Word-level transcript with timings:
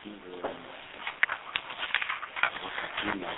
אנחנו 0.00 0.12
ב... 0.12 0.46
פנימה. 3.00 3.28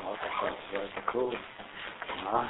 אמרת 0.00 0.18
לך, 0.22 0.44
זה 0.70 0.84
את 0.84 0.98
הכול. 0.98 1.36
מה? 2.24 2.46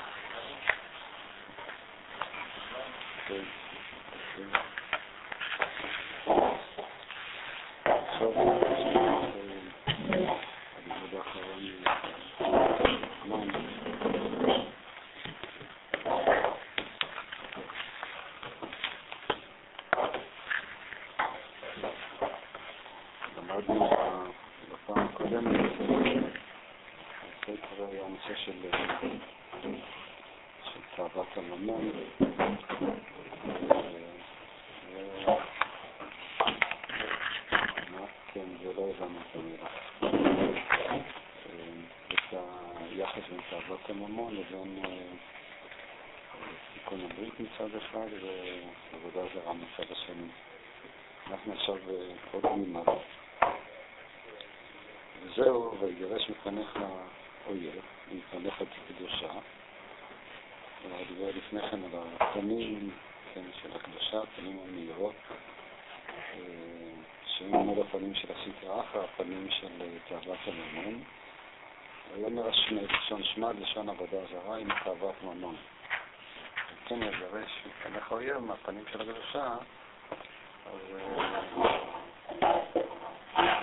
כן. 3.28 3.44
כן. 4.36 4.48
עכשיו, 7.84 8.32
הלימוד 10.76 11.14
האחרון, 11.14 11.84
אמן. 13.24 13.68
למדנו 23.36 23.90
בפעם 24.72 25.06
הקודמת, 25.06 25.70
הספר 27.42 27.86
היה 27.90 28.04
הנושא 28.04 28.34
של 28.44 28.52
של 30.64 30.80
תאוות 30.96 31.26
הממון. 31.36 31.90
כן, 38.34 38.44
זה 38.62 38.72
לא 38.76 38.90
הבנו 38.90 39.18
את 39.30 39.36
המילה. 39.36 39.68
את 42.12 42.34
היחס 42.90 43.22
בין 43.30 43.40
תאוות 43.50 43.87
הממון 43.98 44.36
לבין 44.36 44.82
תיקון 46.74 47.00
הברית 47.00 47.40
מצד 47.40 47.76
אחד 47.76 48.06
ועבודה 48.92 49.34
זרה 49.34 49.52
מצד 49.52 49.92
השני. 49.92 50.28
אנחנו 51.30 51.52
עכשיו 51.52 51.76
עוד 52.32 52.56
מימד. 52.56 52.82
וזהו, 55.22 55.74
ויגרש 55.80 56.30
מפניך 56.30 56.78
האויב, 57.46 57.82
מפניך 58.12 58.62
קדושה. 58.88 59.32
הוא 60.82 60.90
דיבר 61.08 61.30
לפני 61.36 61.60
כן 61.70 61.84
על 61.84 62.02
הפנים 62.20 62.90
כן, 63.34 63.44
של 63.62 63.76
הקדושה, 63.76 64.22
הפנים 64.22 64.58
המאירות, 64.68 65.14
שהם 67.26 67.54
עמוד 67.54 67.78
הפנים 67.78 68.14
של 68.14 68.28
הסטרא 68.32 68.80
אחרא, 68.80 69.04
הפנים 69.04 69.46
של 69.50 69.68
תאוות 70.08 70.38
הממון. 70.46 71.02
ויאמר 72.18 72.48
השמד, 72.48 72.92
לשון 72.92 73.24
שמד, 73.24 73.54
לשון 73.60 73.88
עבודה 73.88 74.16
זרה, 74.32 74.56
עם 74.56 74.68
תאוות 74.84 75.14
ממון. 75.22 75.56
כן, 76.86 77.02
יגרש 77.02 77.66
מפניך 77.66 78.12
האויב 78.12 78.38
מהפנים 78.38 78.84
של 78.92 79.00
הקדושה, 79.00 79.56
אז 80.66 80.98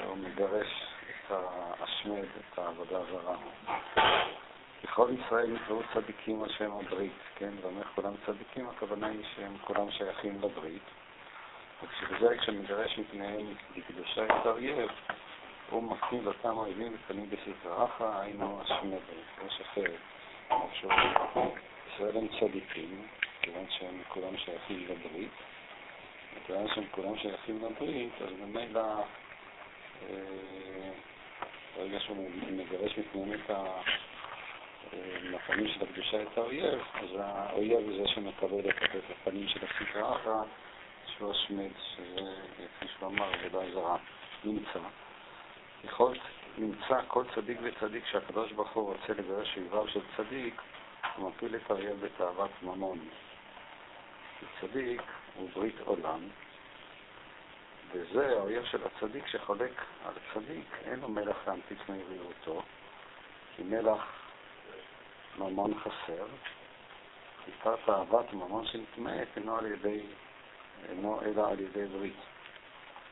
הוא 0.05 0.17
מגרש 0.17 0.67
את 1.09 1.35
השמד, 1.79 2.23
את 2.23 2.59
העבודה 2.59 2.97
הזרה. 2.99 3.35
בכל 4.83 5.09
ישראל 5.19 5.47
נקראו 5.47 5.81
צדיקים 5.93 6.43
על 6.43 6.49
שם 6.49 6.71
הברית, 6.71 7.19
כן? 7.35 7.51
ואומר 7.61 7.83
כולם 7.95 8.13
צדיקים, 8.25 8.69
הכוונה 8.69 9.07
היא 9.07 9.23
שהם 9.35 9.57
כולם 9.57 9.91
שייכים 9.91 10.41
לברית. 10.41 10.83
וכשבזה, 11.83 12.37
כשמגרש 12.37 12.99
מפניהם 12.99 13.53
בקדושה 13.77 14.25
את 14.25 14.45
האויב, 14.45 14.89
הוא 15.69 15.83
מקטין 15.83 16.23
לאותם 16.23 16.57
אויבים 16.57 16.93
ופנים 16.93 17.29
אחרא, 17.63 18.19
היינו 18.19 18.61
השמד, 18.61 18.99
יש 19.47 19.61
אחרת. 19.61 19.99
ישראל 21.93 22.17
הם 22.17 22.27
צדיקים, 22.39 23.07
כיוון 23.41 23.65
שהם 23.69 24.01
כולם 24.07 24.37
שייכים 24.37 24.87
לברית. 24.89 25.31
מכיוון 26.37 26.67
שהם 26.75 26.83
כולם 26.91 27.17
שייכים 27.17 27.63
לברית, 27.63 28.13
אז 28.21 28.33
ממילא 28.39 29.03
ברגע 31.77 31.99
שהוא 31.99 32.29
מגרש 32.51 32.97
מפניהם 32.97 33.33
את 33.33 33.49
הפנים 35.35 35.67
של 35.67 35.83
הקדושה 35.83 36.23
את 36.23 36.37
האויב, 36.37 36.79
אז 36.93 37.09
האויב 37.19 37.79
הוא 37.79 37.97
זה 37.97 38.07
שמקבל 38.07 38.69
את 38.69 39.11
הפנים 39.11 39.47
של 39.47 39.65
אחרא, 39.65 40.43
שהוא 41.17 41.31
השמד, 41.31 41.69
שזה, 41.79 42.21
כפי 42.77 42.85
שהוא 42.87 43.09
אמר, 43.09 43.33
עבודה 43.33 43.71
זרה, 43.73 43.97
נמצא. 44.43 44.79
יכול 45.83 46.17
נמצא 46.57 47.01
כל 47.07 47.23
צדיק 47.35 47.57
וצדיק 47.61 48.05
שהקדוש 48.05 48.51
ברוך 48.51 48.71
הוא 48.71 48.93
רוצה 48.93 49.13
לגרש 49.13 49.57
אויביו 49.57 49.87
של 49.87 50.01
צדיק, 50.17 50.61
הוא 51.15 51.29
מפיל 51.29 51.55
את 51.55 51.71
האויב 51.71 52.05
בתאוות 52.05 52.51
ממון. 52.61 52.99
צדיק 54.61 55.01
הוא 55.35 55.49
ברית 55.53 55.79
עולם, 55.79 56.19
וזה 57.91 58.29
האויב 58.29 58.65
של 58.65 58.79
הצדיק 58.85 59.27
שחולק 59.27 59.81
על 60.05 60.13
הצדיק, 60.17 60.65
אין 60.85 60.99
לו 60.99 61.09
מלח 61.09 61.37
להמתיק 61.47 61.89
מהיריותו, 61.89 62.61
כי 63.55 63.63
מלח 63.63 64.01
ממון 65.37 65.73
חסר, 65.79 66.25
עיקר 67.45 67.75
תאוות 67.85 68.33
ממון 68.33 68.65
שנטמאת 68.65 69.27
אינו 69.37 69.67
ידי, 69.67 70.01
אינו 70.89 71.21
אלא 71.21 71.51
על 71.51 71.59
ידי 71.59 71.85
ברית. 71.85 72.34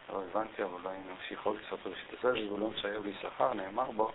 לא 0.09 0.24
הבנתי, 0.24 0.64
אבל 0.64 0.74
אולי 0.74 0.97
נמשיך 1.09 1.46
עוד 1.46 1.58
קצת 1.68 1.88
ראשית 1.88 2.09
זה, 2.22 2.46
זבולון 2.46 2.78
שהיה 2.78 3.00
בלי 3.00 3.14
שכר, 3.22 3.53
נאמר 3.53 3.91
בו, 3.91 4.12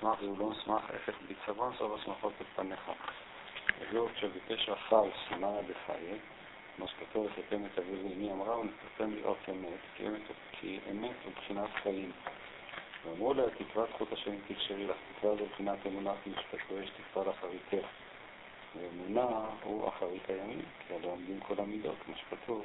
שמח 0.00 0.20
זבולון 0.22 0.54
שמח 0.64 0.90
אפת 0.90 1.14
ביצבון, 1.28 1.72
סוף 1.78 2.00
השמחות 2.00 2.32
בפניך. 2.40 2.90
וזהו 3.80 4.08
כשביקש 4.14 4.68
רחב 4.68 5.04
שנאה 5.28 5.62
בחיי, 5.62 6.18
כמו 6.76 6.88
שכתוב, 6.88 7.26
ותתם 7.26 7.64
את 7.64 7.78
אבי 7.78 8.02
ואמי 8.02 8.32
אמרה, 8.32 8.58
ונתתם 8.58 9.14
לראות 9.14 9.38
אמת, 9.48 9.80
כי 9.96 10.06
אמת, 10.06 10.20
כי 10.52 10.80
הוא 11.24 11.32
בחינת 11.36 11.70
חיים. 11.82 12.12
ואמרו 13.04 13.34
לה, 13.34 13.42
תקוות 13.58 13.88
חוט 13.98 14.12
השם 14.12 14.34
תקשרי 14.48 14.86
לך, 14.86 14.96
תקווה 15.16 15.36
זו 15.36 15.46
בחינת 15.46 15.78
אמונת 15.86 16.26
משפט 16.26 16.72
ויש 16.72 16.90
תקווה 16.90 17.26
לאחריתך. 17.26 17.86
ואמונה 18.76 19.26
הוא 19.62 19.88
אחרית 19.88 20.22
הימים, 20.28 20.62
כי 20.86 20.94
הלא 20.94 21.06
עומדים 21.06 21.40
כל 21.40 21.54
המידות, 21.58 21.96
כמו 22.04 22.14
שכתוב, 22.16 22.64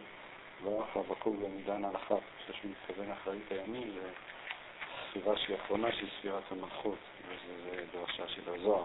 ואחר 0.63 1.01
בקור 1.01 1.35
במידן 1.35 1.85
על 1.85 1.95
אחת, 1.95 2.21
שיש 2.45 2.61
מתכוון 2.65 3.11
אחרית 3.11 3.51
הימים, 3.51 3.91
זה 3.93 4.09
ספירה 5.09 5.37
שהיא 5.37 5.55
אחרונה, 5.55 5.91
שהיא 5.91 6.09
ספירת 6.19 6.43
המלכות, 6.51 6.97
וזה 7.27 7.83
דרשה 7.93 8.27
של 8.27 8.41
הזוהר. 8.53 8.83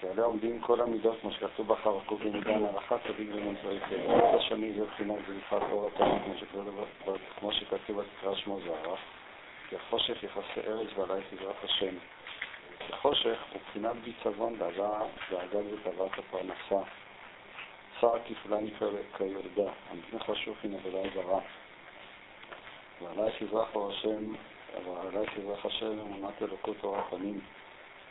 שעליה 0.00 0.24
עומדים 0.24 0.60
כל 0.60 0.80
המידות, 0.80 1.20
כמו 1.20 1.32
שכתוב 1.32 1.68
באחר 1.68 1.98
עקוב 1.98 2.22
במידן 2.22 2.64
על 2.64 2.78
אחת, 2.78 3.00
צדיק 3.06 3.28
ומנזרי 3.32 3.80
חלק. 3.80 4.06
כל 4.06 4.38
השני 4.38 4.72
זה 4.72 4.84
בחינת 4.84 5.18
זריחת 5.26 5.62
אור 5.70 5.90
התאים, 5.94 6.18
כמו 7.38 7.52
שכתוב 7.52 8.00
בתקרא 8.00 8.34
שמו 8.34 8.60
זרח, 8.60 9.00
כי 9.68 9.76
החושך 9.76 10.22
יחסי 10.22 10.60
ארץ 10.66 10.88
ועלייך 10.96 11.32
יזרח 11.32 11.56
השם. 11.64 11.94
החושך 12.90 13.38
הוא 13.52 13.60
בחינת 13.68 13.96
ביצבון 13.96 14.58
דאגה 14.58 15.58
ותאוות 15.72 16.12
הפרנסה. 16.18 16.88
צער 18.00 18.18
כפליים 18.26 18.70
כירדה, 19.16 19.72
המפני 19.90 20.18
חשוך 20.18 20.56
היא 20.62 20.70
נבלה 20.70 21.02
זרה. 21.14 21.40
ועלייך 23.02 23.42
יזרח 23.42 23.74
אור 23.74 23.90
השם, 23.90 24.34
ועלייך 24.84 25.36
יזרח 25.36 25.66
השם 25.66 26.00
אמונת 26.00 26.42
אלוקות 26.42 26.76
אור 26.84 26.96
הפנים. 26.96 27.40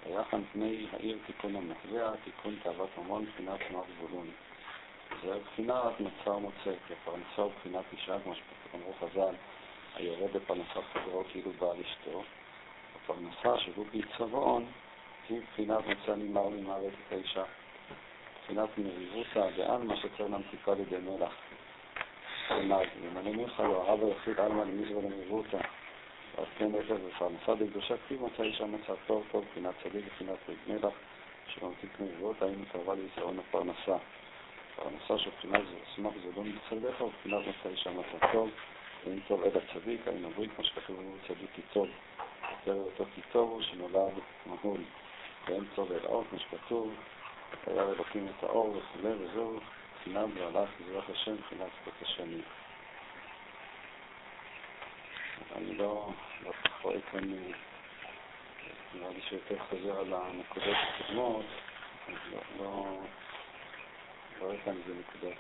ויחן 0.08 0.42
פני 0.52 0.88
העיר 0.94 1.18
תיקון 1.26 1.56
המחזע, 1.56 2.12
תיקון 2.24 2.56
תאוות 2.64 2.90
ממון, 2.98 3.24
מבחינת 3.24 3.60
שמר 3.70 3.82
זבולון. 3.98 4.28
זה 5.24 5.40
בחינת 5.40 6.00
מצר 6.00 6.38
מוצא, 6.38 6.72
כי 6.88 6.94
הפרנסה 6.94 7.42
הוא 7.42 7.52
בחינת 7.60 7.84
אישה, 7.92 8.20
כמו 8.24 8.34
שאמרו 8.36 8.94
חז"ל, 9.00 9.36
היורד 9.96 10.34
בפרנסת 10.34 10.80
חברו 10.94 11.24
כאילו 11.32 11.52
בעל 11.60 11.78
אשתו. 11.82 12.24
הפרנסה 12.96 13.60
שהוא 13.60 13.86
בעיצבון 13.92 14.66
היא 15.30 15.42
בחינת 15.52 15.88
מצא 15.88 16.16
נמר 16.16 16.50
ממוות 16.50 16.94
את 16.94 17.14
האישה. 17.14 17.44
בחינת 18.46 18.70
מריבותא 18.78 19.50
בעלמא 19.58 19.96
שצריך 19.96 20.32
להמתיקה 20.32 20.74
לידי 20.74 20.98
מלח. 20.98 21.34
כלומר, 22.48 22.82
ימלא 23.04 23.32
מיכה 23.32 23.64
לא 23.64 23.84
הרב 23.88 24.04
היחיד 24.04 24.40
עלמא 24.40 24.62
למזבא 24.62 25.00
למריבותא. 25.00 25.58
אז 26.38 26.46
כן 26.58 26.66
נפש 26.66 26.92
ופרנסה 26.92 27.56
בקדושה 27.56 27.96
כתיב 27.98 28.24
מצא 28.24 28.44
אישה 28.44 28.66
מצא 28.66 28.94
טוב 29.08 29.24
טוב, 29.32 29.46
בחינת 29.52 29.74
צדיק 29.84 30.06
ברית 30.48 30.60
מלח, 30.68 30.94
שממתיק 31.48 32.00
מריבות, 32.00 32.42
האם 32.42 32.66
קרבה 32.72 32.94
לישראל 32.96 33.40
הפרנסה. 33.40 33.98
פרנסה 34.76 35.24
של 35.24 35.30
בחינת 35.38 35.62
סמך 35.96 36.14
זה 36.24 36.30
לא 36.36 36.44
מצדך, 36.44 37.02
ובחינת 37.02 37.42
מצא 37.48 37.70
אישה 37.70 37.90
מצא 37.92 38.28
טוב, 38.32 38.50
ואם 39.06 39.20
טוב 39.28 39.44
עד 39.44 39.58
הצדיק, 39.58 40.08
האם 40.08 40.26
הברית, 40.26 40.52
כמו 40.56 40.64
שכתוב 40.64 41.18
צדיק 41.28 41.50
כי 41.56 41.62
טוב. 41.74 41.88
יותר 42.52 42.82
אותו 42.82 43.06
כי 43.16 43.22
טוב 43.32 43.50
הוא 43.50 43.62
שנולד 43.62 44.14
מהול. 44.46 44.82
ואין 45.48 45.64
טוב 45.76 45.92
אל 45.92 46.06
האור, 46.06 46.24
כמו 46.30 46.40
שכתוב, 46.40 46.94
היה 47.68 47.84
אלוקים 47.84 48.28
את 48.28 48.44
האור 48.44 48.78
וכו', 48.78 49.08
וזהו 49.20 49.60
בחינת 49.96 50.30
והלך 50.36 50.70
מזרח 50.80 51.10
השם, 51.10 51.36
בחינת 51.36 51.68
זכות 51.82 51.94
השני. 52.02 52.42
אני 55.56 55.76
לא, 55.76 56.10
רואה 56.82 57.02
כאן 57.12 57.24
נראה 58.94 59.10
לי 59.10 59.22
שיותר 59.30 59.56
חוזר 59.70 60.00
על 60.00 60.14
הנקודות 60.14 60.78
הקודמות, 60.82 61.46
אז 62.08 62.14
לא, 62.32 62.40
לא, 62.60 63.00
לא 64.42 64.52
הייתה 64.52 64.72
מזה 64.72 64.94
נקודת 65.00 65.38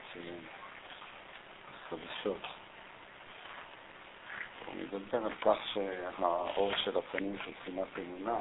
חדשות. 1.89 2.41
הוא 4.65 4.75
מדבר 4.75 5.25
על 5.25 5.33
כך 5.41 5.57
שהאור 5.73 6.71
של 6.77 6.97
הפנים 6.97 7.37
של 7.45 7.51
בחינת 7.61 7.87
אמונה, 7.99 8.37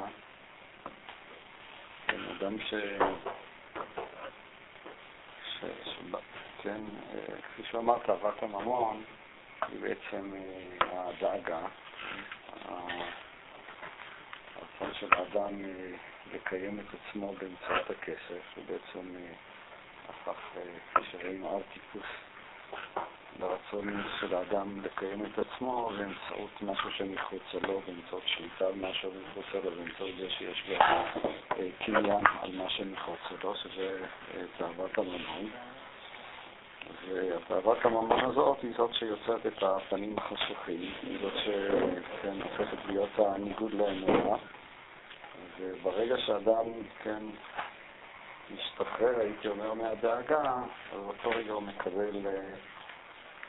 אדם 2.09 2.59
ש... 2.61 2.75
ש... 5.61 5.65
ש... 5.85 5.99
כן, 6.63 6.81
אה, 7.15 7.41
כפי 7.43 7.63
שאמרת, 7.71 8.11
אהבת 8.11 8.43
הממון 8.43 9.05
היא 9.69 9.81
בעצם 9.81 10.33
אה, 10.35 11.09
הדאגה, 11.09 11.61
הרצון 14.57 14.95
של 15.01 15.15
האדם 15.15 15.65
אה, 15.65 15.97
לקיים 16.35 16.81
את 16.81 16.85
עצמו 16.95 17.33
באמצעות 17.33 17.91
הכסף, 17.91 18.43
הוא 18.57 18.65
בעצם 18.67 19.15
הפך, 20.09 20.41
כפי 20.93 21.05
שראינו, 21.11 21.57
אב 21.57 21.63
טיפוס 21.73 22.07
לרצון 23.41 24.03
של 24.21 24.35
האדם 24.35 24.81
לקיים 24.85 25.25
את 25.27 25.39
עצמו 25.39 25.91
באמצעות 25.99 26.63
משהו 26.63 26.91
שמחוצה 26.91 27.67
לו, 27.67 27.81
באמצעות 27.87 28.23
שליטה 28.27 28.67
על 28.67 28.75
משהו 28.75 29.11
מחוצה 29.31 29.59
לו, 29.65 29.71
באמצעות 29.71 30.11
זה 30.19 30.31
שיש 30.31 30.65
לו 30.69 30.77
אה, 30.77 31.69
קניין 31.85 32.25
על 32.43 32.53
מה 32.57 32.71
שמחוצה 32.71 33.35
לו, 33.45 33.55
שזה 33.55 34.07
אה, 34.35 34.43
תאוות 34.59 34.99
הממון. 34.99 35.51
והתאוות 37.09 37.85
הממון 37.85 38.25
הזאת 38.25 38.63
היא 38.63 38.73
זאת 38.77 38.95
שיוצרת 38.95 39.47
את 39.47 39.63
הפנים 39.63 40.19
החשוכים, 40.19 40.93
היא 41.03 41.19
זאת 41.23 41.33
שכן 41.45 42.43
הופכת 42.43 42.79
להיות 42.87 43.11
הניגוד 43.19 43.73
לאמונה. 43.73 44.37
וברגע 45.59 46.19
שאדם, 46.19 46.65
כן, 47.03 47.23
משתחרר, 48.51 49.21
הייתי 49.21 49.49
אומר, 49.49 49.75
מהדאגה, 49.75 50.43
אז 50.93 51.01
באותו 51.01 51.31
רגע 51.31 51.53
הוא 51.53 51.63
מקבל 51.63 52.27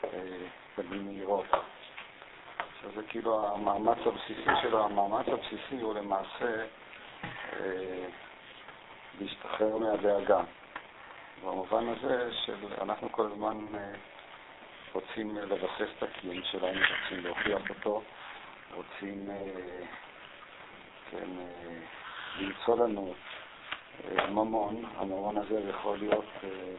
אה, 0.04 0.46
פנים 0.74 1.06
מהירות. 1.06 1.46
שזה 2.82 3.02
כאילו 3.08 3.48
המאמץ 3.48 3.98
הבסיסי 4.06 4.50
שלו, 4.62 4.84
המאמץ 4.84 5.26
הבסיסי 5.28 5.80
הוא 5.80 5.94
למעשה 5.94 6.64
אה, 7.32 8.06
להשתחרר 9.20 9.76
מהדאגה. 9.76 10.40
במובן 11.42 11.88
הזה 11.88 12.30
שאנחנו 12.32 13.12
כל 13.12 13.26
הזמן 13.26 13.66
אה, 13.74 13.92
רוצים 14.92 15.36
לבסס 15.36 15.90
את 15.98 16.02
הקיום 16.02 16.42
שלנו, 16.44 16.80
רוצים 17.02 17.24
להוכיח 17.24 17.70
אותו, 17.70 18.02
רוצים 18.74 19.30
אה, 19.30 19.86
כן, 21.10 21.38
אה, 21.38 21.78
למצוא 22.38 22.76
לנו 22.76 23.08
אה, 23.08 23.25
ממון. 24.28 24.84
הממון 24.96 25.36
הזה 25.36 25.60
יכול 25.70 25.98
להיות 25.98 26.24
אה, 26.44 26.74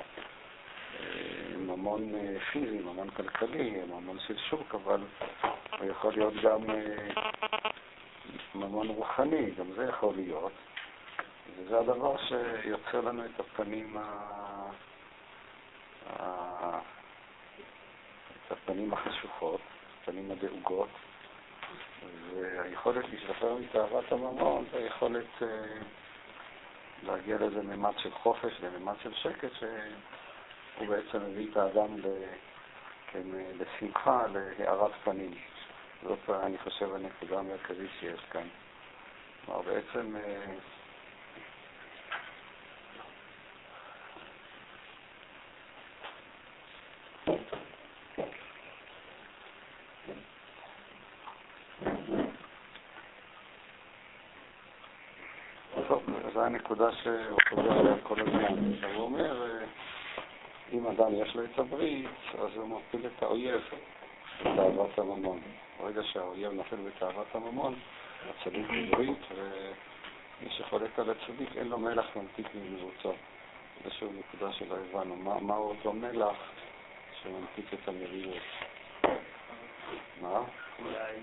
ממון 1.57 2.15
אה, 2.15 2.39
פיזי, 2.51 2.79
ממון 2.79 3.09
כלכלי, 3.09 3.81
ממון 3.87 4.19
של 4.27 4.37
שוק, 4.37 4.75
אבל 4.75 5.01
הוא 5.79 5.89
יכול 5.89 6.13
להיות 6.13 6.33
גם 6.43 6.69
אה, 6.69 7.07
ממון 8.55 8.87
רוחני, 8.87 9.51
גם 9.51 9.71
זה 9.75 9.83
יכול 9.83 10.15
להיות. 10.15 10.51
וזה 11.57 11.79
הדבר 11.79 12.15
שיוצר 12.17 13.01
לנו 13.01 13.25
את 13.25 13.39
הפנים, 13.39 13.97
ה... 13.97 14.27
את 18.47 18.51
הפנים 18.51 18.93
החשוכות, 18.93 19.61
הפנים 20.01 20.31
הדאוגות, 20.31 20.89
והיכולת 22.33 23.05
להשתחרר 23.13 23.55
מתאוות 23.55 24.11
הממון 24.11 24.65
זה 24.71 24.77
היכולת 24.77 25.25
אה, 25.41 25.47
להגיע 27.03 27.37
לאיזה 27.37 27.61
ממד 27.61 27.93
של 27.97 28.11
חופש, 28.11 28.61
לממד 28.61 28.93
של 29.03 29.13
שקט, 29.13 29.53
ש... 29.59 29.63
הוא 30.77 30.87
בעצם 30.87 31.17
מביא 31.29 31.51
את 31.51 31.57
האדם 31.57 31.87
כן, 33.11 33.23
לשמחה, 33.59 34.25
להארת 34.59 34.91
פנים. 35.03 35.33
זאת, 36.03 36.29
אני 36.29 36.57
חושב, 36.57 36.93
הנקודה 36.93 37.39
המרכזית 37.39 37.91
שיש 37.99 38.19
כאן. 38.31 38.47
כלומר, 39.45 39.61
בעצם... 39.61 40.15
זו 56.67 56.73
הנקודה 56.73 56.91
שהוא 57.03 57.39
חוזר 57.49 57.71
עליה 57.71 57.95
כל 58.03 58.21
הזמן. 58.21 58.73
הוא 58.95 59.03
אומר, 59.03 59.41
אה, 59.41 59.65
אם 60.73 60.87
אדם 60.87 61.21
יש 61.21 61.35
לו 61.35 61.43
את 61.43 61.59
הברית, 61.59 62.09
אז 62.33 62.55
הוא 62.55 62.67
מפיל 62.67 63.07
את 63.07 63.23
האויב 63.23 63.61
בתאוות 64.41 64.99
הממון. 64.99 65.39
ברגע 65.79 66.03
שהאויב 66.03 66.51
נופל 66.51 66.75
בתאוות 66.75 67.27
הממון, 67.33 67.75
הצדיק 68.29 68.67
בברית, 68.69 69.17
ומי 69.35 70.49
שחולק 70.49 70.99
על 70.99 71.09
הצדיק 71.09 71.49
אין 71.55 71.67
לו 71.67 71.77
מלח 71.77 72.05
ממתיק 72.15 72.47
ממרוצו. 72.55 73.13
זה 73.83 73.91
שוב 73.91 74.13
נקודה 74.19 74.53
שלא 74.53 74.75
הבנו. 74.75 75.15
מה, 75.15 75.39
מהו 75.39 75.69
אותו 75.69 75.93
מלח 75.93 76.37
שממתיק 77.21 77.73
את 77.73 77.87
המרירות? 77.87 78.43
מה? 80.21 80.41
אולי 80.79 81.13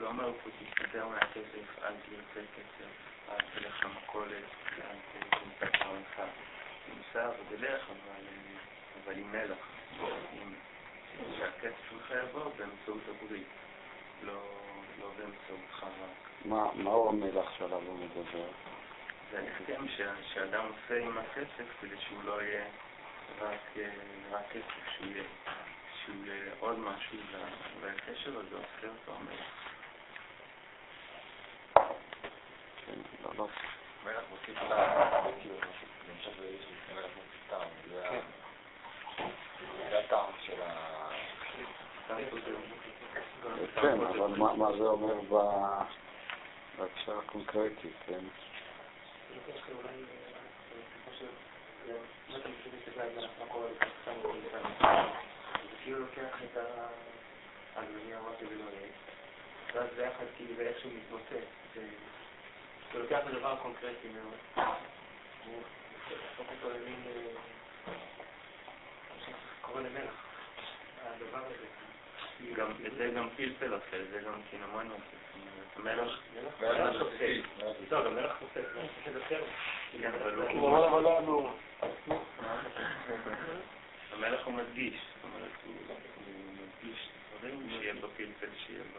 לא 0.00 0.08
אומר 0.08 0.32
פה 0.44 0.50
תסתדר 0.50 1.06
מהכסף, 1.08 1.82
אל 1.82 1.92
תרצה 1.92 2.46
כסף, 2.56 2.90
אל 3.28 3.38
תלך 3.54 3.84
למכולת, 3.84 4.44
אל 4.78 4.96
תמצא 5.30 5.78
פרנסה. 5.78 6.30
בשר 7.10 7.30
ודלך, 7.50 7.90
אבל, 9.04 9.18
עם 9.18 9.32
מלח. 9.32 9.68
שהכסף 11.38 11.90
שלך 11.90 12.12
יבוא 12.22 12.50
באמצעות 12.56 13.02
הברית, 13.08 13.46
לא, 14.22 14.40
לא 15.00 15.10
באמצעותך 15.16 15.82
רק. 15.82 16.44
מה, 16.44 16.72
מהו 16.74 17.08
המלח 17.08 17.58
שעליו 17.58 17.80
הוא 17.86 17.98
מדבר? 17.98 18.48
זה 19.30 19.38
ההסכם 19.38 19.84
שאדם 20.34 20.64
עושה 20.64 21.04
עם 21.04 21.18
הכסף 21.18 21.64
כדי 21.80 21.96
שהוא 22.00 22.24
לא 22.24 22.42
יהיה 22.42 22.64
רק, 23.40 23.60
כסף, 24.52 25.00
שהוא 26.04 26.26
יהיה 26.26 26.52
עוד 26.58 26.78
משהו, 26.78 27.18
והקשר 27.80 28.38
הזה 28.38 28.56
עושה 28.56 28.88
אותו 28.88 29.12
המלח. 29.20 29.75
כן, 32.86 32.92
לא, 33.24 33.30
לא. 33.38 33.48
מלח 34.04 34.22
מוסיף 34.30 34.58
כן, 43.74 44.00
אבל 44.00 44.36
מה 44.36 44.72
זה 44.78 44.84
אומר 44.84 45.14
בהקשר 46.78 47.18
הקונקרטי, 47.18 47.88
כן? 48.06 48.24
כאילו 55.84 55.98
לוקח 55.98 56.42
את 56.44 56.58
העגבנייה, 57.76 58.18
אמרתי 58.18 58.44
ולא 58.44 58.64
ואז 59.74 59.88
ביחד 59.96 60.24
כאילו 60.36 60.54
זה 60.56 60.62
איכשהו 60.62 60.90
מתמוטט. 60.90 61.46
זה 62.96 63.02
לוקח 63.02 63.18
את 63.18 63.26
הדבר 63.26 63.52
הקונקרטי 63.52 64.08
מאוד. 64.08 64.34
להפוך 66.10 66.46
אותו 66.50 66.74
למין... 66.74 67.02
קורא 69.60 69.80
למלח. 69.80 70.24
הדבר 71.04 71.38
הזה. 71.38 71.66
גם, 72.54 72.66
זה 72.96 73.10
גם 73.16 73.28
פלפל 73.36 73.72
עושה, 73.72 74.04
זה 74.10 74.20
גם 74.26 74.32
קינמון 74.50 74.90
עושה. 74.90 75.82
מלח, 75.82 76.20
מלח 76.60 77.00
עושה. 77.00 77.36
לא, 77.90 78.04
גם 78.04 78.14
מלח 78.14 78.36
עושה, 78.40 78.60
המלח 84.12 84.44
הוא 84.44 84.54
מדגיש, 84.54 84.94
זאת 84.94 85.24
אומרת, 85.24 85.50
הוא 85.66 85.74
מדגיש 86.52 87.08
דברים 87.38 87.68
שיהיה 87.70 87.94
בפלפל, 87.94 88.48
שיהיה 88.66 88.82
ב... 88.82 88.96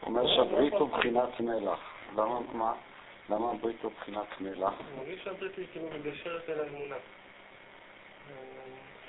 הוא 0.00 0.08
אומר 0.08 0.36
שהברית 0.36 0.72
הוא 0.72 0.88
בחינת 0.88 1.40
מלח. 1.40 1.80
למה, 2.12 2.40
מה? 2.52 2.72
למה 3.30 3.50
הברית 3.50 3.82
הוא 3.82 3.92
בחינת 3.92 4.40
מלח? 4.40 4.72
אני 4.80 4.96
מרגיש 4.96 5.24
שהברית 5.24 5.56
היא 5.56 5.66
כאילו 5.72 5.90
מגשרת 5.90 6.48
אל 6.48 6.60
האמונה. 6.60 6.96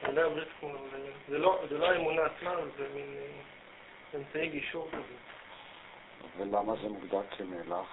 אולי 0.07 0.21
הברית 0.21 0.47
לא, 1.29 1.63
זה 1.69 1.77
לא 1.77 1.91
האמונה 1.91 2.21
עצמה, 2.25 2.55
זה 2.77 2.87
מין 2.93 3.15
אה, 3.17 4.19
אמצעי 4.19 4.49
גישור 4.49 4.89
כזה. 4.91 5.15
ולמה 6.37 6.75
זה 6.81 6.89
מוגדר 6.89 7.21
כמלח? 7.37 7.87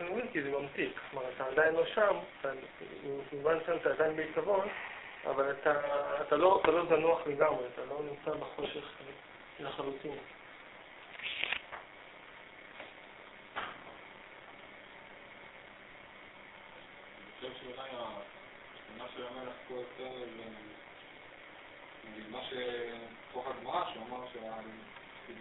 אני 0.00 0.10
מבין, 0.10 0.28
כי 0.32 0.42
זה 0.42 0.50
ממתיק. 0.50 0.92
כלומר, 1.10 1.28
אתה 1.36 1.44
עדיין 1.44 1.74
לא 1.74 1.86
שם, 1.86 2.16
במובן 3.32 3.58
מסוים 3.58 3.78
אתה 3.80 3.90
עדיין 3.90 4.16
בעיקבון, 4.16 4.68
אבל 5.26 5.50
אתה 6.26 6.36
לא, 6.36 6.62
לא 6.66 6.86
זנוח 6.86 7.26
לגמרי, 7.26 7.66
אתה 7.74 7.84
לא 7.84 8.00
נמצא 8.04 8.38
בחושך 8.40 8.84
לחלוטין. 9.60 10.16
אולי 17.42 17.90
השכונה 19.20 19.32
של 19.32 19.38
המלך 19.38 19.54
פה 19.68 19.74
יותר, 19.74 20.10
נגיד 22.04 22.30
מה 22.30 22.38
שתוך 22.44 23.46
הגמרא, 23.46 23.92
שהוא 23.92 24.06
אמר 24.08 24.26
כאילו 25.26 25.40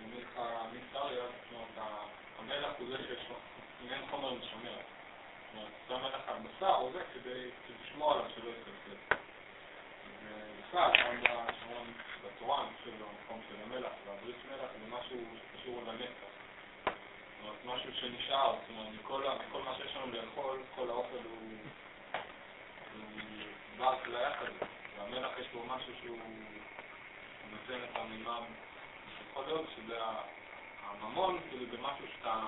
מצריה, 0.73 1.23
זאת 1.25 1.53
אומרת, 1.53 1.87
המלך 2.39 2.73
הוא 2.79 2.87
זה 2.89 2.97
שיש 2.97 3.29
לו, 3.29 3.35
חומר 4.09 4.33
משמר. 4.33 4.77
זאת 5.51 5.55
אומרת, 5.55 5.71
שם 5.87 5.93
מלך 6.01 6.27
על 6.27 6.35
בשר 6.37 6.75
או 6.75 6.91
זה 6.93 6.99
כדי 7.13 7.49
לשמור 7.83 8.13
עליו 8.13 8.25
שלא 8.35 8.49
יתקלקל. 8.49 9.15
ובכלל, 10.23 10.91
גם 11.23 11.85
בתורה, 12.25 12.63
אני 12.63 12.69
חושב, 12.77 12.91
במקום 12.91 13.41
של 13.49 13.55
המלך 13.63 13.91
והברית 14.05 14.35
מלך, 14.51 14.71
זה 14.71 14.95
משהו 14.95 15.17
שקשור 15.41 15.83
לנצח. 15.87 16.29
זאת 16.85 16.93
אומרת, 17.43 17.65
משהו 17.65 17.93
שנשאר, 17.93 18.55
זאת 18.61 18.69
אומרת, 18.69 18.93
מכל 19.49 19.61
מה 19.61 19.75
שיש 19.77 19.95
לנו 19.95 20.11
לאכול, 20.11 20.59
כל 20.75 20.89
האוכל 20.89 21.17
הוא, 21.25 21.57
בר 23.79 23.95
כליה 24.05 24.31
כזה, 24.39 24.65
והמלח 24.97 25.31
יש 25.39 25.47
בו 25.53 25.65
משהו 25.65 25.93
שהוא 26.01 26.19
נותן 27.51 27.83
את 27.83 27.97
המימד, 27.97 28.41
יכול 29.29 29.45
להיות 29.45 29.65
שזה 29.75 29.97
הממון, 30.83 31.39
כאילו 31.49 31.65
זה 31.71 31.77
משהו 31.77 32.05
שאתה 32.17 32.41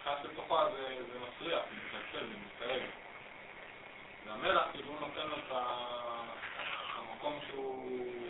נכנס 0.00 0.24
לתוכו, 0.24 0.56
זה, 0.72 1.18
מסריח, 1.18 1.62
זה 1.70 1.76
מתקלקל, 1.76 2.26
זה 2.26 2.34
מסתרג. 2.46 2.82
והמלח, 4.26 4.62
כאילו 4.72 4.88
הוא 4.88 5.00
נותן 5.00 5.26
לו 5.26 5.36
את 5.36 5.52
המקום 6.96 7.38
שהוא... 7.48 8.28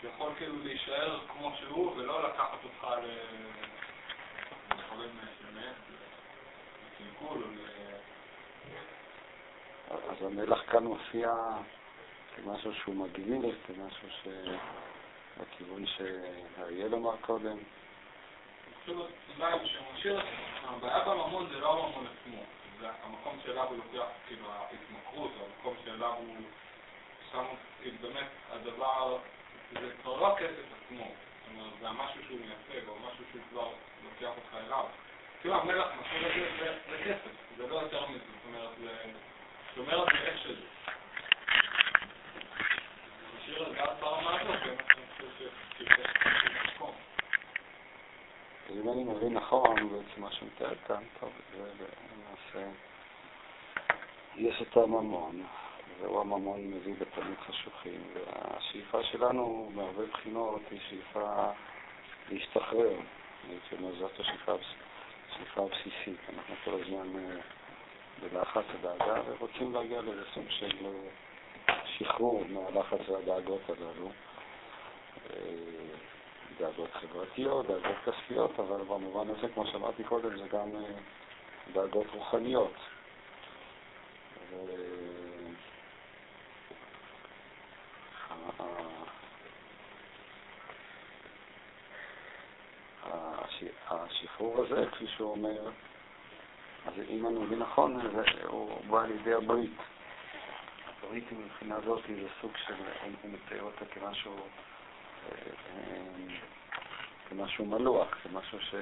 שיכול 0.00 0.32
כאילו 0.38 0.54
להישאר 0.62 1.18
כמו 1.28 1.52
שהוא 1.60 1.96
ולא 1.96 2.28
לקחת 2.28 2.64
אותך 2.64 2.86
ל... 3.02 3.06
אז 9.90 10.22
המלח 10.22 10.62
כאן 10.70 10.84
מופיע 10.84 11.32
כמשהו 12.36 12.74
שהוא 12.74 12.94
מגניב, 12.94 13.54
כמשהו 13.66 14.08
ש... 14.10 14.28
בכיוון 15.40 15.84
שאריאל 15.86 16.94
אמר 16.94 17.16
קודם. 17.20 17.58
הבעיה 20.64 21.04
בממון 21.04 21.48
זה 21.48 21.58
לא 21.60 21.72
הממון 21.72 22.06
עצמו, 22.06 22.42
זה 22.80 22.86
המקום 23.02 23.38
שאליו 23.44 23.64
הוא 23.68 23.76
לוקח, 23.76 24.06
כאילו, 24.26 24.44
ההתמכרות, 24.50 25.30
המקום 25.46 25.74
שאליו 25.84 26.12
הוא 26.12 26.36
שם, 27.32 27.44
כאילו, 27.82 27.96
באמת, 28.00 28.26
הדבר, 28.50 29.18
זה 29.72 29.92
כבר 30.02 30.20
לא 30.20 30.32
הכסף 30.32 30.66
עצמו, 30.76 31.04
זאת 31.04 31.50
אומרת, 31.52 31.72
זה 31.80 31.88
המשהו 31.88 32.24
שהוא 32.26 32.38
מייצג, 32.40 32.88
או 32.88 32.94
משהו 32.98 33.24
שהוא 33.32 33.42
כבר 33.50 33.68
לוקח 34.04 34.36
אותך 34.36 34.64
אליו. 34.66 34.84
כאילו 35.40 35.54
המלח 35.54 35.86
משאיר 36.00 36.26
את 36.28 36.50
זה 36.58 36.78
לכסף, 36.88 37.30
זה 37.56 37.66
לא 37.66 37.74
יותר 37.74 38.06
מזה, 38.06 38.18
זאת 38.18 38.44
אומרת, 38.46 38.70
זה 38.78 39.12
שומר 39.76 40.00
על 40.00 40.16
איך 40.16 40.38
שזה. 40.42 40.54
משאיר 43.36 43.68
זה 43.68 43.74
ברמה 44.00 44.40
הזאת, 44.40 44.56
זה 48.68 48.80
אם 48.80 48.88
אני 48.92 49.04
מבין 49.04 49.34
נכון, 49.34 49.74
בעצם 49.74 50.20
מה 50.20 50.32
שמתאר 50.32 50.74
כאן, 50.86 51.02
טוב, 51.20 51.32
זה 51.56 51.86
למעשה, 52.12 52.70
יש 54.36 54.62
את 54.62 54.76
הממון, 54.76 55.46
והוא 56.00 56.20
הממון 56.20 56.70
מביא 56.70 56.94
בתלמיד 56.98 57.38
חשוכים, 57.46 58.00
והשאיפה 58.14 59.02
שלנו 59.02 59.70
מהרבה 59.74 60.06
בחינות 60.06 60.62
היא 60.70 60.80
שאיפה 60.88 61.50
להשתחרר, 62.28 62.96
זאת 63.98 64.20
השאיפה 64.20 64.52
הבסיסית. 65.56 66.20
אנחנו 66.34 66.54
כל 66.64 66.70
הזמן 66.70 67.18
אה, 67.18 67.40
בלחץ 68.22 68.64
הדאגה 68.74 69.20
ורוצים 69.26 69.74
להגיע 69.74 70.00
לאיזה 70.00 70.22
סוג 70.34 70.44
של 70.48 70.86
אה, 70.86 71.74
שחרור 71.98 72.44
מהלחץ 72.48 73.08
והדאגות 73.08 73.62
הללו. 73.68 74.10
אה, 75.30 75.40
דאגות 76.58 76.90
חברתיות, 76.92 77.66
דאגות 77.66 77.96
כספיות, 78.04 78.60
אבל 78.60 78.82
במובן 78.84 79.30
הזה, 79.30 79.48
כמו 79.54 79.66
שאמרתי 79.66 80.04
קודם, 80.04 80.38
זה 80.38 80.48
גם 80.48 80.70
דאגות 81.72 82.06
רוחניות. 82.12 82.72
השחרור 93.90 94.64
הזה, 94.64 94.86
כפי 94.92 95.06
שהוא 95.06 95.30
אומר, 95.30 95.70
אז 96.86 96.92
אם 97.08 97.26
אני 97.26 97.38
מבין 97.38 97.58
נכון, 97.58 98.00
הוא 98.48 98.80
בא 98.90 99.02
על 99.02 99.10
ידי 99.10 99.34
הברית. 99.34 99.76
הברית 101.02 101.24
מבחינה 101.32 101.80
זאת 101.84 102.02
זה 102.08 102.28
סוג 102.40 102.50
של, 102.66 102.74
הוא 103.22 103.30
מתאר 103.30 103.62
אותה 103.62 103.84
כמשהו, 103.86 104.36
כמשהו 107.28 107.64
מלוח, 107.64 108.08
כמשהו 108.22 108.60
ש... 108.60 108.74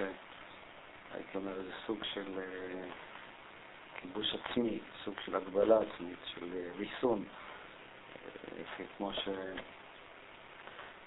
הייתי 1.15 1.39
אומר, 1.39 1.63
זה 1.63 1.71
סוג 1.87 2.05
של 2.05 2.41
כיבוש 4.01 4.35
עצמי, 4.35 4.79
סוג 5.05 5.15
של 5.25 5.37
הגבלה 5.37 5.79
עצמית, 5.81 6.19
של 6.25 6.71
ריסון, 6.79 7.25
כמו 8.97 9.13
ש... 9.13 9.29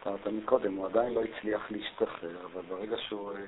אמרת 0.07 0.27
מקודם, 0.27 0.75
הוא 0.75 0.85
עדיין 0.85 1.13
לא 1.13 1.21
הצליח 1.23 1.71
להשתחרר, 1.71 2.45
אבל 2.45 2.61
ברגע 2.61 2.97
שהוא 2.97 3.31
אה, 3.31 3.39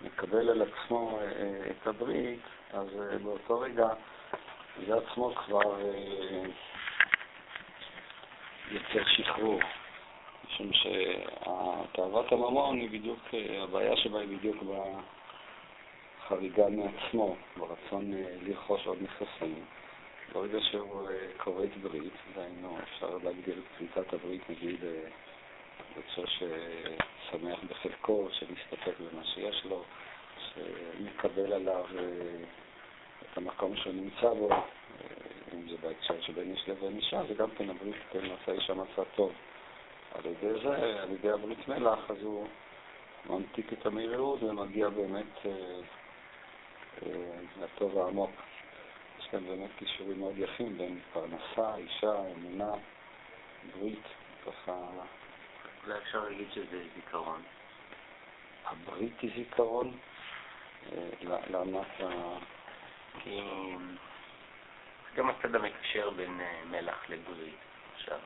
מקבל 0.00 0.48
על 0.48 0.62
עצמו 0.62 1.18
אה, 1.20 1.70
את 1.70 1.86
הברית, 1.86 2.40
אז 2.72 2.86
אה, 3.00 3.18
באותו 3.18 3.60
רגע 3.60 3.88
זה 4.86 4.96
עצמו 4.96 5.34
כבר 5.34 5.80
יוצר 8.70 9.04
שחרור. 9.06 9.60
משום 10.44 10.70
שתאוות 10.72 12.32
הממון 12.32 12.78
היא 12.78 12.90
בדיוק, 12.90 13.18
הבעיה 13.62 13.96
שבה 13.96 14.20
היא 14.20 14.38
בדיוק 14.38 14.56
בחריגה 16.26 16.64
מעצמו, 16.68 17.36
ברצון 17.56 18.12
לרכוש 18.42 18.86
עוד 18.86 18.98
נכסים. 19.02 19.64
ברגע 20.32 20.58
שהוא 20.60 21.08
כורת 21.36 21.76
ברית, 21.82 22.12
דהיינו 22.34 22.78
אפשר 22.82 23.18
להגדיר 23.24 23.58
את 23.58 23.78
קליטת 23.78 24.12
הברית 24.12 24.50
נגיד 24.50 24.84
יוצא 25.96 26.30
ששמח 26.30 27.58
בחלקו, 27.68 28.28
שמסתפק 28.32 28.92
במה 29.00 29.24
שיש 29.24 29.64
לו, 29.64 29.84
שמקבל 30.58 31.52
עליו 31.52 31.84
אה, 31.98 32.02
את 33.22 33.36
המקום 33.38 33.76
שהוא 33.76 33.92
נמצא 33.92 34.34
בו, 34.34 34.50
אה, 34.50 34.58
אם 35.54 35.68
זה 35.68 35.76
בהקשר 35.80 36.20
שבין 36.20 36.50
איש 36.50 36.68
לבין 36.68 36.96
אישה, 36.96 37.22
זה 37.28 37.34
גם 37.34 37.50
כן 37.50 37.70
הברית 37.70 37.96
כן 38.10 38.24
עשה 38.24 38.52
אישה 38.52 38.74
מצא 38.74 39.02
טוב. 39.16 39.32
על 40.14 40.26
ידי 40.26 40.60
זה, 40.62 41.02
על 41.02 41.10
ידי 41.10 41.30
הברית 41.30 41.68
מלח, 41.68 42.10
אז 42.10 42.22
הוא 42.22 42.46
ממתיק 43.26 43.72
את 43.72 43.86
המהירות 43.86 44.42
ומגיע 44.42 44.88
באמת 44.88 45.46
אה, 45.46 45.80
לטוב 47.60 47.98
העמוק. 47.98 48.30
יש 49.18 49.26
כאן 49.26 49.46
באמת 49.46 49.70
קישורים 49.78 50.18
מאוד 50.18 50.38
יפים 50.38 50.78
בין 50.78 50.98
פרנסה, 51.12 51.76
אישה, 51.76 52.12
אמונה, 52.36 52.72
ברית, 53.74 54.02
ככה 54.46 54.88
אולי 55.86 55.98
אפשר 55.98 56.24
להגיד 56.24 56.46
שזה 56.52 56.82
זיכרון. 56.96 57.42
הברית 58.64 59.20
היא 59.20 59.30
זיכרון? 59.36 59.96
אה, 60.92 61.08
אתה... 61.22 62.06
כי 63.20 63.40
זה 65.10 65.16
גם 65.16 65.30
הצד 65.30 65.54
המקשר 65.54 66.10
בין 66.10 66.40
אה, 66.40 66.60
מלח 66.70 67.04
לברית. 67.08 67.54
עכשיו, 67.94 68.18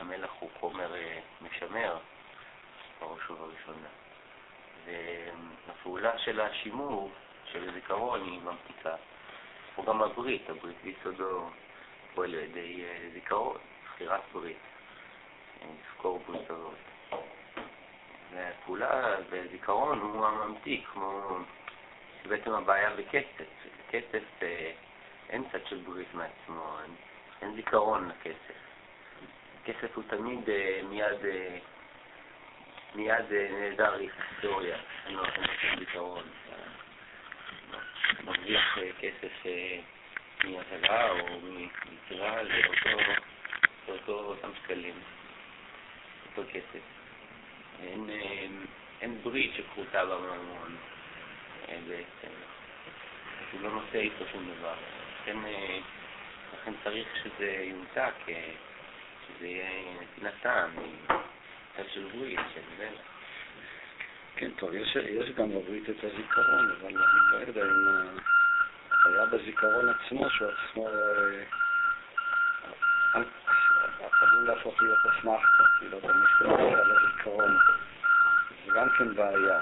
המלח 0.00 0.30
הוא 0.38 0.50
חומר 0.60 0.94
אה, 0.94 1.20
משמר, 1.40 1.98
בראש 3.00 3.30
ובראשונה. 3.30 3.88
והפעולה 4.86 6.18
של 6.18 6.40
השימור, 6.40 7.10
של 7.52 7.68
הזיכרון, 7.68 8.20
היא 8.20 8.40
ממתיקה. 8.40 8.94
הוא 9.76 9.86
גם 9.86 10.02
הברית, 10.02 10.50
הברית 10.50 10.76
ביסודו 10.84 11.50
פועל 12.14 12.34
על 12.34 12.40
ידי 12.40 12.84
זיכרון, 13.12 13.58
בחירת 13.84 14.20
ברית. 14.32 14.58
לזכור 16.04 16.20
בריתות. 16.26 16.74
והפעולה 18.32 19.16
בזיכרון 19.30 20.00
הוא 20.00 20.26
הממתיק, 20.26 20.88
כמו 20.92 21.38
בעצם 22.28 22.52
הבעיה 22.52 22.90
בכסף. 22.90 23.44
בכסף 23.88 24.42
אה, 24.42 24.72
אין 25.30 25.44
צד 25.52 25.66
של 25.66 25.76
ברית 25.76 26.14
מעצמו, 26.14 26.76
אין, 26.82 26.94
אין 27.42 27.54
זיכרון 27.56 28.08
לכסף. 28.08 28.54
כסף 29.64 29.94
הוא 29.94 30.04
תמיד 30.08 30.50
אה, 30.50 30.80
מיד, 30.88 31.24
אה, 31.24 31.58
מיד 32.94 33.32
נהדר 33.50 33.94
היסטוריה, 33.94 34.76
אין 35.06 35.14
לו 35.14 35.24
זיכרון. 35.78 36.24
מרוויח 38.24 38.78
כסף 39.00 39.46
מהטלה 40.44 41.10
או 41.10 41.40
מיצירה 41.40 42.44
זה 42.44 42.60
אותו, 43.88 44.12
אותם 44.12 44.50
שקלים. 44.62 44.94
אותו 46.26 46.50
כסף. 46.52 46.84
אין, 47.82 48.10
אין 49.00 49.18
ברית 49.22 49.52
שכרותה 49.56 50.04
בממון 50.04 50.76
בעצם. 51.68 52.34
הוא 53.52 53.60
לא 53.62 53.70
נושא 53.70 53.98
איתו 53.98 54.24
שום 54.32 54.48
דבר. 54.58 54.74
לכן 55.22 55.36
לכן 56.52 56.72
צריך 56.84 57.08
שזה 57.22 57.64
יומתק, 57.70 58.14
אה, 58.28 58.50
שזה 59.26 59.46
יהיה 59.46 59.70
נתינת 60.00 60.32
טעם, 60.42 60.70
מצד 60.70 61.88
של 61.94 62.08
ברית, 62.12 62.40
של 62.54 62.60
מלח. 62.78 63.00
כן, 64.36 64.50
טוב, 64.50 64.74
יש, 64.74 64.96
יש 64.96 65.30
גם 65.30 65.48
בברית 65.50 65.90
את 65.90 66.04
הזיכרון, 66.04 66.70
אבל 66.80 66.86
אני 66.86 66.94
לא 67.32 67.36
יודע 67.46 67.62
אם 67.62 68.18
היה 69.04 69.26
בזיכרון 69.26 69.88
עצמו, 69.88 70.30
שהוא 70.30 70.50
עצמו 70.50 70.88
אה, 70.88 70.92
אה, 73.14 73.22
עלול 74.20 74.48
להפוך 74.48 74.82
להיות 74.82 74.98
אסמכתה, 74.98 75.64
כאילו, 75.78 75.98
אתה 75.98 76.12
מסתכל 76.12 76.62
על 76.62 76.96
הזיכרון. 76.96 77.58
זה 78.66 78.72
גם 78.74 78.88
כן 78.98 79.14
בעיה, 79.14 79.60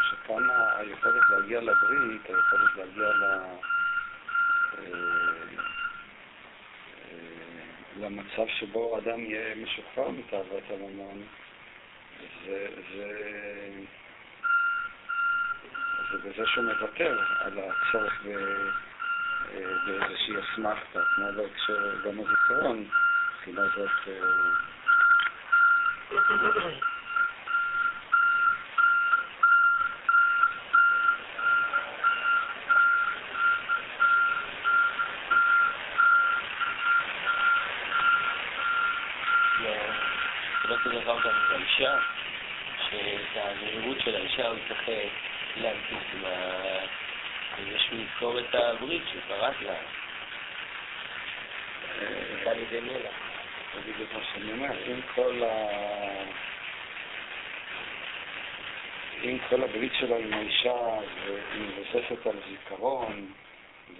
שכאן 0.00 0.48
היכולת 0.76 1.30
להגיע 1.30 1.60
לברית, 1.60 2.22
היכולת 2.24 2.76
להגיע 2.76 3.08
ל... 3.08 3.24
אה, 3.24 4.84
אה, 7.04 7.66
למצב 8.00 8.48
שבו 8.48 8.98
אדם 8.98 9.20
יהיה 9.20 9.54
משוחרר 9.54 10.10
מתאוות 10.10 10.62
הממון, 10.70 11.22
זה, 12.46 12.66
זה, 12.92 13.12
זה 16.10 16.18
בזה 16.18 16.46
שהוא 16.46 16.64
מוותר 16.64 17.18
על 17.40 17.58
הצורך 17.58 18.26
אה, 18.26 18.32
באיזושהי 19.86 20.34
אסמכתה, 20.40 21.00
כמו 21.14 21.26
בהקשר 21.36 21.94
גם 22.04 22.20
הזיכרון, 22.20 22.88
מבחינה 23.34 23.62
זאת 23.76 23.90
אה, 24.08 24.12
זה 40.62 40.68
לא 40.68 40.74
אותו 40.74 40.90
דבר 40.90 41.20
גם 41.24 41.30
את 41.46 41.50
האישה, 41.50 41.98
שאת 42.90 43.36
הנראות 43.36 44.00
של 44.00 44.16
אה, 44.88 45.08
להנפיק 45.56 46.14
מה... 46.22 46.56
שהוא 47.78 47.98
יזכור 48.00 48.38
את 48.38 48.54
הברית 48.54 49.02
שהוא 49.10 49.22
פרט 49.28 49.54
לה. 49.60 49.74
אה, 51.98 52.50
על 52.50 52.58
ידי 52.58 52.80
מלח. 52.80 53.14
זה 53.74 53.92
בדיוק 53.92 54.12
מה 54.12 54.20
שאני 54.32 54.52
אומר, 54.52 54.92
אם 54.92 55.00
כל 55.14 55.42
ה... 55.44 55.68
אם 59.24 59.38
כל 59.48 59.62
הברית 59.62 59.92
שלו 60.00 60.16
עם 60.16 60.32
האישה 60.32 60.98
מבוססת 61.54 62.26
על 62.26 62.36
זיכרון, 62.50 63.32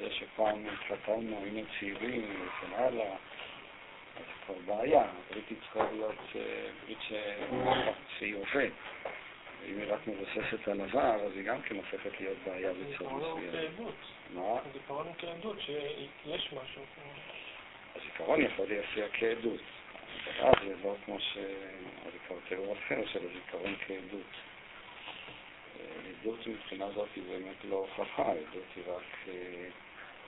זה 0.00 0.08
שפעם 0.10 0.66
התחתנו, 0.72 1.40
היינו 1.42 1.62
צעירים 1.78 2.46
וכן 2.46 2.72
הלאה, 2.74 3.14
אז 4.16 4.24
כבר 4.46 4.54
בעיה. 4.66 5.02
הברית 5.30 5.44
צריכה 5.48 5.92
להיות 5.92 6.18
אה, 6.36 6.68
ברית 6.84 6.98
שהיא 8.18 8.36
הווה. 8.36 8.66
אם 9.64 9.78
היא 9.78 9.92
רק 9.92 10.00
מבוססת 10.06 10.68
על 10.68 10.80
עבר, 10.80 11.14
אז 11.26 11.32
היא 11.34 11.44
גם 11.44 11.62
כן 11.62 11.76
הופכת 11.76 12.20
להיות 12.20 12.38
בעיה 12.46 12.72
בצורה 12.72 13.34
מסוימת. 13.34 13.94
מה? 14.34 14.42
זיכרון 14.72 15.06
הוא 15.06 15.14
כעדות, 15.18 15.60
שיש 15.60 16.52
משהו. 16.52 16.82
הזיכרון 17.94 18.42
יכול 18.42 18.66
להופיע 18.68 19.06
כעדות. 19.12 19.60
זה 20.64 20.74
לא 20.84 20.94
כמו 21.04 21.20
ש... 21.20 21.38
כבר 22.26 22.36
תיאור 22.48 22.76
אחר 22.78 23.06
של 23.12 23.18
הזיכרון 23.30 23.74
כעדות. 23.86 24.32
אה, 25.80 26.10
עדות 26.20 26.46
מבחינה 26.46 26.90
זאת 26.94 27.08
היא 27.16 27.24
באמת 27.28 27.64
לא 27.64 27.76
הוכחה, 27.76 28.30
עדות 28.30 28.64
היא 28.76 28.84
רק 28.86 29.28
אה, 29.28 29.68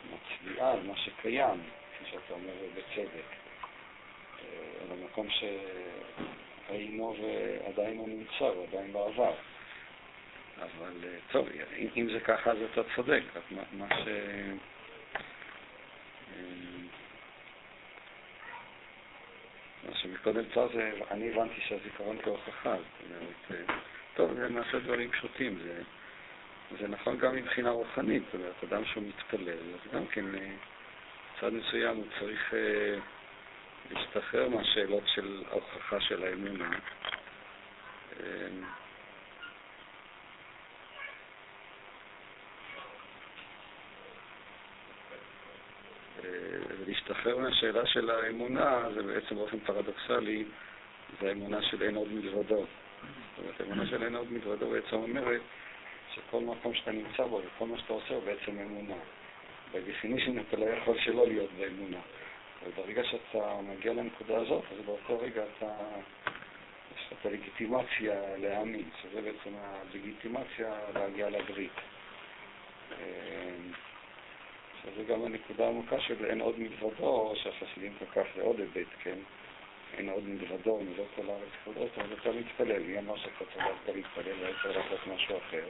מצביעה 0.05 0.73
על 0.73 0.83
מה 0.83 0.97
שקיים, 0.97 1.63
כפי 1.95 2.11
שאתה 2.11 2.35
אומר 2.35 2.53
בצדק. 2.75 3.29
אה, 4.41 4.45
על 4.83 4.93
המקום 4.93 5.27
שהיינו 6.69 7.17
ועדיין 7.21 7.99
הוא 7.99 8.09
נמצא, 8.09 8.45
הוא 8.45 8.67
עדיין 8.71 8.93
בעבר. 8.93 9.35
אבל 10.59 10.93
אה, 11.05 11.19
טוב, 11.31 11.49
אם, 11.97 12.09
זה 12.13 12.21
ככה 12.21 12.51
אז 12.51 12.59
אתה 12.73 12.83
צודק, 12.97 13.23
רק 13.37 13.43
מה, 13.73 13.87
ש... 13.89 14.09
אה, 14.09 14.53
מה 19.89 19.95
שמקודם 19.95 20.43
צר 20.55 20.69
זה, 20.75 20.91
אני 21.11 21.31
הבנתי 21.31 21.61
שהזיכרון 21.61 22.19
כהוכחה, 22.23 22.77
זאת 22.77 23.11
אומרת, 23.11 23.69
אה, 23.69 23.75
טוב, 24.15 24.35
זה 24.35 24.49
נעשה 24.49 24.79
דברים 24.79 25.11
פשוטים, 25.11 25.59
זה, 25.63 25.83
זה 26.81 26.89
נכון 26.89 27.19
גם 27.19 27.37
מבחינה 27.37 27.71
רוחנית, 27.71 28.23
זאת 28.25 28.35
אומרת, 28.35 28.65
אדם 28.65 28.85
שהוא 28.85 29.05
מתפלל, 29.05 29.49
אז 29.75 29.93
גם 29.93 30.07
כן, 30.07 30.35
אה, 30.35 30.55
צד 31.41 31.53
מסוים 31.53 31.97
הוא 31.97 32.07
צריך 32.21 32.55
להשתחרר 33.91 34.49
מהשאלות 34.49 35.03
של 35.07 35.43
ההוכחה 35.51 36.01
של 36.01 36.25
האמונה. 36.25 36.79
אה, 38.21 38.49
ולהשתחרר 46.79 47.39
מהשאלה 47.39 47.87
של 47.87 48.11
האמונה, 48.11 48.83
זה 48.95 49.03
בעצם 49.03 49.35
באופן 49.35 49.59
פרדוקסלי, 49.59 50.45
זה 51.21 51.29
האמונה 51.29 51.63
של 51.63 51.83
אין 51.83 51.95
עוד 51.95 52.09
מלבדו. 52.13 52.57
זאת 52.57 53.39
אומרת, 53.39 53.61
האמונה 53.61 53.87
של 53.87 54.03
אין 54.03 54.17
עוד 54.17 54.33
מלבדו 54.33 54.71
בעצם 54.71 54.97
אומרת 54.97 55.41
שכל 56.15 56.41
מקום 56.41 56.75
שאתה 56.75 56.93
נמצא 56.93 57.25
בו 57.25 57.43
וכל 57.45 57.67
מה 57.67 57.79
שאתה 57.79 57.93
עושה 57.93 58.15
הוא 58.15 58.25
בעצם 58.25 58.59
אמונה. 58.59 58.95
ב-definition 59.73 60.41
אתה 60.49 60.57
לא 60.57 60.65
יכול 60.65 60.99
שלא 60.99 61.27
להיות 61.27 61.51
באמונה. 61.59 61.99
וברגע 62.67 63.05
שאתה 63.05 63.57
מגיע 63.63 63.93
לנקודה 63.93 64.37
הזאת, 64.37 64.65
אז 64.73 64.85
באותו 64.87 65.19
רגע 65.21 65.43
אתה, 65.57 65.75
יש 66.97 67.07
לך 67.07 67.21
את 67.21 67.27
הלגיטימציה 67.27 68.37
להאמין, 68.37 68.91
שזה 69.03 69.23
בעצם 69.23 69.55
הלגיטימציה 69.61 70.75
להגיע 70.95 71.31
לברית. 71.31 71.73
אה, 72.93 73.57
שזה 74.83 75.05
גם 75.05 75.25
הנקודה 75.25 75.65
העמוקה 75.65 76.01
של 76.01 76.25
אין 76.25 76.41
עוד 76.41 76.59
מלבדו, 76.59 77.33
שהחסידים 77.37 77.93
כל 77.99 78.05
כך 78.21 78.29
זה 78.37 78.43
עוד 78.43 78.61
היבט, 78.61 78.89
כן? 79.03 79.19
אין 79.99 80.09
עוד 80.09 80.25
מלבדו, 80.29 80.81
מלוא 80.81 81.05
כל 81.17 81.23
הארץ 81.31 81.49
כבודו, 81.65 81.83
אז 81.83 82.13
אתה 82.21 82.33
מתפלל. 82.33 82.83
מי 82.83 82.99
אמר 82.99 83.17
שאתה 83.17 83.45
צריך 83.55 83.67
להתפלל 83.87 84.35
ואתה 84.41 84.79
לעשות 84.79 85.07
משהו 85.07 85.39
אחר? 85.39 85.65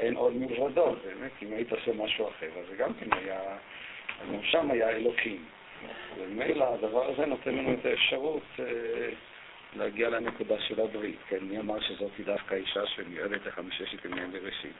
אין 0.00 0.16
עוד 0.16 0.36
מלבדו, 0.36 0.96
באמת, 1.04 1.30
אם 1.42 1.52
היית 1.52 1.72
עושה 1.72 1.92
משהו 1.92 2.28
אחר, 2.28 2.48
אז 2.60 2.66
זה 2.68 2.76
גם 2.76 2.94
כן 2.94 3.12
היה, 3.12 3.56
גם 4.20 4.42
שם 4.42 4.70
היה 4.70 4.90
אלוקים. 4.90 5.44
וממילא 6.18 6.74
הדבר 6.74 7.10
הזה 7.10 7.26
נותן 7.26 7.54
לנו 7.54 7.74
את 7.74 7.86
האפשרות 7.86 8.42
אה, 8.60 8.64
להגיע 9.76 10.08
לנקודה 10.08 10.60
של 10.60 10.80
הברית, 10.80 11.18
כן? 11.28 11.38
מי 11.40 11.58
אמר 11.58 11.80
שזאת 11.80 12.10
דווקא 12.24 12.54
אישה 12.54 12.86
שמיועדת 12.86 13.46
לחמששת 13.46 14.04
ימי 14.04 14.26
בראשית? 14.32 14.72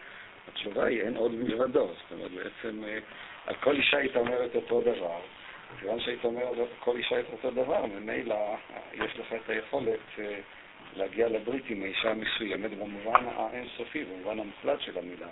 התשובה 0.48 0.84
היא 0.84 1.02
אין 1.02 1.16
עוד 1.16 1.32
מלבדו, 1.34 1.86
זאת 1.86 2.12
אומרת 2.12 2.30
בעצם 2.30 2.84
אה, 2.84 2.98
על 3.46 3.54
כל 3.54 3.76
אישה 3.76 3.96
היית 3.96 4.16
אומרת 4.16 4.54
אותו 4.54 4.80
דבר, 4.80 5.20
כיוון 5.80 6.00
שהיית 6.00 6.24
אומרת 6.24 6.58
על 6.58 6.64
כל 6.80 6.96
אישה 6.96 7.20
את 7.20 7.26
אותו 7.32 7.50
דבר, 7.50 7.86
ממילא 7.86 8.56
יש 8.92 9.18
לך 9.18 9.32
את 9.32 9.50
היכולת 9.50 10.00
אה, 10.18 10.40
להגיע 10.96 11.28
לברית 11.28 11.64
עם 11.68 11.82
האישה 11.82 12.10
המסוימת 12.10 12.70
במובן 12.70 13.24
האינסופי, 13.36 14.04
במובן 14.04 14.38
המוחלט 14.38 14.80
של 14.80 14.98
המילה. 14.98 15.28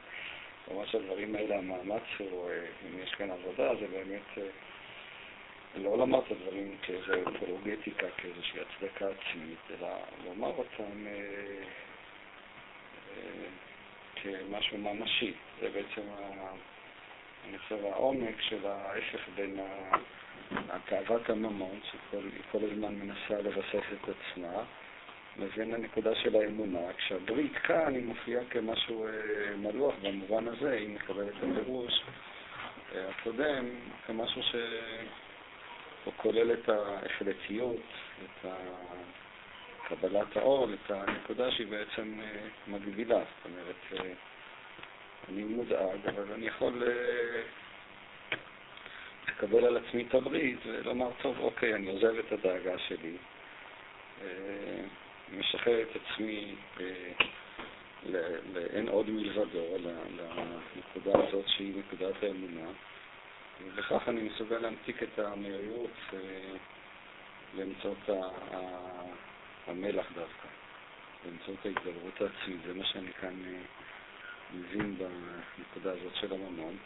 כלומר 0.65 0.87
שהדברים 0.87 1.35
האלה, 1.35 1.59
המאמץ 1.59 2.03
הוא, 2.19 2.51
אה, 2.51 2.67
אם 2.87 2.99
יש 3.03 3.15
כאן 3.15 3.31
עבודה, 3.31 3.75
זה 3.75 3.87
באמת 3.87 4.39
אה, 4.39 4.43
לא 5.75 5.99
לומר 5.99 6.19
את 6.19 6.31
הדברים 6.31 6.77
כאיזו 6.83 7.13
אפולוגטיקה, 7.37 8.07
כאיזושהי 8.17 8.61
הצדקה 8.61 9.07
עצמית, 9.09 9.59
אלא 9.71 9.89
לומר 10.25 10.49
אותם 10.49 11.07
אה, 11.07 11.63
כמשהו 14.17 14.79
ממשי. 14.79 15.33
זה 15.61 15.69
בעצם, 15.69 16.03
אני 17.49 17.59
חושב, 17.59 17.85
העומק 17.85 18.41
של 18.41 18.67
ההפך 18.67 19.29
בין 19.35 19.61
תאוות 20.85 21.31
הממון, 21.31 21.81
שהיא 21.91 22.21
כל 22.53 22.59
הזמן 22.73 22.95
מנסה 22.95 23.43
לבסס 23.43 23.87
את 23.93 24.09
עצמה, 24.09 24.63
לבין 25.37 25.75
הנקודה 25.75 26.15
של 26.15 26.37
האמונה. 26.37 26.93
כשהברית 26.97 27.57
כאן 27.57 27.95
היא 27.95 28.05
מופיעה 28.05 28.45
כמשהו 28.51 29.07
אה, 29.07 29.11
מלוח 29.57 29.95
במובן 30.03 30.49
הזה, 30.49 30.79
אם 30.79 30.95
נקבל 30.95 31.29
את 31.29 31.35
הפירוש 31.37 32.03
אה, 32.95 33.09
הקודם, 33.09 33.65
כמשהו 34.07 34.43
שהוא 34.43 36.13
כולל 36.17 36.53
את 36.53 36.69
ההחלטיות, 36.69 37.83
את 38.25 38.47
קבלת 39.89 40.37
האור, 40.37 40.69
את 40.75 40.91
הנקודה 40.91 41.51
שהיא 41.51 41.67
בעצם 41.67 42.21
אה, 42.21 42.49
מגבילה. 42.67 43.19
זאת 43.19 43.45
אומרת, 43.45 44.11
אני 45.29 45.45
מודאג, 45.45 46.07
אבל 46.07 46.33
אני 46.33 46.47
יכול 46.47 46.83
לקבל 49.29 49.65
על 49.65 49.77
עצמי 49.77 50.05
את 50.09 50.15
הברית 50.15 50.59
ולומר, 50.67 51.11
טוב, 51.23 51.39
אוקיי, 51.39 51.75
אני 51.75 51.91
עוזב 51.91 52.19
את 52.19 52.33
הדאגה 52.33 52.79
שלי, 52.79 53.17
משחרר 55.39 55.83
את 55.83 55.97
עצמי 55.97 56.55
אה, 56.81 57.13
לאין 58.55 58.89
עוד 58.89 59.11
מלבדו, 59.11 59.77
לנקודה 59.79 61.29
הזאת 61.29 61.49
שהיא 61.49 61.75
נקודת 61.77 62.23
האמונה, 62.23 62.71
ובכך 63.65 64.09
אני 64.09 64.21
מסוגל 64.21 64.59
להמתיק 64.59 65.03
את 65.03 65.19
המהירות 65.19 65.91
אה, 66.13 66.19
באמצעות 67.57 67.99
המלח 69.67 70.07
דווקא, 70.15 70.49
באמצעות 71.25 71.67
ההתגברות 71.67 72.21
העצמית. 72.21 72.61
זה 72.67 72.75
מה 72.75 72.85
שאני 72.85 73.13
כאן 73.13 73.35
אה, 73.47 73.61
מבין 74.55 74.97
בנקודה 74.99 75.93
הזאת 75.93 76.15
של 76.15 76.33
הממון. 76.33 76.77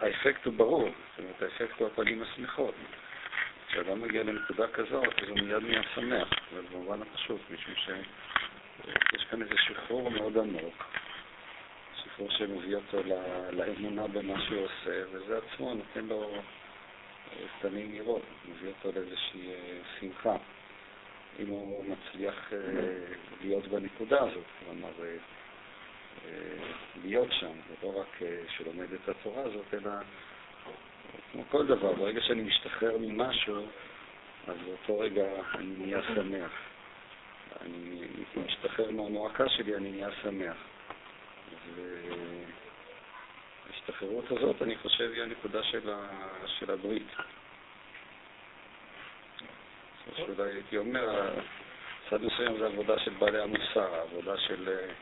והאפקט 0.00 0.44
הוא 0.44 0.54
ברור, 0.54 0.88
זאת 0.88 1.18
אומרת, 1.18 1.42
האפקט 1.42 1.80
הוא 1.80 1.86
הפנים 1.86 2.22
השמחות. 2.22 2.74
כשאדם 3.72 4.00
מגיע 4.00 4.22
לנקודה 4.22 4.68
כזאת, 4.68 5.22
אז 5.22 5.28
הוא 5.28 5.38
מיד 5.38 5.62
נהיה 5.62 5.82
שמח, 5.94 6.28
אבל 6.52 6.62
במובן 6.72 7.02
הפשוט, 7.02 7.40
משום 7.50 7.74
שיש 7.74 9.24
כאן 9.30 9.42
איזה 9.42 9.54
שחרור 9.56 10.10
מאוד 10.10 10.38
עמוק, 10.38 10.84
שחרור 12.02 12.30
שמביא 12.30 12.76
אותו 12.76 13.02
לאמונה 13.52 14.06
במה 14.06 14.40
שהוא 14.40 14.60
עושה, 14.64 15.02
וזה 15.12 15.38
עצמו 15.38 15.74
נותן 15.74 16.06
לו 16.06 16.34
אה, 16.34 17.46
פנים 17.60 17.92
נראות, 17.92 18.22
מביא 18.48 18.68
אותו 18.68 19.00
לאיזושהי 19.00 19.50
אה, 19.52 19.78
שמחה. 20.00 20.36
אם 21.38 21.46
הוא 21.46 21.84
מצליח 21.84 22.52
אה, 22.52 22.58
להיות 23.40 23.68
בנקודה 23.68 24.20
הזאת, 24.20 24.44
כלומר, 24.58 24.92
אה, 25.02 25.16
אה, 26.24 26.64
להיות 27.04 27.28
שם, 27.32 27.52
ולא 27.68 28.00
רק 28.00 28.22
אה, 28.22 28.42
שלומד 28.56 28.92
את 28.92 29.08
התורה 29.08 29.42
הזאת, 29.42 29.74
אלא 29.74 29.90
כמו 31.32 31.42
כל 31.50 31.66
דבר, 31.66 31.92
ברגע 31.92 32.20
שאני 32.20 32.42
משתחרר 32.42 32.98
ממשהו, 32.98 33.66
אז 34.46 34.56
באותו 34.66 34.98
רגע 34.98 35.24
אני 35.54 35.74
נהיה 35.78 36.00
שמח. 36.14 36.50
אני 37.60 38.00
משתחרר 38.36 38.90
מהמועקה 38.90 39.48
שלי, 39.48 39.76
אני 39.76 39.90
נהיה 39.90 40.08
שמח. 40.22 40.56
וההשתחררות 43.66 44.24
הזאת, 44.30 44.62
אני 44.62 44.76
חושב, 44.76 45.10
היא 45.14 45.22
הנקודה 45.22 45.62
של, 45.62 45.90
ה... 45.90 46.08
של 46.46 46.70
הברית. 46.70 47.08
שאולי 50.16 50.50
הייתי 50.50 50.76
אומר, 50.76 51.30
צד 52.10 52.22
מסוים 52.22 52.58
זה 52.58 52.66
עבודה 52.66 52.98
של 52.98 53.10
בעלי 53.10 53.40
המוסר, 53.40 53.94
העבודה 53.94 54.38
של 54.38 54.68
אה, 54.68 54.92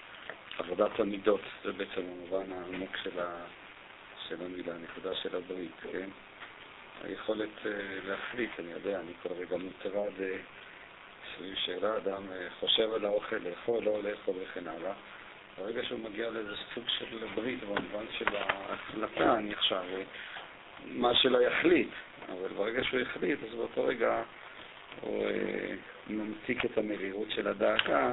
עבודת 0.59 1.01
המידות, 1.01 1.41
זה 1.65 1.73
בעצם 1.73 2.01
המובן 2.01 2.53
העמוק 2.53 2.97
של, 3.03 3.21
ה... 3.21 3.45
של 4.31 4.45
המילה, 4.45 4.75
הנקודה 4.75 5.15
של 5.15 5.37
הברית, 5.37 5.73
כן? 5.93 6.09
היכולת 7.05 7.49
uh, 7.63 7.69
להחליט, 8.09 8.51
אני 8.59 8.73
יודע, 8.73 9.01
אני 9.01 9.13
כל 9.23 9.29
רגע 9.33 9.57
מוטרד 9.57 10.13
uh, 10.19 11.37
סביב 11.37 11.55
שאלה, 11.55 11.97
אדם 11.97 12.23
uh, 12.23 12.61
חושב 12.61 12.93
על 12.93 13.05
האוכל, 13.05 13.37
לאכול, 13.37 13.85
לא 13.85 14.03
לאכול 14.03 14.35
וכן 14.43 14.67
הלאה. 14.67 14.93
ברגע 15.59 15.85
שהוא 15.85 16.01
מגיע 16.01 16.31
לאיזה 16.31 16.57
סוג 16.75 16.85
של 16.99 17.27
ברית, 17.35 17.65
במובן 17.65 18.05
של 18.19 18.37
ההחלטה, 18.37 19.35
אני 19.35 19.53
עכשיו, 19.53 19.85
מה 20.87 21.15
שלא 21.15 21.43
יחליט, 21.43 21.89
אבל 22.29 22.49
ברגע 22.49 22.85
שהוא 22.85 23.01
יחליט, 23.01 23.39
אז 23.49 23.55
באותו 23.55 23.85
רגע 23.85 24.23
הוא 25.01 25.27
ממתיק 26.07 26.65
את 26.65 26.79
המרירות 26.79 27.31
של 27.31 27.49
הדאגה 27.49 28.13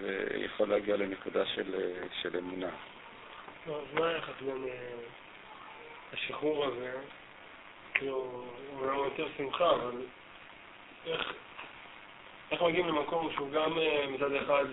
ויכול 0.00 0.68
להגיע 0.68 0.96
לנקודה 0.96 1.46
של, 1.46 1.74
של 2.22 2.36
אמונה. 2.36 2.70
אז 3.68 3.94
מה 3.94 4.08
היחס 4.08 4.32
בין 4.40 4.66
השחרור 6.12 6.64
הזה, 6.64 6.92
כאילו, 7.94 8.44
אולי 8.78 8.96
יותר 8.96 9.26
שמחה, 9.36 9.70
אבל 9.70 10.02
איך, 11.06 11.32
איך 12.50 12.62
מגיעים 12.62 12.88
למקום 12.88 13.32
שהוא 13.34 13.50
גם 13.50 13.78
מצד 14.08 14.32
אחד 14.32 14.64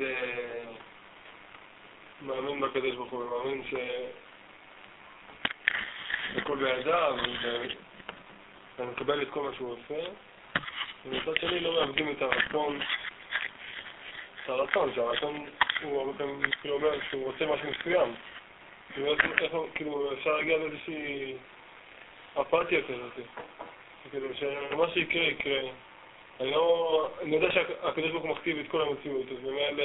מאמין 2.21 2.61
בקדוש 2.61 2.95
ברוך 2.95 3.11
הוא, 3.11 3.23
ומאמין 3.23 3.63
שהכל 6.33 6.57
בידיו, 6.57 7.15
ומקבל 8.79 9.21
את 9.21 9.27
כל 9.29 9.41
מה 9.41 9.55
שהוא 9.55 9.71
עושה, 9.73 10.09
ומצד 11.05 11.39
שני 11.39 11.59
לא 11.59 11.73
מאבדים 11.73 12.11
את 12.11 12.21
הרצון, 12.21 12.81
את 14.43 14.49
הרצון, 14.49 14.91
שהרצון 14.95 15.45
הוא 15.81 16.01
הרבה 16.01 16.17
פעמים 16.17 16.41
כאילו 16.61 16.75
אומר 16.75 16.99
שהוא 17.09 17.25
רוצה 17.25 17.45
משהו 17.45 17.69
מסוים. 17.71 18.15
כאילו, 18.95 19.67
כאילו 19.75 20.13
אפשר 20.13 20.37
להגיע 20.37 20.57
לאיזושהי 20.57 21.33
אפתיה 22.41 22.81
כזאת. 22.81 23.27
כאילו, 24.11 24.27
שמה 24.35 24.89
שיקרה, 24.93 25.23
יקרה. 25.23 25.59
אני 26.39 26.51
לא... 26.51 27.09
אני 27.21 27.35
יודע 27.35 27.51
שהקדוש 27.51 28.11
ברוך 28.11 28.23
הוא 28.23 28.31
מכתיב 28.31 28.59
את 28.59 28.67
כל 28.67 28.81
המציאות, 28.81 29.25
אז 29.31 29.43
ממילא... 29.43 29.83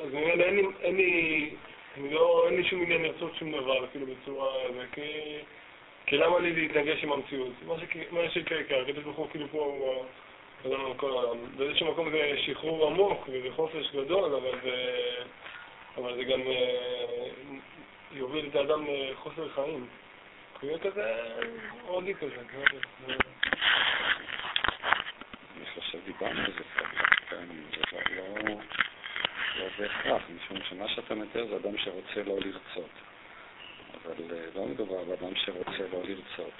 אז 0.00 0.14
ממילא 0.14 0.44
אין 0.44 0.56
לי... 0.56 0.62
אין 0.80 0.96
לי... 0.96 1.50
אני 1.96 2.14
לא... 2.14 2.44
אין 2.46 2.56
לי 2.56 2.64
שום 2.64 2.82
עניין 2.82 3.02
לרצות 3.02 3.36
שום 3.36 3.52
דבר, 3.52 3.86
כאילו, 3.86 4.06
בצורה... 4.06 4.52
כי... 4.92 5.02
כי 6.06 6.16
למה 6.16 6.38
לי 6.38 6.52
להתנגש 6.52 7.04
עם 7.04 7.12
המציאות? 7.12 7.52
מה 8.10 8.30
שיקרה 8.30 8.60
יקרה, 8.60 8.82
הקדוש 8.82 9.04
ברוך 9.04 9.16
הוא 9.16 9.28
כאילו 9.30 9.46
פה 9.50 9.58
העולם. 9.62 11.38
באיזשהו 11.56 11.92
מקום 11.92 12.10
זה 12.10 12.34
שחרור 12.36 12.86
עמוק 12.86 13.28
וזה 13.28 13.48
חופש 13.56 13.90
גדול, 13.94 14.34
אבל 14.34 14.58
זה... 14.62 14.74
אבל 15.96 16.14
זה 16.16 16.24
גם 16.24 16.40
יוביל 18.12 18.48
את 18.50 18.54
האדם 18.54 18.84
לחוסר 18.88 19.48
חיים. 19.48 19.86
יהיה 20.62 20.78
כזה 20.78 21.14
הודי 21.86 22.14
כזה. 22.14 22.36
אני 25.56 25.64
חושב 25.74 25.98
דיברנו 26.04 26.40
על 26.40 26.52
זה 26.52 26.64
זה 27.70 28.00
לא... 28.16 28.24
לא 29.58 29.66
בהכרח, 29.78 30.22
משום 30.36 30.58
שמה 30.68 30.88
שאתה 30.88 31.14
מתאר 31.14 31.46
זה 31.46 31.56
אדם 31.56 31.78
שרוצה 31.78 32.22
לא 32.26 32.38
לרצות. 32.40 32.90
אבל 33.94 34.14
לא 34.54 34.66
מדובר 34.66 35.04
באדם 35.04 35.36
שרוצה 35.36 35.84
לא 35.92 36.02
לרצות. 36.04 36.52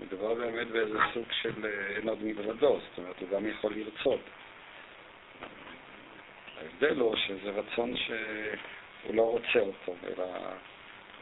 מדובר 0.00 0.34
באמת 0.34 0.66
באיזה 0.66 0.98
סוג 1.14 1.24
של 1.42 1.66
אין 1.96 2.08
עוד 2.08 2.22
זאת 2.60 2.98
אומרת, 2.98 3.20
הוא 3.20 3.28
גם 3.28 3.46
יכול 3.46 3.74
לרצות. 3.74 4.20
ההבדל 6.60 7.00
הוא 7.00 7.16
שזה 7.16 7.50
רצון 7.50 7.96
שהוא 7.96 9.14
לא 9.14 9.22
רוצה 9.22 9.58
אותו, 9.58 9.94
אלא 10.06 10.24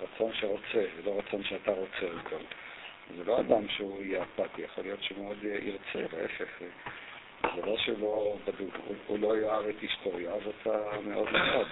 רצון 0.03 0.31
שרוצה, 0.35 0.85
לא 1.05 1.19
רצון 1.19 1.45
שאתה 1.45 1.71
רוצה 1.71 2.07
אותו. 2.19 2.37
זה 3.17 3.25
לא 3.25 3.41
אדם 3.41 3.69
שהוא 3.69 4.03
יהיה 4.03 4.23
אפתי, 4.23 4.63
יכול 4.63 4.85
להיות 4.85 5.03
שהוא 5.03 5.25
מאוד 5.25 5.39
ירצה, 5.45 6.17
להפך. 6.17 6.49
זה 7.43 7.67
לא 7.67 7.77
שלא 7.79 8.37
בדוק, 8.45 8.75
הוא, 8.87 8.97
הוא 9.07 9.19
לא 9.19 9.37
יאהב 9.37 9.67
את 9.67 9.85
אשתו, 9.85 10.21
יאהב 10.21 10.47
אותה 10.47 11.01
מאוד 11.05 11.33
מאוד. 11.33 11.69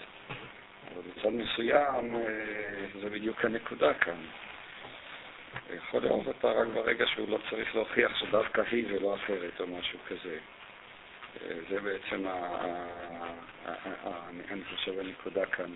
אבל 0.93 1.03
בצד 1.03 1.29
מסוים 1.29 2.17
זה 3.01 3.11
בדיוק 3.11 3.45
הנקודה 3.45 3.95
כאן. 3.95 4.17
יכול 5.77 6.03
לאהוב 6.03 6.29
אותה 6.29 6.51
רק 6.51 6.69
ברגע 6.75 7.07
שהוא 7.07 7.29
לא 7.29 7.39
צריך 7.51 7.75
להוכיח 7.75 8.17
שדווקא 8.17 8.63
היא 8.71 8.85
ולא 8.89 9.15
אחרת 9.15 9.61
או 9.61 9.67
משהו 9.67 9.99
כזה. 10.09 10.39
זה 11.41 11.81
בעצם, 11.81 12.27
אני 14.51 14.65
חושב, 14.65 14.99
הנקודה 14.99 15.47
כאן, 15.47 15.73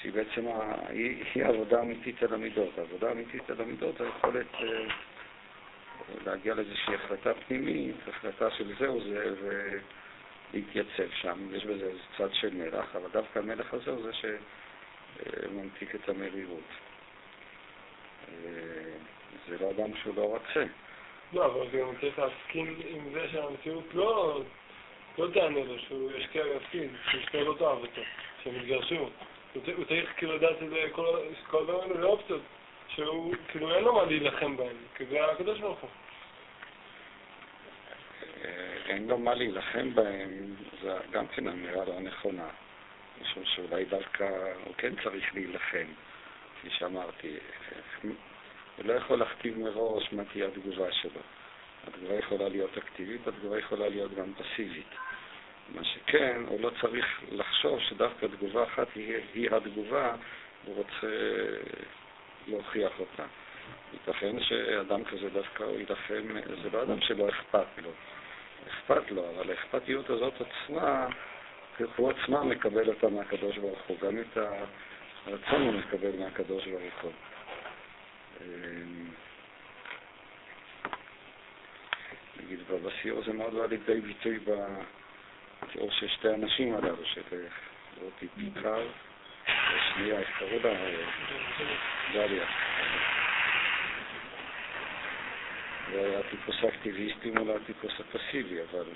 שהיא 0.00 0.12
בעצם, 0.12 0.46
היא 0.88 1.44
העבודה 1.44 1.78
האמיתית 1.78 2.22
על 2.22 2.34
המידות. 2.34 2.78
העבודה 2.78 3.08
האמיתית 3.08 3.50
על 3.50 3.60
המידות 3.60 3.98
זה 3.98 4.04
היכולת 4.04 4.46
להגיע 6.26 6.54
לאיזושהי 6.54 6.94
החלטה 6.94 7.34
פנימית, 7.34 7.96
החלטה 8.08 8.50
של 8.50 8.72
זהו 8.78 9.00
זה, 9.04 9.34
ולהתייצב 10.52 11.10
שם. 11.12 11.54
יש 11.54 11.64
בזה 11.64 11.84
איזה 11.86 11.98
צד 12.18 12.34
של 12.34 12.54
מלח, 12.54 12.96
אבל 12.96 13.08
דווקא 13.12 13.38
המלח 13.38 13.74
הזה 13.74 13.90
הוא 13.90 14.02
זה 14.02 14.10
שממתיק 14.12 15.94
את 15.94 16.08
המרירות. 16.08 16.70
זה 19.48 19.58
לא 19.60 19.70
אדם 19.70 19.96
שהוא 20.02 20.16
לא 20.16 20.22
רוצה. 20.22 20.64
לא, 21.32 21.46
אבל 21.46 21.66
גם 21.68 21.88
צריך 22.00 22.18
להסכים 22.18 22.80
עם 22.88 23.12
זה 23.12 23.28
שהמציאות 23.32 23.94
לא, 23.94 24.42
לא 25.18 25.28
תענה 25.34 25.64
לו, 25.64 25.78
שהוא 25.78 26.12
ישקיע 26.12 26.44
ויפסיד, 26.44 26.90
שאשתו 27.10 27.44
לא 27.44 27.54
תאהב 27.58 27.78
אותו, 27.78 28.02
שהם 28.44 28.56
יתגרשו. 28.56 29.08
הוא 29.54 29.84
צריך 29.88 30.12
כאילו 30.16 30.36
לדעת 30.36 30.62
את 30.62 30.68
זה, 30.68 30.88
כל 30.92 31.58
הדברים 31.60 31.80
האלה 31.80 32.00
זה 32.00 32.06
אופציות, 32.06 32.42
שהוא 32.88 33.34
כאילו 33.48 33.74
אין 33.74 33.84
לו 33.84 33.94
מה 33.94 34.04
להילחם 34.04 34.56
בהן, 34.56 34.76
כי 34.96 35.06
זה 35.06 35.24
הקדוש 35.24 35.60
ברוך 35.60 35.80
הוא. 35.80 35.90
אין 38.86 39.08
לו 39.08 39.18
מה 39.18 39.34
להילחם 39.34 39.94
בהם, 39.94 40.54
זה 40.82 40.98
גם 41.10 41.26
כן 41.26 41.48
אמירה 41.48 41.84
לא 41.84 42.00
נכונה. 42.00 42.48
משום 43.22 43.44
שאולי 43.44 43.84
דווקא 43.84 44.28
הוא 44.64 44.74
כן 44.78 44.92
צריך 45.02 45.34
להילחם, 45.34 45.86
כפי 46.58 46.70
שאמרתי. 46.70 47.36
הוא 48.76 48.86
לא 48.86 48.92
יכול 48.92 49.18
להכתיב 49.18 49.58
מראש 49.58 50.12
מה 50.12 50.24
תהיה 50.24 50.46
התגובה 50.48 50.92
שלו. 50.92 51.20
התגובה 51.86 52.14
יכולה 52.14 52.48
להיות 52.48 52.78
אקטיבית, 52.78 53.28
התגובה 53.28 53.58
יכולה 53.58 53.88
להיות 53.88 54.14
גם 54.14 54.32
פסיבית. 54.34 54.94
מה 55.74 55.84
שכן, 55.84 56.42
הוא 56.48 56.60
לא 56.60 56.70
צריך 56.80 57.06
לחשוב 57.32 57.80
שדווקא 57.80 58.26
תגובה 58.26 58.64
אחת 58.64 58.88
היא, 58.94 59.14
היא 59.34 59.50
התגובה, 59.50 60.14
הוא 60.64 60.76
רוצה 60.76 61.16
להוכיח 62.48 62.92
אותה. 63.00 63.24
ייתכן 63.92 64.40
שאדם 64.40 65.04
כזה 65.04 65.28
דווקא 65.28 65.62
הוא 65.62 65.78
יילחם, 65.78 66.22
זה 66.62 66.70
לא 66.72 66.82
אדם 66.82 67.00
שלא 67.00 67.28
אכפת 67.28 67.66
לו. 67.82 67.90
אכפת 68.68 69.10
לו, 69.10 69.30
אבל 69.30 69.50
האכפתיות 69.50 70.10
הזאת 70.10 70.34
עצמה, 70.34 71.06
הוא 71.96 72.10
עצמה 72.10 72.44
מקבל 72.44 72.88
אותה 72.88 73.08
מהקדוש 73.08 73.58
ברוך 73.58 73.78
הוא, 73.86 73.96
גם 74.02 74.18
את 74.18 74.38
רצון 75.26 75.62
הוא 75.62 75.72
מקבל 75.72 76.16
מהקדוש 76.18 76.66
ברוך 76.66 77.02
הוא. 77.02 77.12
אמ, 78.40 79.06
נגיד, 82.40 82.58
בסיור 82.84 83.24
זה 83.24 83.32
מאוד 83.32 83.54
בא 83.54 83.66
לידי 83.66 84.00
ביטוי 84.00 84.38
בתיאור 84.38 85.90
של 85.90 86.08
שתי 86.08 86.28
הנשים 86.28 86.74
הללו, 86.74 87.04
של 87.04 87.22
רותי 88.02 88.28
פיקר, 88.28 88.86
השנייה, 89.46 90.18
איך 90.18 90.28
קראו 90.38 90.58
לה? 90.64 90.74
דליה. 92.12 92.46
זה 95.90 96.00
היה 96.00 96.18
הטיפוס 96.18 96.56
האקטיביסטי 96.62 97.30
מול 97.30 97.50
הטיפוס 97.50 97.92
הפסיבי, 98.00 98.58
אבל 98.70 98.86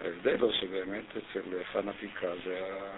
ההבדל 0.00 0.40
הוא 0.40 0.52
שבאמת 0.52 1.04
אצל 1.10 1.64
חנה 1.72 1.92
פיקה 1.92 2.28
זה 2.44 2.56
היה, 2.56 2.90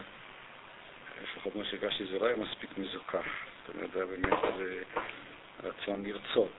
לפחות 1.23 1.57
מה 1.57 1.65
שהרגשתי, 1.65 2.07
זה 2.07 2.19
לא 2.19 2.27
היה 2.27 2.37
מספיק 2.37 2.79
מזוכח. 2.79 3.27
זאת 3.67 3.75
אומרת, 3.75 3.91
זה 3.93 3.99
היה 3.99 4.07
באמת 4.07 4.39
רצון 5.63 6.05
לרצות. 6.07 6.53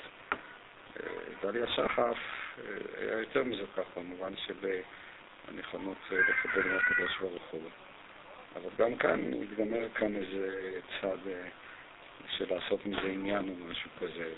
דליה 1.42 1.68
שחף 1.68 2.18
היה 2.98 3.20
יותר 3.20 3.44
מזוכח 3.44 3.88
במובן 3.98 4.34
של 4.46 4.82
הנכונות 5.48 5.98
לקבל 6.12 6.68
מהקדוש 6.68 7.18
ברוך 7.22 7.44
הוא. 7.52 7.70
אבל 8.56 8.70
גם 8.78 8.96
כאן 8.96 9.22
מתגמר 9.22 9.90
כאן 9.90 10.16
איזה 10.16 10.72
צד 11.02 11.18
של 12.30 12.56
לעשות 12.56 12.86
מזה 12.86 13.08
עניין 13.08 13.50
או 13.50 13.66
משהו 13.70 13.90
כזה 14.00 14.34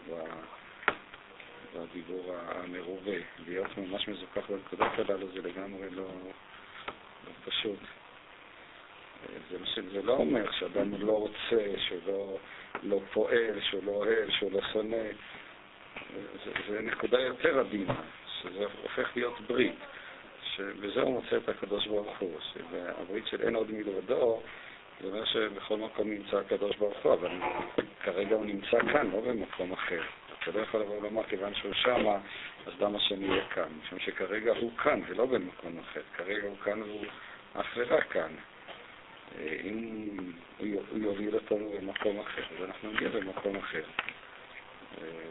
בדיבור 1.76 2.36
המרובה. 2.48 3.17
להיות 3.48 3.78
ממש 3.78 4.08
מזוכח 4.08 4.50
בנקודות 4.50 5.00
הללו 5.00 5.28
זה 5.32 5.41
לגמרי 5.41 5.89
לא, 5.89 6.08
לא 7.28 7.32
פשוט. 7.45 7.80
זה, 9.50 9.58
זה 9.93 10.02
לא 10.02 10.13
אומר 10.13 10.52
שאדם 10.52 10.93
לא 11.02 11.12
רוצה, 11.12 11.65
שהוא 11.78 12.39
לא, 12.83 12.99
פועל, 13.13 13.61
שהוא 13.61 13.83
לא 13.85 13.91
אוהב, 13.91 14.29
שהוא 14.29 14.51
לא 14.51 14.61
שונא. 14.73 15.07
זה 16.69 16.81
נקודה 16.81 17.19
יותר 17.19 17.59
עדינה, 17.59 17.93
שזה 18.41 18.65
הופך 18.83 19.09
להיות 19.15 19.41
ברית. 19.47 19.75
שבזה 20.55 21.01
הוא 21.01 21.13
מוצא 21.13 21.37
את 21.37 21.49
הקדוש 21.49 21.87
ברוך 21.87 22.19
הוא, 22.19 22.39
שהברית 22.39 23.27
של 23.27 23.41
אין 23.41 23.55
עוד 23.55 23.71
מלבדו, 23.71 24.41
זה 25.01 25.07
אומר 25.07 25.25
שבכל 25.25 25.77
מקום 25.77 26.09
נמצא 26.09 26.37
הקדוש 26.37 26.75
ברוך 26.75 26.97
הוא, 27.03 27.13
אבל 27.13 27.31
כרגע 28.03 28.35
הוא 28.35 28.45
נמצא 28.45 28.79
כאן, 28.91 29.11
לא 29.11 29.21
במקום 29.21 29.73
אחר. 29.73 30.01
אתה 30.43 30.51
לא 30.51 30.59
יכול 30.59 30.79
לבוא 30.81 30.97
ולומר, 30.97 31.23
כיוון 31.23 31.55
שהוא 31.55 31.73
שמה, 31.73 32.17
אז 32.67 32.73
למה 32.81 32.99
שאני 32.99 33.29
אהיה 33.29 33.45
כאן? 33.45 33.69
משום 33.83 33.99
שכרגע 33.99 34.53
הוא 34.59 34.77
כאן 34.77 35.01
ולא 35.07 35.25
במקום 35.25 35.79
אחר. 35.79 36.01
כרגע 36.17 36.47
הוא 36.47 36.57
כאן 36.63 36.81
והוא 36.81 37.05
אך 37.53 37.65
ורק 37.75 38.11
כאן. 38.11 38.31
אם 39.63 40.17
הוא 40.57 40.99
יוביל 40.99 41.35
אותנו 41.35 41.71
במקום 41.77 42.19
אחר, 42.19 42.41
אז 42.57 42.63
אנחנו 42.63 42.91
נהיה 42.91 43.09
במקום 43.09 43.55
אחר. 43.55 43.83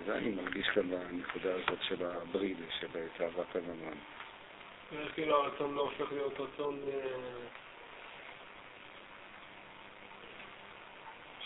זה 0.06 0.14
אני 0.16 0.30
מרגיש 0.30 0.66
כאן 0.68 0.90
בנקודה 0.90 1.54
הזאת 1.54 1.78
של 1.82 2.06
הברית, 2.06 2.56
של 2.80 2.86
תאוות 3.16 3.56
הממון. 3.56 3.98
כאילו 5.14 5.44
הרצון 5.44 5.74
לא 5.74 5.80
הופך 5.80 6.12
להיות 6.12 6.40
רצון 6.40 6.80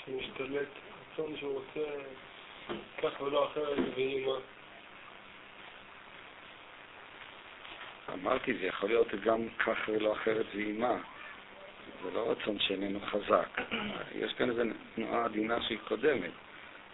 שמשתלט, 0.05 0.69
רצון 1.13 1.37
שהוא 1.37 1.53
רוצה 1.53 1.87
כך 3.03 3.21
ולא 3.21 3.47
אחרת 3.47 3.79
ואימא. 3.95 4.37
אמרתי, 8.13 8.55
זה 8.55 8.67
יכול 8.67 8.89
להיות 8.89 9.15
גם 9.25 9.49
כך 9.59 9.79
ולא 9.89 10.13
אחרת 10.13 10.47
ואימה. 10.55 10.97
זה 12.05 12.11
לא 12.15 12.31
רצון 12.31 12.59
שאיננו 12.59 13.01
חזק. 13.01 13.61
יש 14.15 14.33
כאן 14.33 14.51
איזו 14.51 14.63
תנועה 14.95 15.25
עדינה 15.25 15.63
שהיא 15.63 15.79
קודמת. 15.89 16.31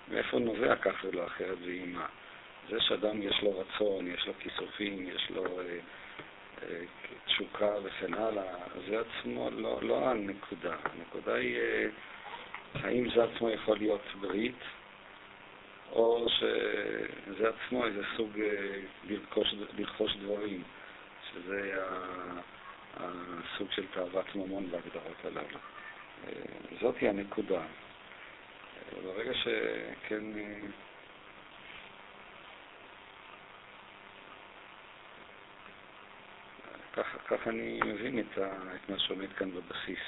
מאיפה 0.08 0.38
נובע 0.38 0.76
כך 0.76 1.04
ולא 1.04 1.26
אחרת 1.26 1.58
ואימה? 1.66 2.06
זה 2.70 2.80
שאדם 2.80 3.22
יש 3.22 3.42
לו 3.42 3.58
רצון, 3.58 4.06
יש 4.06 4.26
לו 4.26 4.32
כיסופים, 4.38 5.08
יש 5.08 5.30
לו 5.30 5.44
אה, 5.44 5.78
אה, 6.62 6.84
תשוקה 7.26 7.70
וכן 7.82 8.14
הלאה, 8.14 8.54
זה 8.88 9.00
עצמו 9.00 9.50
לא, 9.50 9.78
לא 9.82 10.10
הנקודה. 10.10 10.76
הנקודה 10.84 11.34
היא 11.34 11.58
אה, 11.58 11.86
האם 12.74 13.10
זה 13.14 13.24
עצמו 13.24 13.50
יכול 13.50 13.76
להיות 13.76 14.02
ברית, 14.20 14.58
או 15.92 16.26
שזה 16.28 17.48
עצמו 17.48 17.86
איזה 17.86 18.02
סוג 18.16 18.40
אה, 18.40 18.80
לרכוש, 19.04 19.54
לרכוש 19.78 20.16
דברים, 20.16 20.62
שזה 21.30 21.74
הסוג 22.98 23.72
של 23.72 23.86
תאוות 23.86 24.34
ממון 24.34 24.70
בהגדרות 24.70 25.24
הללו. 25.24 25.58
זאתי 26.80 27.08
הנקודה. 27.08 27.62
ברגע 29.04 29.34
שכן... 29.34 30.22
ככה, 36.92 37.18
ככה 37.18 37.50
אני 37.50 37.80
מבין 37.86 38.18
את, 38.18 38.38
ה, 38.38 38.52
את 38.74 38.90
מה 38.90 38.98
שעומד 38.98 39.32
כאן 39.32 39.50
בבסיס. 39.50 39.98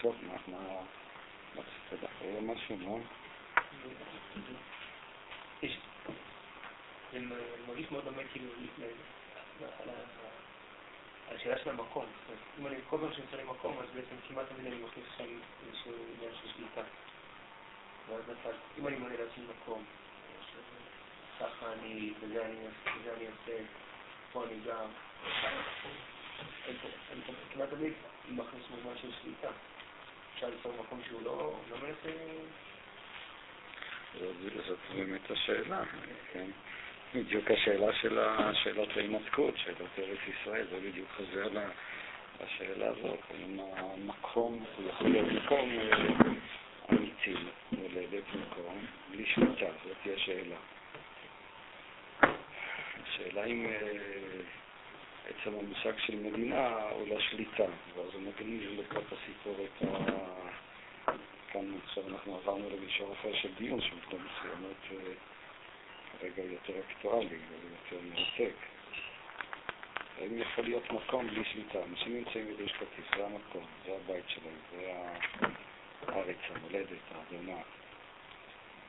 טוב, 0.00 0.16
מה, 0.26 0.34
מה, 0.46 0.80
רצית 1.56 2.02
להכריע 2.02 2.40
משהו, 2.40 2.76
לא? 2.80 2.98
זה 7.12 7.18
מרגיש 7.68 7.90
מאוד 7.90 8.04
דומה 8.04 8.22
כאילו 8.32 8.50
על 11.28 11.36
השאלה 11.36 11.58
של 11.58 11.70
המקום. 11.70 12.06
אם 12.60 12.66
אני 12.66 12.76
כל 12.88 12.98
פעם 13.00 13.12
שנמצא 13.12 13.36
למקום, 13.36 13.78
אז 13.78 13.86
בעצם 13.94 14.16
כמעט 14.28 14.46
תמיד 14.48 14.72
אני 14.72 14.82
מכניס 14.82 15.06
שם 15.18 15.24
איזשהו 15.66 15.92
עניין 16.16 16.32
של 16.42 16.48
שליטה. 16.56 16.82
ואז 18.08 18.22
נפל, 18.28 18.56
אם 18.78 18.86
אני 18.86 18.96
מונה 18.96 19.14
לעצמי 19.16 19.44
מקום, 19.44 19.84
ככה 21.40 21.72
אני, 21.72 22.12
בזה 22.22 22.46
אני, 22.46 23.26
עושה, 23.26 23.62
פה 24.32 24.44
אני 24.44 24.54
גר, 24.64 24.86
אני 27.12 27.20
כמעט 27.52 27.68
תמיד 27.70 27.92
מכניס 28.28 28.64
מובן 28.70 28.98
של 29.02 29.12
שליטה. 29.22 29.48
אפשר 30.34 30.48
ליצור 30.48 30.72
מקום 30.80 31.00
שהוא 31.08 31.22
לא, 31.22 31.54
לא 31.70 31.76
מנסה... 31.76 32.10
זאת 34.66 34.78
באמת 34.94 35.30
השאלה, 35.30 35.82
כן? 36.32 36.50
בדיוק 37.14 37.50
השאלה 37.50 37.92
של 37.92 38.18
השאלות 38.18 38.88
ההינתקות, 38.96 39.54
שאלות 39.56 39.88
ארץ 39.98 40.18
ישראל, 40.28 40.66
זה 40.70 40.80
בדיוק 40.80 41.08
חוזר 41.16 41.48
לשאלה 42.44 42.86
הזאת, 42.88 43.18
אם 43.38 43.60
המקום, 43.76 44.64
הוא 44.76 44.88
יכול 44.88 45.08
להיות 45.08 45.32
מקום 45.32 45.70
אמיתי, 46.92 47.34
מולדת 47.72 48.24
מקום, 48.34 48.78
בלי 49.10 49.26
שליטה, 49.26 49.66
זאת 49.84 49.96
תהיה 50.02 50.14
השאלה. 50.14 50.56
השאלה 53.02 53.44
אם 53.44 53.66
עצם 55.28 55.54
המושג 55.58 55.98
של 55.98 56.16
מדינה 56.16 56.68
הוא 56.90 57.08
לא 57.08 57.20
שליטה, 57.20 57.66
ואז 57.96 58.08
הוא 58.14 58.22
מגניב 58.22 58.80
לקראת 58.80 59.04
הסיפור 59.12 59.56
את 59.64 59.82
ה... 59.82 60.30
כאן 61.52 61.74
עכשיו 61.84 62.08
אנחנו 62.08 62.34
עברנו 62.36 62.70
למישור 62.70 63.12
אחר 63.12 63.34
של 63.34 63.48
דיון 63.58 63.80
שמקום 63.80 64.20
מסוימות 64.24 65.06
הוא 66.20 66.44
יותר 66.50 66.72
אקטואלי, 66.80 67.26
הוא 67.28 67.70
יותר 67.70 68.04
מרתק. 68.08 68.54
האם 70.18 70.38
יכול 70.38 70.64
להיות 70.64 70.90
מקום 70.90 71.26
בלי 71.26 71.44
שליטה? 71.44 71.78
אנשים 71.90 72.16
נמצאים 72.16 72.46
בגוש 72.46 72.72
קטיף, 72.72 73.16
זה 73.16 73.26
המקום, 73.26 73.66
זה 73.86 73.92
הבית 74.04 74.24
שלהם, 74.28 74.54
זה 74.72 74.92
הארץ, 76.08 76.36
המולדת, 76.48 76.98
האדמה. 77.14 77.60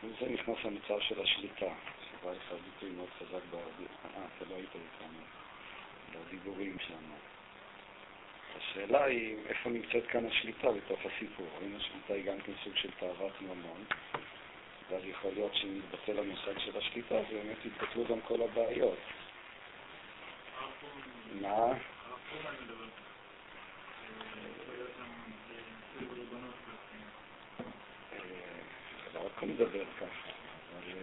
וזה 0.04 0.30
נכנס 0.30 0.58
למצב 0.66 1.00
של 1.00 1.22
השליטה, 1.22 1.74
שבא 2.10 2.32
לך 2.32 2.54
ביטוי 2.66 2.90
מאוד 2.90 3.10
חזק 3.20 3.44
בדיבור. 3.46 3.88
אה, 4.16 4.26
אתה 4.38 4.46
לא 4.50 4.56
היית 4.56 4.70
איתנו, 4.76 5.20
בדיבורים 6.12 6.78
שם. 6.80 7.04
השאלה 8.58 9.04
היא 9.04 9.38
איפה 9.48 9.70
נמצאת 9.70 10.08
כאן 10.08 10.26
השליטה 10.26 10.72
בתוך 10.72 11.00
הסיפור. 11.06 11.48
האם 11.62 11.76
השליטה 11.76 12.14
היא 12.14 12.26
גם 12.26 12.42
כן 12.42 12.52
סוג 12.64 12.76
של 12.76 12.92
תאוות 13.00 13.42
ממון, 13.42 13.86
ואז 14.92 15.02
יכול 15.06 15.32
להיות 15.34 15.56
שאם 15.56 15.78
יתבטל 15.78 16.20
המושג 16.20 16.60
של 16.60 16.78
השליטה, 16.78 17.18
אז 17.18 17.26
באמת 17.32 17.66
יתבטלו 17.66 18.06
גם 18.06 18.22
כל 18.22 18.42
הבעיות. 18.42 18.98
מה? 21.42 21.68
לא 29.14 29.26
רק 29.26 29.44
מדבר 29.44 29.86
ככה, 30.00 30.32
אבל 30.72 31.00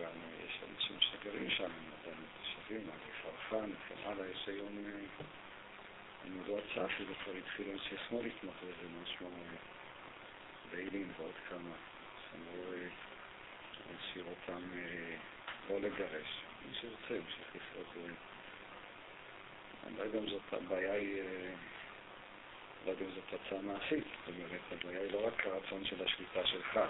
גם 0.00 0.12
יש 0.46 0.60
אנשים 0.70 0.96
שגרים 1.00 1.50
שם, 1.50 1.70
עדיין 2.00 2.16
תושבים, 2.42 2.90
פרחן 3.22 3.70
וכן 3.70 4.08
הלאה, 4.10 4.26
יש 4.30 4.48
היום, 4.48 4.78
אני 6.24 6.48
לא 6.48 6.58
הצעה 6.58 6.84
אפילו 6.84 7.14
כבר 7.24 7.32
התחילו 7.32 7.72
אנשי 7.72 7.94
שמאל 8.08 8.26
לתמוך 8.26 8.54
בזה, 8.62 8.88
משהו 9.02 9.30
ביילין 10.70 11.12
ועוד 11.18 11.34
כמה. 11.48 11.95
שאמרו 12.36 12.72
להשאיר 13.90 14.24
אותם 14.24 14.62
לא 15.70 15.80
לגרש. 15.80 16.42
מי 16.68 16.74
שרוצה 16.80 17.14
ימשיך 17.14 17.46
לחיות 17.54 17.86
אולי 19.98 20.08
גם 20.10 20.28
זאת 20.28 20.42
הבעיה 20.52 20.92
היא, 20.92 21.20
אה, 21.20 21.54
לא 22.86 22.90
יודע 22.90 23.04
אם 23.04 23.10
זאת 23.10 23.40
הצעה 23.40 23.62
מעשית, 23.62 24.04
זאת 24.04 24.34
אומרת, 24.34 24.60
הבעיה 24.72 25.00
היא 25.00 25.12
לא 25.12 25.26
רק 25.26 25.46
הרצון 25.46 25.84
של 25.84 26.04
השליטה 26.04 26.46
שלך. 26.46 26.80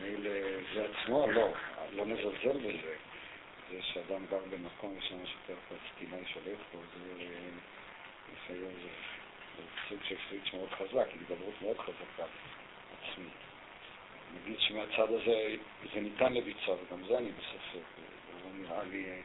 מילא 0.00 0.30
זה 0.74 0.86
עצמו, 0.86 1.26
לא, 1.32 1.52
לא 1.92 2.06
נזלזל 2.06 2.58
בזה. 2.58 2.94
זה 3.70 3.82
שאדם 3.82 4.26
גר 4.30 4.44
במקום 4.50 4.96
ושם 4.98 5.26
שוטר 5.26 5.54
פלסטיני 5.68 6.26
שולט 6.26 6.58
בו, 6.72 6.80
זה 6.98 7.24
לפעמים 8.32 8.72
זה 8.82 8.88
סוג 9.88 9.98
של 10.08 10.16
סוויץ' 10.28 10.52
מאוד 10.54 10.70
חזק, 10.70 11.08
התגברות 11.14 11.54
מאוד 11.62 11.78
חזקה 11.78 12.24
עצמית. 13.02 13.45
נגיד 14.44 14.60
שמהצד 14.60 15.12
הזה 15.12 15.54
זה 15.94 16.00
ניתן 16.00 16.34
לביצוע, 16.34 16.74
וגם 16.74 17.04
זה 17.08 17.18
אני 17.18 17.30
בספק, 17.32 17.86
זה 18.42 18.48
נראה 18.58 18.84
לי 18.84 19.04
אה, 19.04 19.20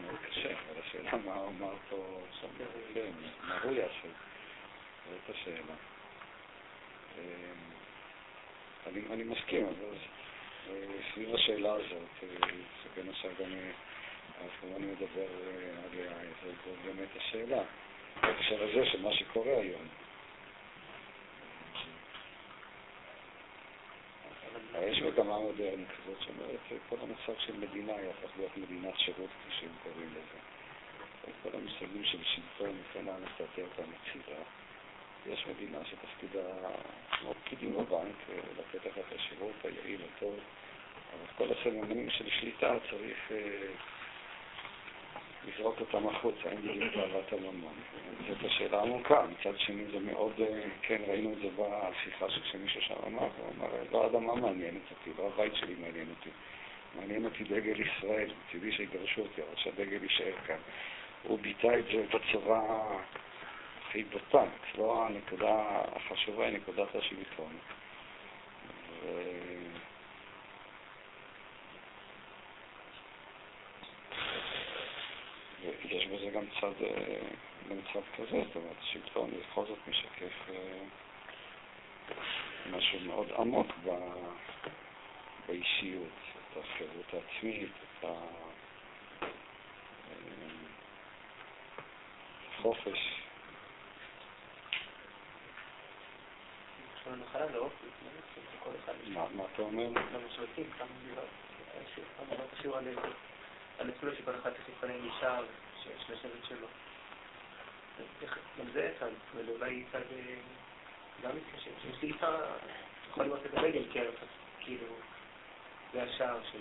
מאוד 0.00 0.16
קשה, 0.28 0.48
אבל 0.48 0.80
השאלה 0.86 1.10
מה 1.24 1.34
אמר 1.34 1.74
פה, 1.90 2.20
שם, 2.40 2.64
כן, 2.94 3.10
מה 3.42 3.58
הוא 3.62 3.72
יעשה, 3.72 4.08
זאת 5.10 5.36
השאלה. 5.36 5.74
אה, 7.18 7.52
אני, 9.10 9.24
מסכים, 9.24 9.66
אבל 9.66 9.96
אה, 10.70 10.86
סביב 11.12 11.34
השאלה 11.34 11.72
הזאת, 11.72 12.28
שבין 12.82 13.08
השאר 13.10 13.30
גם 13.40 13.50
האחרון 14.40 14.82
מדבר 14.82 15.26
עליה, 15.84 16.12
זאת 16.44 16.76
באמת 16.84 17.08
השאלה. 17.16 17.62
בהקשר 18.22 18.64
הזה 18.64 18.86
של 18.86 19.02
מה 19.02 19.12
שקורה 19.12 19.52
היום. 19.52 19.88
יש 24.80 25.02
מגמה 25.02 25.38
מודרנית 25.38 25.88
כזאת 25.88 26.22
שאומרת 26.22 26.82
כל 26.88 26.96
המושג 27.02 27.40
של 27.46 27.56
מדינה 27.56 27.92
יהפך 27.92 28.30
להיות 28.36 28.56
מדינת 28.56 28.98
שירות, 28.98 29.30
כפי 29.30 29.54
שהם 29.60 29.70
קוראים 29.82 30.08
לזה. 30.10 30.38
כל 31.42 31.48
המושגים 31.54 32.04
של 32.04 32.18
שלטון 32.24 32.76
הלאה, 32.94 33.18
לסתר 33.18 33.62
אותם 33.62 33.90
הצידה. 33.92 34.40
יש 35.26 35.46
מדינה 35.46 35.78
שתפקידה, 35.84 36.44
כמו 37.10 37.34
פקידים 37.44 37.72
בבנק, 37.72 38.16
לתת 38.58 38.86
לך 38.86 38.98
את 38.98 39.12
השירות 39.16 39.54
היעיל, 39.64 40.00
הטוב, 40.16 40.34
אבל 40.34 41.24
את 41.24 41.36
כל 41.36 41.48
הסממנים 41.52 42.10
של 42.10 42.30
שליטה 42.30 42.74
צריך 42.90 43.30
לזרוק 45.48 45.80
אותם 45.80 46.08
החוצה, 46.08 46.48
אין 46.48 46.60
בדיוק 46.60 46.94
אהבת 46.96 47.32
הממון. 47.32 47.72
זאת 48.28 48.44
השאלה 48.44 48.78
העמוקה. 48.78 49.22
מצד 49.22 49.58
שני 49.58 49.84
זה 49.92 49.98
מאוד, 50.00 50.32
כן, 50.82 51.02
ראינו 51.08 51.32
את 51.32 51.38
זה 51.38 51.48
בשיחה 51.58 52.26
שמישהו 52.30 52.80
שם 52.82 52.94
אמר, 53.06 53.28
הוא 53.38 53.52
אמר, 53.58 53.68
לא 53.92 54.04
האדמה 54.04 54.34
מעניינת 54.34 54.82
אותי, 54.90 55.10
לא 55.18 55.30
הבית 55.34 55.54
שלי 55.54 55.74
מעניין 55.74 56.06
אותי. 56.10 56.30
מעניין 57.00 57.24
אותי 57.24 57.44
דגל 57.44 57.80
ישראל, 57.80 58.30
מצידי 58.48 58.72
שיגרשו 58.72 59.20
אותי, 59.20 59.42
אבל 59.42 59.56
שהדגל 59.56 60.02
יישאר 60.02 60.34
כאן. 60.46 60.58
הוא 61.22 61.38
ביטא 61.38 61.78
את 61.78 61.84
זה 61.84 62.04
בצורה 62.18 62.60
הכי 63.80 64.04
בוטה, 64.04 64.44
לא 64.78 65.06
הנקודה 65.06 65.62
החשובה 65.96 66.46
היא 66.46 66.56
נקודת 66.56 66.94
השלטון. 66.94 67.52
ו... 69.02 69.08
ויש 75.62 76.06
בזה 76.06 76.30
גם 76.30 76.44
צד, 76.60 76.72
גם 77.70 77.76
צד 77.92 78.00
כזה, 78.16 78.42
זאת 78.46 78.56
אומרת, 78.56 78.76
שלטון 78.82 79.30
בכל 79.30 79.64
זאת 79.66 79.78
משקף 79.88 80.50
משהו 82.70 83.00
מאוד 83.00 83.32
עמוק 83.38 83.66
ב, 83.84 83.90
באישיות, 85.48 86.08
את 86.52 86.56
החירות 86.56 87.14
העצמית, 87.14 87.70
את 88.00 88.08
החופש. 92.58 93.18
מה 99.34 99.44
אתה 99.54 99.62
אומר? 99.62 99.88
עצמו 103.88 104.10
שכל 104.18 104.32
אחד 104.42 104.50
צריך 104.50 104.68
להתפלל 104.68 105.04
אישה 105.04 105.38
שיש 105.82 106.10
לשבת 106.10 106.44
שלו. 106.48 106.66
גם 108.58 108.64
זה 108.72 108.92
צד, 109.00 109.10
ואולי 109.34 109.84
צד 109.92 110.00
גם 111.22 111.30
מתקשר. 111.36 111.70
איתה, 112.02 112.38
יכול 113.10 113.24
לראות 113.24 113.46
את 113.46 113.54
הרגל 113.54 113.84
כערך, 113.92 114.14
כאילו, 114.60 114.86
זה 115.92 116.02
השער 116.02 116.38
של... 116.52 116.58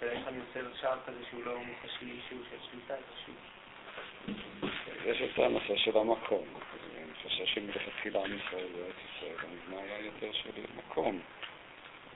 שאלה 0.00 0.12
איך 0.12 0.28
אני 0.28 0.38
עושה 0.38 0.76
שער 0.80 0.98
כזה 1.06 1.18
שהוא 1.30 1.44
לא 1.44 1.58
מוחש 1.58 2.02
לי 2.02 2.10
אישור 2.10 2.38
של 2.50 2.56
שליטה, 2.70 2.94
איזשהו... 2.94 3.34
יש 5.04 5.22
את 5.22 5.38
הנושא 5.38 5.76
של 5.76 5.98
המקום. 5.98 6.44
אני 6.96 7.14
חושב 7.22 7.46
שמלכתחילה 7.46 8.24
עם 8.24 8.38
ישראל 8.38 8.66
וארץ 8.74 8.94
ישראל, 9.16 9.36
המבנה 9.38 9.82
היה 9.82 10.00
יותר 10.00 10.32
של 10.32 10.50
מקום. 10.76 11.20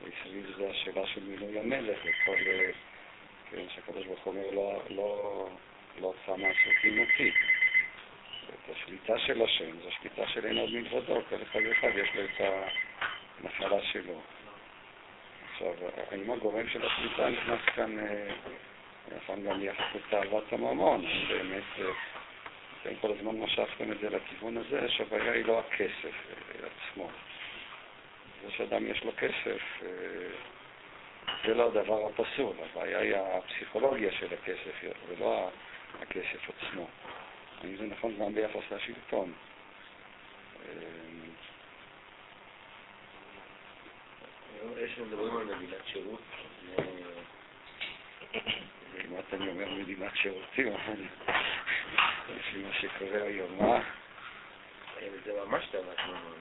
וסביב 0.03 0.55
זה 0.57 0.71
השאלה 0.71 1.07
של 1.07 1.25
מילוי 1.25 1.59
המלך 1.59 1.99
וכל... 2.05 2.33
שהקדוש 3.75 4.07
ברוך 4.07 4.25
הוא 4.25 4.35
אומר 4.35 4.51
לא, 4.51 4.83
לא, 4.91 5.49
לא 6.01 6.15
עשה 6.23 6.37
מעשה 6.37 6.71
תינוקי. 6.83 7.33
את 8.49 8.77
השליטה 8.77 9.19
של 9.19 9.43
השם, 9.43 9.81
זו 9.83 9.91
שליטה 10.01 10.29
של 10.29 10.47
אין 10.47 10.59
עוד 10.59 10.71
מלבדו, 10.71 11.21
כל 11.29 11.37
אחד 11.43 11.61
ואחד 11.69 11.89
יש 11.95 12.09
לו 12.15 12.25
את 12.25 12.41
הנחלה 13.41 13.83
שלו. 13.83 14.21
עכשיו, 15.53 15.75
האם 16.11 16.31
הגורם 16.31 16.69
של 16.69 16.87
השליטה 16.87 17.29
נכנס 17.29 17.61
כאן, 17.75 17.97
נכון 19.17 19.45
גם 19.45 19.63
יחס 19.63 19.85
לתאוות 19.95 20.53
הממון, 20.53 21.05
באמת, 21.29 21.63
אתם 22.83 22.97
כל 23.01 23.13
הזמן 23.13 23.41
משכתם 23.41 23.93
את 23.93 23.99
זה 24.01 24.11
לכיוון 24.11 24.57
הזה, 24.57 24.89
שהבעיה 24.89 25.33
היא 25.33 25.45
לא 25.45 25.59
הכסף 25.59 26.15
עצמו. 26.59 27.09
זה 28.45 28.51
שאדם 28.51 28.87
יש 28.87 29.05
לו 29.05 29.13
כסף, 29.17 29.83
זה 31.47 31.55
לא 31.55 31.67
הדבר 31.67 32.07
הפסול, 32.07 32.57
הבעיה 32.63 32.99
היא 32.99 33.17
הפסיכולוגיה 33.17 34.13
של 34.13 34.35
הכסף 34.35 34.85
ולא 35.09 35.51
הכסף 36.01 36.51
עצמו. 36.51 36.87
האם 37.61 37.77
זה 37.77 37.87
נכון 37.87 38.19
גם 38.19 38.35
ביחס 38.35 38.63
לשלטון? 38.71 39.33
יש 44.79 44.99
מדברים 44.99 45.37
על 45.37 45.45
מדינת 45.45 45.87
שירות. 45.87 46.21
כמעט 48.99 49.35
אני 49.35 49.49
אומר 49.49 49.75
מדינת 49.75 50.17
שירותים, 50.17 50.73
לפי 52.37 52.59
מה 52.63 52.73
שקורה 52.81 53.23
היום, 53.23 53.59
מה? 53.59 53.81
זה 55.25 55.45
ממש 55.47 55.65
תאוות 55.71 55.99
ממון. 56.07 56.39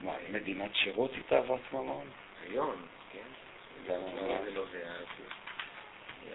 מה, 0.00 0.12
מדינת 0.30 0.70
שירות 0.74 1.10
היא 1.12 1.22
תאוות 1.28 1.60
ממון? 1.72 2.06
היום, 2.42 2.74
כן. 3.12 3.45
זה 3.86 4.50
לא 4.54 4.64
זה, 4.72 4.84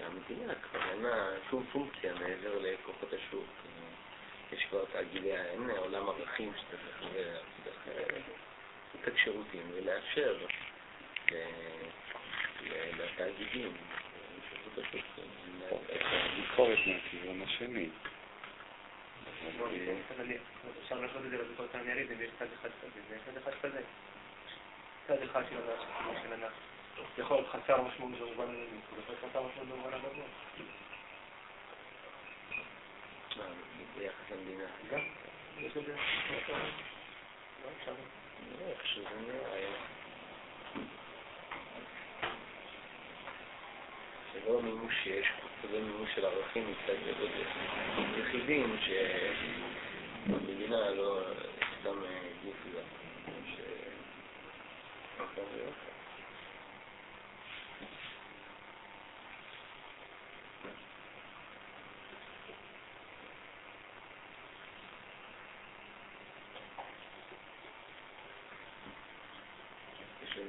המדינה 0.05 0.53
כבר 0.55 0.91
אין 0.91 1.01
לה 1.01 1.27
שום 1.49 1.65
פונקציה 1.71 2.13
מעבר 2.13 2.59
לכוחות 2.59 3.13
השוק. 3.13 3.45
יש 4.51 4.65
כבר 4.69 4.85
תאגידי, 4.85 5.35
אין 5.35 5.69
עולם 5.69 6.09
ערכים 6.09 6.53
שצריך 6.57 7.03
לתת 8.95 9.17
שירותים 9.17 9.71
ולאפשר 9.73 10.37
לתאגידים, 12.97 13.73
לכוחות 14.37 14.85
השוק. 14.85 15.05
ביקורת 16.35 16.79
מהכיוון 16.87 17.41
השני. 17.41 17.89
אפשר 20.83 20.99
לעשות 20.99 21.25
את 21.25 21.29
זה 21.29 21.37
בביקורת 21.37 21.75
העניינית, 21.75 22.11
אם 22.11 22.21
יש 22.21 22.29
צד 22.39 22.45
אחד 22.59 22.69
כזה, 22.81 23.01
וצד 23.09 23.37
אחד 23.37 23.51
כזה. 23.61 23.81
צד 25.07 25.21
אחד 25.23 25.43
של 25.49 25.57
יכול 27.17 27.37
להיות 27.37 27.49
חסר 27.49 27.81
משמעות 27.81 28.11
במובן 28.11 28.43
הנמוך, 28.43 28.85
זה 28.95 29.01
יכול 29.01 29.15
להיות 29.15 29.29
חסר 29.29 29.43
משמעות 29.43 29.67
במובן 29.67 29.93
הגבוה. 29.93 30.25
ביחס 33.97 34.31
למדינה. 34.31 34.63
גם, 34.91 34.99
יש 35.57 35.77
לזה... 35.77 35.95
לא 37.63 37.69
אפשר. 37.79 37.93
איך 38.61 38.87
שזה 38.87 39.09
נראה. 39.27 39.67
זה 44.33 44.39
לא 44.47 44.61
מימוש 44.61 44.93
שיש 45.03 45.27
זה 45.71 45.81
מימוש 45.81 46.09
של 46.15 46.25
ערכים 46.25 46.71
מצד 46.71 46.93
יחידים 48.17 48.77
שהמדינה 50.27 50.89
לא 50.89 51.21
סתם 51.79 51.95
גוף 52.45 52.55
גם. 52.75 53.01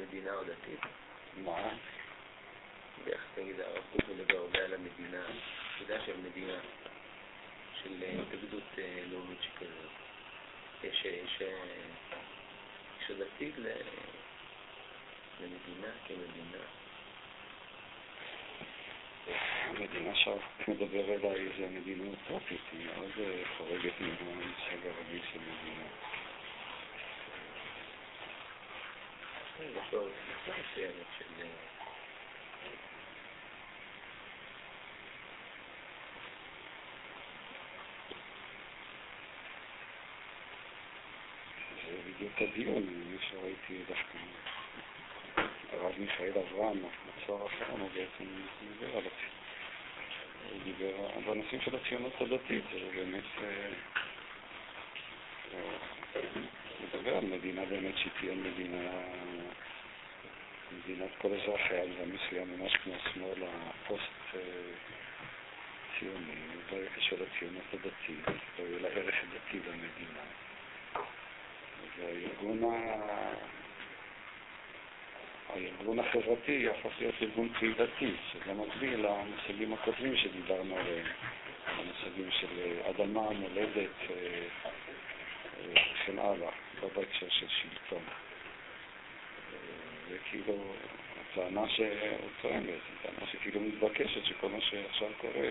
מדינה 0.02 0.34
או 0.34 0.44
דתית? 0.44 0.80
מה? 1.44 1.68
ואיך 3.04 3.20
תגיד, 3.34 3.60
הרב 3.60 3.82
קוק 3.92 4.08
מדבר 4.08 4.38
הרבה 4.38 4.58
על 4.64 4.74
המדינה, 4.74 5.22
תפילה 5.76 6.06
של 6.06 6.16
מדינה. 6.16 6.58
של 7.82 8.02
אה, 8.02 8.22
התאגדות 8.22 8.62
אה, 8.78 9.02
לאומית 9.10 9.38
שכזאת. 9.42 9.92
יש, 10.84 11.04
יש, 11.04 11.42
אה, 11.42 11.64
למדינה 15.40 15.88
כמדינה. 16.06 16.64
המדינה 19.66 20.14
שהרב 20.14 20.40
מדבר 20.68 21.14
אליי 21.14 21.48
זה 21.58 21.68
מדינה 21.70 22.04
אוטופית, 22.08 22.60
היא 22.72 22.86
מאוד 22.86 23.10
חורגת 23.56 24.00
מהמושג 24.00 24.86
הרגיל 24.86 25.22
של 25.32 25.38
מדינה. 25.38 25.86
לו 29.92 30.08
תפיסה 30.08 30.58
מסוימת 30.60 31.06
של... 31.18 31.24
אה, 31.42 31.46
זה 41.86 41.96
בדיוק 42.06 42.32
הדיון, 42.42 42.76
אני 42.76 43.16
שראיתי 43.30 43.84
דווקא 43.88 44.18
הרב 45.72 45.92
מיכאל 45.98 46.32
אברהם, 46.38 46.82
מצור 47.06 47.46
אחרון, 47.46 47.80
הוא 47.80 47.88
בעצם 47.94 48.30
דיבר 48.60 48.96
על. 48.96 49.04
הוא 50.50 50.60
דיבר 50.64 51.08
בנושאים 51.26 51.60
של 51.60 51.76
הציונות 51.76 52.20
הדתית, 52.20 52.64
זה 52.72 52.90
באמת... 52.94 53.24
מדבר 56.82 57.16
על 57.16 57.24
מדינה 57.24 57.64
באמת 57.64 57.96
שהיא 57.96 58.12
תהיה 58.20 58.34
מדינה, 58.34 58.90
מדינת 60.78 61.10
כל 61.18 61.28
אזרחיה, 61.28 61.84
במובן 61.84 62.10
מסוים 62.12 62.58
ממש 62.58 62.76
כמו 62.76 62.94
השמאל 62.94 63.42
הפוסט 63.48 64.34
אה, 64.34 64.40
ציוני, 65.98 66.34
לא 66.72 66.78
קשור 66.96 67.18
לציונות 67.18 67.64
הדתית, 67.72 68.36
לא 68.58 68.64
יהיה 68.64 68.78
לה 68.80 68.88
ערך 68.88 69.14
דתי 69.14 69.58
במדינה. 69.58 70.22
והארגון 71.98 72.64
ה... 72.64 73.02
הארגון 75.48 75.98
החברתי 75.98 76.52
יהפוך 76.52 76.92
להיות 76.98 77.14
ארגון 77.22 77.48
קהילתי, 77.58 78.12
שזה 78.32 78.54
מקביל 78.54 79.06
למושגים 79.06 79.72
הקודמים 79.72 80.16
שדיברנו 80.16 80.76
עליהם, 80.76 81.06
המושגים 81.66 82.30
של 82.30 82.80
אדמה, 82.90 83.30
מולדת 83.30 83.76
אה, 84.10 84.16
אה, 84.16 85.82
וכן 85.94 86.18
הלאה, 86.18 86.50
לא 86.82 86.88
בהקשר 86.94 87.28
של 87.28 87.46
שלטון. 87.48 88.02
אה, 88.08 89.58
זה 90.08 90.18
כאילו 90.30 90.74
הטענה 91.20 91.68
שהוא 91.68 92.30
טוען 92.42 92.66
בעצם, 92.66 92.94
טענה 93.02 93.30
שכאילו 93.32 93.60
מתבקשת 93.60 94.24
שכל 94.24 94.48
מה 94.48 94.60
שעכשיו 94.60 95.08
קורה 95.18 95.48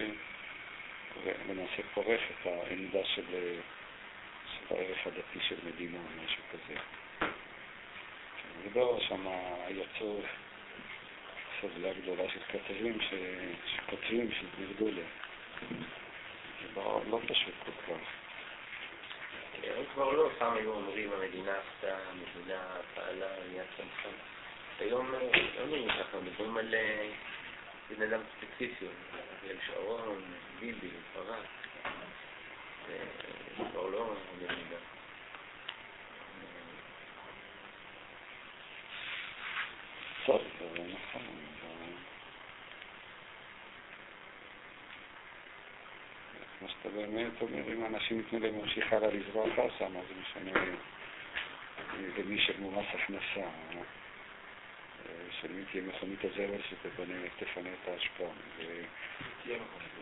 למעשה 1.50 1.84
פורך 1.94 2.22
את 2.32 2.46
העמדה 2.46 3.06
של, 3.06 3.26
אה, 3.34 3.60
של 4.46 4.76
הערך 4.76 5.08
הדתי 5.08 5.40
של 5.48 5.56
מדינה 5.66 5.98
או 5.98 6.24
משהו 6.24 6.44
כזה. 6.52 6.80
מדבר 8.66 9.00
שם 9.00 9.28
יצאו 9.70 10.22
סוגיה 11.62 11.94
גדולה 11.94 12.24
של 12.34 12.40
כתבים. 12.48 12.98
שכותבים 13.66 14.32
שהתנגדו 14.32 14.88
ל... 14.88 15.00
זה 16.62 16.68
לא, 16.76 17.02
לא 17.10 17.20
פשוט 17.28 17.54
כל 17.66 17.72
כך. 17.72 18.21
הם 19.64 19.84
כבר 19.94 20.12
לא, 20.12 20.30
פעם 20.38 20.54
היו 20.58 20.72
אומרים 20.74 21.12
המדינה 21.14 21.52
עשתה, 21.52 21.98
המדינה 22.10 22.64
פעלה, 22.96 23.28
נהיה 23.50 23.64
צמחה. 23.78 24.10
היום 24.80 25.16
אה, 25.16 25.20
לא 25.60 25.66
נראים 25.66 25.90
ככה, 25.90 26.18
מדברים 26.24 26.58
על 26.58 26.76
אה, 26.76 27.10
בן 27.90 28.02
אדם 28.02 28.22
ספציפי, 28.38 28.86
אריאל 29.44 29.58
שרון, 29.68 30.22
ביבי, 30.60 30.90
ברק. 31.16 31.46
זה 32.88 32.98
זה 33.58 33.64
כבר 33.72 33.88
לא 33.88 34.14
מדינה. 34.36 34.78
טוב, 40.26 40.42
זה 40.60 40.66
נכון. 40.84 41.22
זה- 46.34 46.46
כמו 46.60 46.70
שאתה 46.70 46.81
באמת 46.96 47.42
אומר, 47.42 47.74
אם 47.74 47.86
אנשים 47.86 48.18
ייתנו 48.18 48.40
להם 48.40 48.58
להמשיך 48.58 48.94
הלאה 48.94 49.10
לזרוע 49.14 49.46
חסה, 49.54 49.90
מה 49.90 50.00
זה 50.08 50.14
משנה 50.22 50.66
למי 52.18 52.36
ישלמו 52.36 52.72
מס 52.72 52.86
הכנסה? 52.94 53.42
אה? 53.42 53.82
של 55.42 55.52
מי 55.52 55.64
תהיה 55.72 55.84
מכונית 55.84 56.20
הזבל 56.26 56.62
שתפנה 56.70 57.70
את 57.74 57.88
האשפה. 57.88 58.28
ו- 58.58 58.84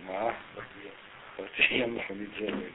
מה? 0.05 0.31
לא 1.39 1.45
תהיה 1.55 1.87
מכונית 1.87 2.29
זבל. 2.39 2.69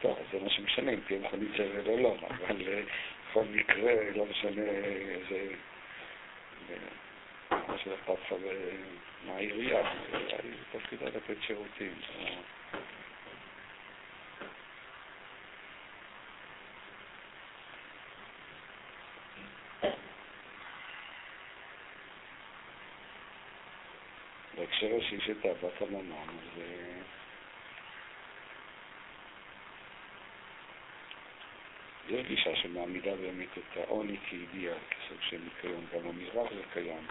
טוב, 0.00 0.18
זה 0.32 0.40
מה 0.40 0.50
שמשנה, 0.50 0.92
אם 0.92 1.00
תהיה 1.06 1.20
מכונית 1.20 1.50
זבל 1.52 1.88
או 1.90 2.02
לא, 2.02 2.16
אבל 2.30 2.68
אה, 2.68 2.82
בכל 3.30 3.44
מקרה, 3.52 4.10
לא 4.16 4.26
משנה 4.26 4.62
איזה... 4.62 5.54
אה, 7.74 7.78
מה 7.78 7.82
שאכפת 7.84 8.18
לך 8.26 8.32
ב- 8.32 9.26
מהעירייה, 9.26 9.88
העירייה 9.88 10.38
היא 10.42 10.52
תפקידה 10.72 11.06
לתת 11.06 11.42
שירותים. 11.46 11.92
אה, 12.14 12.36
בהקשר 24.56 24.86
השני 24.98 25.20
של 25.20 25.40
תאוות 25.40 25.82
הממון, 25.82 26.28
אז 26.28 26.60
אה, 26.60 27.02
זו 32.10 32.16
גישה 32.28 32.56
שמעמידה 32.56 33.16
באמת 33.16 33.58
את 33.58 33.76
העוני 33.76 34.16
כאידיאל, 34.28 34.78
כסוג 34.90 35.18
של 35.20 35.38
ניקיון, 35.44 35.86
גם 35.94 36.08
המזרח 36.08 36.52
זה 36.52 36.62
קיים. 36.72 37.06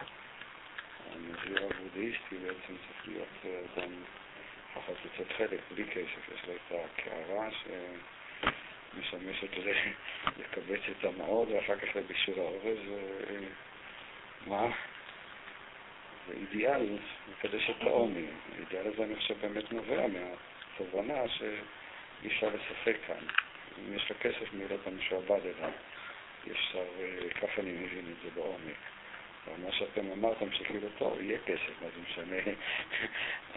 הנזיר 1.14 1.68
הבודהיסטי 1.70 2.36
בעצם 2.36 2.74
צריך 2.86 3.08
להיות 3.08 3.28
אה, 3.44 3.60
אדם 3.74 3.92
לפחות 4.70 4.96
לצאת 5.04 5.32
חלק, 5.36 5.60
בלי 5.74 5.84
כסף, 5.84 6.28
יש 6.34 6.44
לו 6.48 6.52
את 6.54 6.72
הקערה 6.72 7.48
שמשמשת 8.92 9.48
לקבץ 10.38 10.80
את 10.90 11.04
המעות 11.04 11.48
ואחר 11.48 11.76
כך 11.76 11.96
לבישול 11.96 12.34
האורז, 12.38 12.78
אה, 12.88 13.46
מה? 14.46 14.66
זה 16.28 16.34
אידיאל 16.34 16.98
מקדש 17.30 17.70
את 17.70 17.82
העוני. 17.82 18.26
האידיאל 18.56 18.92
הזה 18.92 19.04
אני 19.04 19.16
חושב 19.16 19.34
באמת 19.40 19.72
נובע 19.72 20.06
מהתובנה 20.06 21.28
שאי 21.28 22.26
אפשר 22.26 22.48
לשחק 22.48 22.96
כאן. 23.06 23.26
אם 23.78 23.96
יש 23.96 24.10
לו 24.10 24.16
כסף 24.20 24.52
מילא 24.52 24.74
את 24.74 24.86
המשועבד 24.86 25.40
אליו. 25.46 25.70
אי 26.46 26.52
אפשר, 26.52 26.84
אה, 27.00 27.30
ככה 27.30 27.62
אני 27.62 27.72
מבין 27.72 28.04
את 28.10 28.22
זה 28.22 28.30
בעומק. 28.34 28.76
אבל 29.46 29.64
מה 29.64 29.72
שאתם 29.72 30.10
אמרתם 30.12 30.52
שכאילו 30.52 30.88
טוב, 30.98 31.20
יהיה 31.20 31.38
כסף, 31.46 31.82
מה 31.82 31.88
זה 31.96 32.02
משנה? 32.08 32.36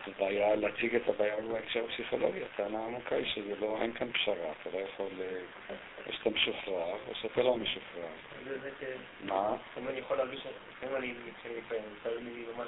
הבעיה, 0.08 0.56
להציג 0.56 0.96
את 0.96 1.10
הבעיה 1.10 1.36
בהקשר 1.42 1.86
הפסיכולוגי, 1.86 2.40
הטענה 2.44 2.80
העמוקה 2.80 3.16
היא 3.16 3.26
שזה 3.26 3.56
לא, 3.60 3.78
אין 3.82 3.94
כאן 3.94 4.12
פשרה, 4.12 4.52
אתה 4.62 4.70
לא 4.74 4.78
יכול, 4.78 5.08
אה, 5.22 5.76
או 6.08 6.14
שאתה 6.14 6.30
משוחרר 6.30 6.98
או 7.08 7.16
שאתה 7.22 7.44
לא 7.44 7.58
משוחרר. 7.58 8.04
אה, 8.48 8.96
מה? 9.24 9.56
לפעמים 9.72 9.90
אני 9.90 10.00
יכול 10.00 10.18
להרגיש, 10.18 10.42
לפעמים 10.72 10.96
אני, 10.96 11.14
כשאני 11.40 11.54
מתפעל, 11.58 12.18
אני 12.18 12.34
לי 12.34 12.46
ממש 12.58 12.68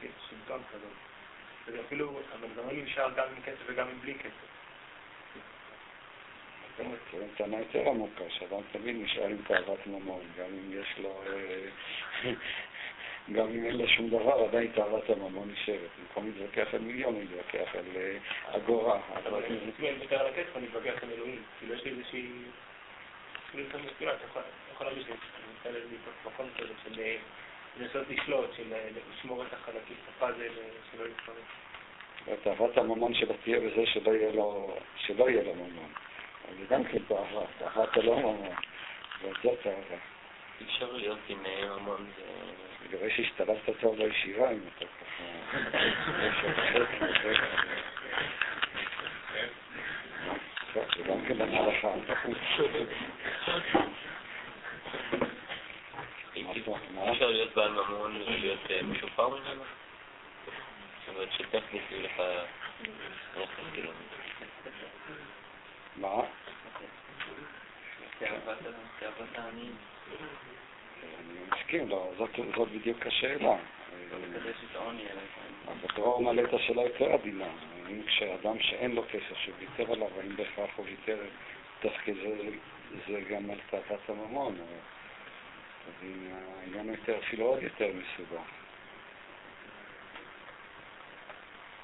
של 0.00 0.08
שלטון 0.30 0.62
כזאת. 0.72 0.92
וזה 1.66 1.80
אפילו, 1.86 2.20
המנגנון 2.32 2.84
נשאר 2.84 3.10
גם 3.16 3.26
עם 3.36 3.42
כסף 3.42 3.62
וגם 3.66 3.88
עם 3.88 4.00
בלי 4.00 4.14
כסף. 4.14 4.59
זו 7.12 7.18
טענה 7.36 7.58
יותר 7.58 7.88
עמוקה, 7.88 8.24
שאדם 8.28 8.60
תמיד 8.72 8.96
נשאר 9.02 9.26
עם 9.26 9.36
תאוות 9.46 9.86
ממון, 9.86 10.20
גם 10.38 10.46
אם 10.46 10.80
יש 10.80 10.98
לו, 10.98 11.22
אה, 11.26 12.32
גם 13.36 13.48
אם 13.48 13.64
אין 13.64 13.76
לו 13.76 13.88
שום 13.88 14.08
דבר, 14.08 14.44
עדיין 14.44 14.70
תאוות 14.74 15.10
הממון 15.10 15.50
נשארת. 15.52 15.90
במקום 16.00 16.26
להתווכח 16.26 16.74
על 16.74 16.80
מיליון, 16.80 17.14
הוא 17.14 17.22
מתווכח 17.22 17.74
על 17.74 17.84
אה, 17.96 18.16
אגורה. 18.56 19.00
אבל 19.14 19.44
אני 19.44 19.58
אני 19.78 19.92
מוותר 19.92 20.20
על 20.20 20.26
הכסף, 20.26 20.56
אני 20.56 20.66
מתווכח 20.66 21.02
עם 21.02 21.10
אלוהים. 21.10 21.42
כאילו, 21.58 21.74
יש 21.74 21.84
לי 21.84 21.90
איזושהי... 21.90 22.28
כאילו, 23.52 23.64
אתה 24.12 24.40
יכול 24.72 24.86
להרגיש 24.86 25.04
שאני 25.04 25.16
נמצא 25.54 25.78
לי 25.78 25.96
מקום 26.26 26.46
כזה 26.58 26.72
של 26.84 27.00
אה, 27.00 27.16
לנסות 27.80 28.08
לשלוט, 28.10 28.50
של 28.56 28.74
לשמור 29.18 29.42
את 29.42 29.52
החלקים, 29.52 29.96
את 30.04 30.08
הפאזל, 30.16 30.48
שלא 30.92 31.04
יתפרק. 31.04 31.36
תאוות 32.42 32.76
הממון 32.76 33.14
שלו 33.14 33.34
תהיה 33.44 33.60
בזה 33.60 33.86
שלא 33.86 35.30
יהיה 35.30 35.42
לו 35.42 35.54
ממון. 35.54 35.92
זה 36.58 36.64
גם 36.70 36.84
כן 36.84 36.98
תאווה, 37.08 37.44
תאוות 37.58 37.96
הלא 37.96 38.18
ממון. 38.18 38.48
זאת 39.42 39.58
תאווה. 39.62 39.96
אי 40.60 40.66
אפשר 40.66 40.92
להיות 40.92 41.18
עם 41.28 41.46
אה, 41.46 41.76
ממון, 41.76 42.10
זה... 42.16 42.22
אני 42.88 42.98
רואה 42.98 43.10
שהשתלבת 43.10 43.70
טוב 43.80 43.96
בישיבה 43.96 44.50
אם 44.50 44.60
אתה 44.76 44.84
ככה... 44.84 45.24
זה 50.96 51.02
גם 51.02 51.24
כן 51.28 51.38
מה? 56.94 57.12
אפשר 57.12 57.26
להיות 57.26 57.54
בעל 57.54 57.72
ממון 57.72 58.16
ולהיות 58.16 58.70
אה, 58.70 58.82
משופר 58.82 59.28
ממנו? 59.28 59.62
זאת 61.06 61.08
אומרת, 61.08 61.28
שתכף 61.32 61.90
יהיו 61.90 62.02
לך. 62.02 62.22
מה? 65.96 66.22
אני 71.18 71.40
מסכים, 71.52 71.88
לא, 71.88 72.12
זאת, 72.18 72.30
בדיוק 72.74 73.06
השאלה. 73.06 73.56
האלה. 75.06 75.20
אבל 75.66 75.76
התורה 75.84 76.20
מעלה 76.20 76.42
את 76.42 76.54
השאלה 76.54 76.82
יותר 76.82 77.12
עדינה. 77.12 77.48
האם 77.86 78.02
כשאדם 78.06 78.60
שאין 78.60 78.94
לו 78.94 79.04
כסף, 79.10 79.36
שוויתר 79.36 79.92
עליו, 79.92 80.08
האם 80.20 80.36
בהכרח 80.36 80.70
הוא 80.76 80.86
ויתר 80.86 81.18
דווקא 81.82 82.12
זה, 82.12 82.50
זה 83.08 83.20
גם 83.20 83.50
על 83.50 83.58
תאוות 83.70 84.00
הממון? 84.08 84.56
אז 85.86 85.94
אם 86.02 86.28
העניין 86.60 86.88
הוא 86.88 86.96
יותר, 86.96 87.18
אפילו 87.18 87.46
עוד 87.46 87.62
יותר 87.62 87.88
מסובך. 87.94 88.42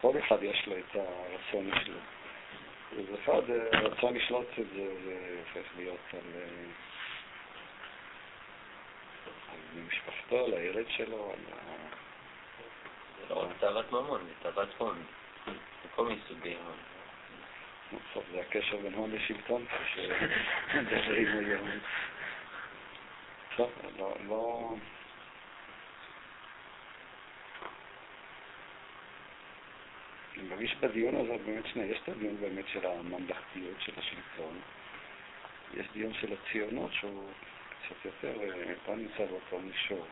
כל 0.01 0.19
אחד 0.19 0.43
יש 0.43 0.67
לו 0.67 0.77
את 0.79 0.97
הרצון 0.97 1.71
שלו. 1.85 2.16
אז 2.93 3.05
אחד, 3.25 3.51
אה, 3.51 3.81
רצון 3.81 4.15
לשלוט 4.15 4.47
את 4.61 4.67
זה, 4.75 4.95
זה 5.05 5.39
הופך 5.39 5.69
להיות 5.77 6.01
על, 6.13 6.21
אה, 6.35 6.49
על 9.53 9.83
משפחתו, 9.87 10.45
על 10.45 10.55
הילד 10.55 10.87
שלו, 10.89 11.33
על 11.33 11.53
ה... 11.53 11.77
זה 13.19 13.35
לא 13.35 13.43
רק 13.43 13.51
תאוות 13.61 13.93
ממון, 13.93 14.21
זה 14.25 14.33
תאוות 14.43 14.69
הון. 14.79 15.03
כל 15.95 16.05
מיני 16.07 16.21
סוגי 16.29 16.55
הון. 16.55 16.77
בסוף 17.93 18.25
זה 18.33 18.41
הקשר 18.41 18.77
בין 18.77 18.95
הון 18.95 19.11
לשלטון, 19.11 19.65
שמדברים 19.95 21.39
היום. 21.39 21.69
טוב, 23.57 23.71
לא, 24.29 24.75
אני 30.37 30.49
מרגיש 30.49 30.75
בדיון 30.81 31.15
הזה 31.17 31.37
באמת 31.47 31.67
שני, 31.67 31.85
יש 31.85 31.99
את 32.03 32.09
הדיון 32.09 32.37
באמת 32.41 32.65
של 32.69 32.87
הממלכתיות 32.87 33.81
של 33.81 33.93
השלטון, 33.97 34.61
יש 35.75 35.87
דיון 35.93 36.15
של 36.15 36.33
הציונות 36.33 36.93
שהוא 36.93 37.31
קצת 37.71 38.05
יותר, 38.05 38.41
אה, 38.41 38.75
לא 38.89 38.97
נמצא 38.97 39.27
באותו 39.27 39.61
מישור. 39.61 40.07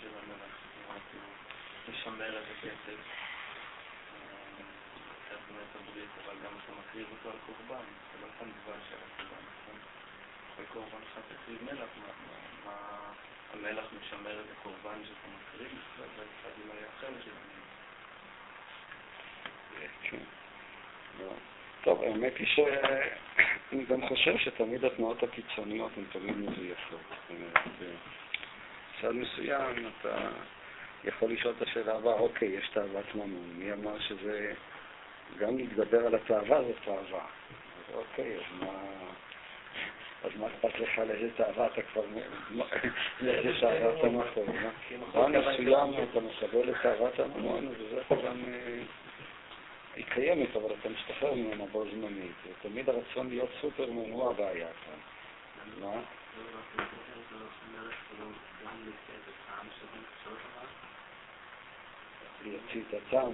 של. 0.00 0.08
לשמר 1.88 2.38
את 2.38 2.44
הכסף. 2.58 3.00
אה, 5.30 5.36
אבל 6.24 6.34
גם 6.44 6.52
אתה 6.64 6.72
מקריב 6.80 7.06
אותו 7.10 7.30
על 7.30 7.36
קורבן. 7.46 7.84
זה 8.12 8.26
לא 8.26 8.30
סתם 8.36 8.50
דבש 8.50 8.92
על 8.92 8.98
הקורבן, 9.06 9.42
נכון? 9.62 9.78
כל 10.56 10.62
קורבן 10.72 10.98
לך 11.02 11.18
תקריב 11.28 11.58
מלח. 11.62 11.88
מה- 12.64 13.12
המלח 13.52 13.84
משמר 14.00 14.40
את 14.40 14.44
הקורבן 14.60 14.98
שאתה 15.04 15.28
מקריב? 15.36 15.70
זה 15.98 16.04
קצת 16.14 16.50
אולי 16.66 16.80
אחר 16.96 17.06
של 17.24 17.30
המלך. 17.30 17.60
כן. 20.02 20.16
לא. 21.20 21.32
טוב, 21.82 22.02
האמת 22.02 22.36
היא 22.36 22.46
שאני 22.46 23.84
גם 23.84 24.08
חושב 24.08 24.38
שתמיד 24.38 24.84
התנועות 24.84 25.22
הקיצוניות 25.22 25.92
הן 25.96 26.04
תמיד 26.12 26.36
מזויפות. 26.36 27.00
אומרת, 27.30 27.56
אה, 27.56 27.92
בצד 28.98 29.12
מסוים 29.12 29.86
אתה 30.00 30.28
יכול 31.04 31.32
לשאול 31.32 31.54
את 31.56 31.62
השאלה 31.62 31.96
הבאה, 31.96 32.14
אוקיי, 32.14 32.48
יש 32.48 32.68
תאוות 32.68 33.14
ממון, 33.14 33.52
מי 33.56 33.72
אמר 33.72 33.98
שזה... 34.00 34.52
גם 35.38 35.56
להתגבר 35.56 36.06
על 36.06 36.14
התאווה 36.14 36.62
זאת 36.62 36.76
תאווה. 36.84 37.26
אוקיי, 37.94 38.36
אז 38.36 38.42
מה... 38.60 38.72
אז 40.24 40.30
מה 40.36 40.46
אכפת 40.46 40.80
לך 40.80 40.98
לאיזה 40.98 41.28
תאווה 41.36 41.66
אתה 41.66 41.82
כבר... 41.82 42.02
לאיזה 43.20 43.60
תאווה 43.60 43.98
אתה 43.98 44.08
מכור? 44.08 44.46
במובן 44.90 45.36
מסוים 45.36 45.94
אתה 46.10 46.20
מקבל 46.20 46.70
את 46.70 46.74
תאוות 46.82 47.20
הממון, 47.20 47.68
וזה 47.68 48.00
גם... 48.08 48.44
אה, 48.48 48.82
היא 49.94 50.04
קיימת, 50.04 50.56
אבל 50.56 50.74
אתה 50.80 50.88
משתחרר 50.88 51.34
ממנה 51.34 51.64
בו 51.72 51.84
זמנית. 51.90 52.32
ותמיד 52.46 52.88
הרצון 52.88 53.28
להיות 53.28 53.50
סופרמן 53.60 54.10
הוא 54.10 54.30
הבעיה 54.30 54.68
כאן. 54.84 54.98
מה? 55.80 56.00
להוציא 62.44 62.82
את 62.88 62.94
הטעם. 62.94 63.32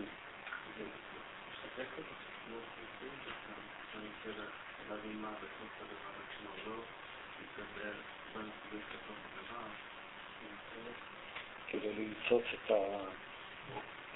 כדי 11.68 11.92
למצוץ 11.94 12.44
את 12.54 12.70
ה... 12.70 12.74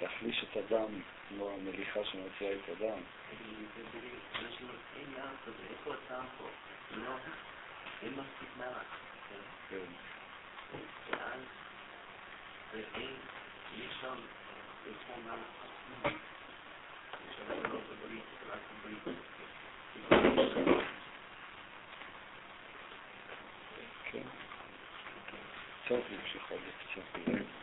להחליש 0.02 0.44
את 0.44 0.56
הדם, 0.56 1.00
כמו 1.28 1.50
המליחה 1.50 2.04
שמוציאה 2.04 2.52
את 2.52 2.68
הדם. 2.68 2.98
כן. 6.88 6.96
כן. 9.68 9.84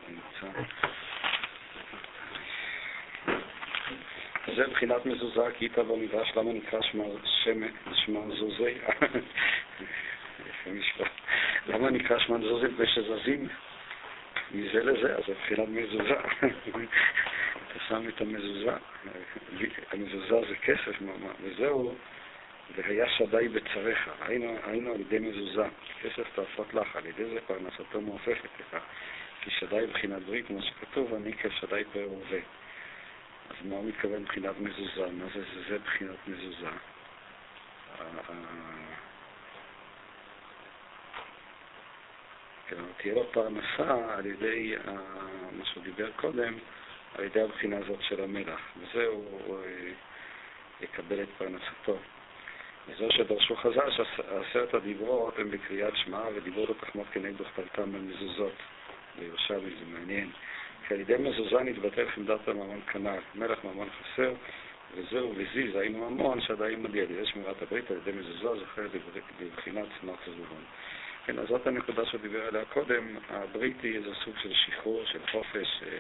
נמצא. 0.08 0.48
זה 4.56 4.68
מבחינת 4.68 5.06
מזוזה, 5.06 5.42
כי 5.58 5.66
איתה 5.66 5.84
לא 5.84 5.98
נדרש 5.98 6.32
למה 6.36 6.54
נקרא 6.54 6.82
שמה 6.82 8.22
זוזי. 8.30 8.74
למה 11.68 11.90
נקרא 11.90 12.20
שמה 12.20 12.38
זוזי? 12.38 12.68
מפני 12.68 12.88
שזזים 12.88 13.48
מזה 14.52 14.84
לזה, 14.84 15.16
אז 15.16 15.24
זה 15.28 15.34
מבחינת 15.34 15.68
מזוזה. 15.70 16.16
אתה 17.68 17.80
שם 17.88 18.08
את 18.08 18.22
המזוזה, 18.22 18.72
המזוזה 19.92 20.50
זה 20.50 20.56
כסף, 20.56 21.02
וזהו, 21.42 21.96
והיה 22.76 23.10
שדי 23.10 23.48
בצריך, 23.48 24.10
היינו, 24.22 24.58
היינו 24.64 24.94
על 24.94 25.02
ידי 25.02 25.20
מזוזה, 25.20 25.64
כסף 26.02 26.28
תעשות 26.36 26.74
לך, 26.74 26.96
על 26.96 27.06
ידי 27.06 27.26
זה 27.26 27.40
פרנסתו 27.48 28.02
מופכת 28.02 28.50
לך, 28.60 28.78
כי 29.42 29.52
שדי 29.52 29.86
מבחינת 29.88 30.22
ברית, 30.24 30.48
כמו 30.48 30.62
שכתוב, 30.62 31.14
אני 31.14 31.34
כשדי 31.34 31.84
פאר 31.94 32.12
ווה. 32.12 32.40
אז 33.50 33.56
מה 33.66 33.76
הוא 33.76 33.86
מתכוון 33.86 34.22
מבחינת 34.22 34.60
מזוזה? 34.60 35.12
מה 35.12 35.26
זה 35.34 35.44
זה, 35.54 35.64
זה 35.70 35.76
מבחינת 35.76 36.28
מזוזה? 36.28 36.68
ה- 36.68 38.02
ה- 38.02 38.98
כן, 42.68 42.76
תהיה 42.98 43.14
לו 43.14 43.32
פרנסה 43.32 44.14
על 44.18 44.26
ידי 44.26 44.76
ה- 44.88 44.92
מה 45.52 45.66
שהוא 45.66 45.84
דיבר 45.84 46.12
קודם, 46.16 46.54
על 47.16 47.24
ידי 47.24 47.42
הבחינה 47.42 47.78
הזאת 47.78 48.02
של 48.02 48.24
המלח, 48.24 48.60
וזה 48.78 49.06
הוא 49.06 49.64
אה, 49.64 49.92
יקבל 50.82 51.24
את 51.24 51.30
פרנסתו. 51.38 51.98
וזהו 52.88 53.12
שדרשו 53.12 53.56
חז"ל 53.56 53.92
שעשרת 53.92 54.74
הדיברות 54.74 55.40
הם 55.40 55.52
בקריאת 55.52 55.94
שמע 55.96 56.22
ודיברות 56.36 56.70
התחמות 56.70 57.08
כנגד 57.12 57.42
וכתבתם 57.42 57.92
במזוזות. 57.92 58.54
בירושלמי 59.20 59.70
זה 59.70 59.86
מעניין. 60.00 60.32
כי 60.88 60.94
על 60.94 61.00
ידי 61.00 61.16
מזוזה 61.20 61.60
נתבטל 61.64 62.10
חמדת 62.10 62.48
הממון 62.48 62.82
כנ"ל. 62.92 63.20
מלך 63.36 63.64
ממון 63.64 63.88
חסר, 63.90 64.34
וזהו 64.96 65.34
וזיז, 65.36 65.76
היינו 65.76 66.10
ממון 66.10 66.42
שעדיין 66.42 66.84
מגיע 66.84 67.06
לידי 67.06 67.26
שמירת 67.26 67.62
הברית 67.62 67.92
על 67.92 67.98
ידי 67.98 68.12
מזוזה 68.12 68.60
זוכר 68.60 68.88
לבחינת 69.40 69.86
צמח 70.02 70.20
זבולון. 70.26 70.64
כן, 71.26 71.40
אז 71.40 71.48
זאת 71.48 71.68
הנקודה 71.68 72.06
שדיבר 72.06 72.48
עליה 72.48 72.66
קודם, 72.66 73.18
הברית 73.30 73.82
היא 73.84 73.96
איזה 73.96 74.10
סוג 74.26 74.34
של 74.44 74.54
שחרור, 74.54 75.06
של 75.06 75.20
חופש, 75.32 75.84
אה, 75.88 75.98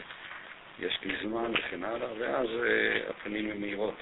יש 0.80 1.00
לי 1.04 1.16
זמן 1.24 1.52
וכן 1.54 1.84
הלאה, 1.84 2.08
ואז 2.20 2.48
אה, 2.48 3.10
הפנים 3.10 3.52
הן 3.52 3.62
מהירות. 3.62 3.96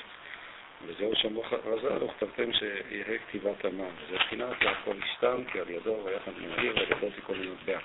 וזהו 0.88 1.16
שאמרו 1.16 1.44
רז"ל, 1.66 2.04
וכתבתם 2.04 2.54
שיהא 2.54 3.18
כתיבת 3.28 3.66
המן. 3.66 3.90
זה 4.10 4.16
בחינת 4.16 4.56
והכל 4.62 4.96
ישתם, 5.06 5.44
כי 5.52 5.60
על 5.60 5.70
ידו 5.70 6.02
ויחד 6.06 6.32
מהיר, 6.42 6.76
ועל 6.76 6.92
ידו 6.92 7.10
תיקון 7.16 7.40
למטבע. 7.42 7.80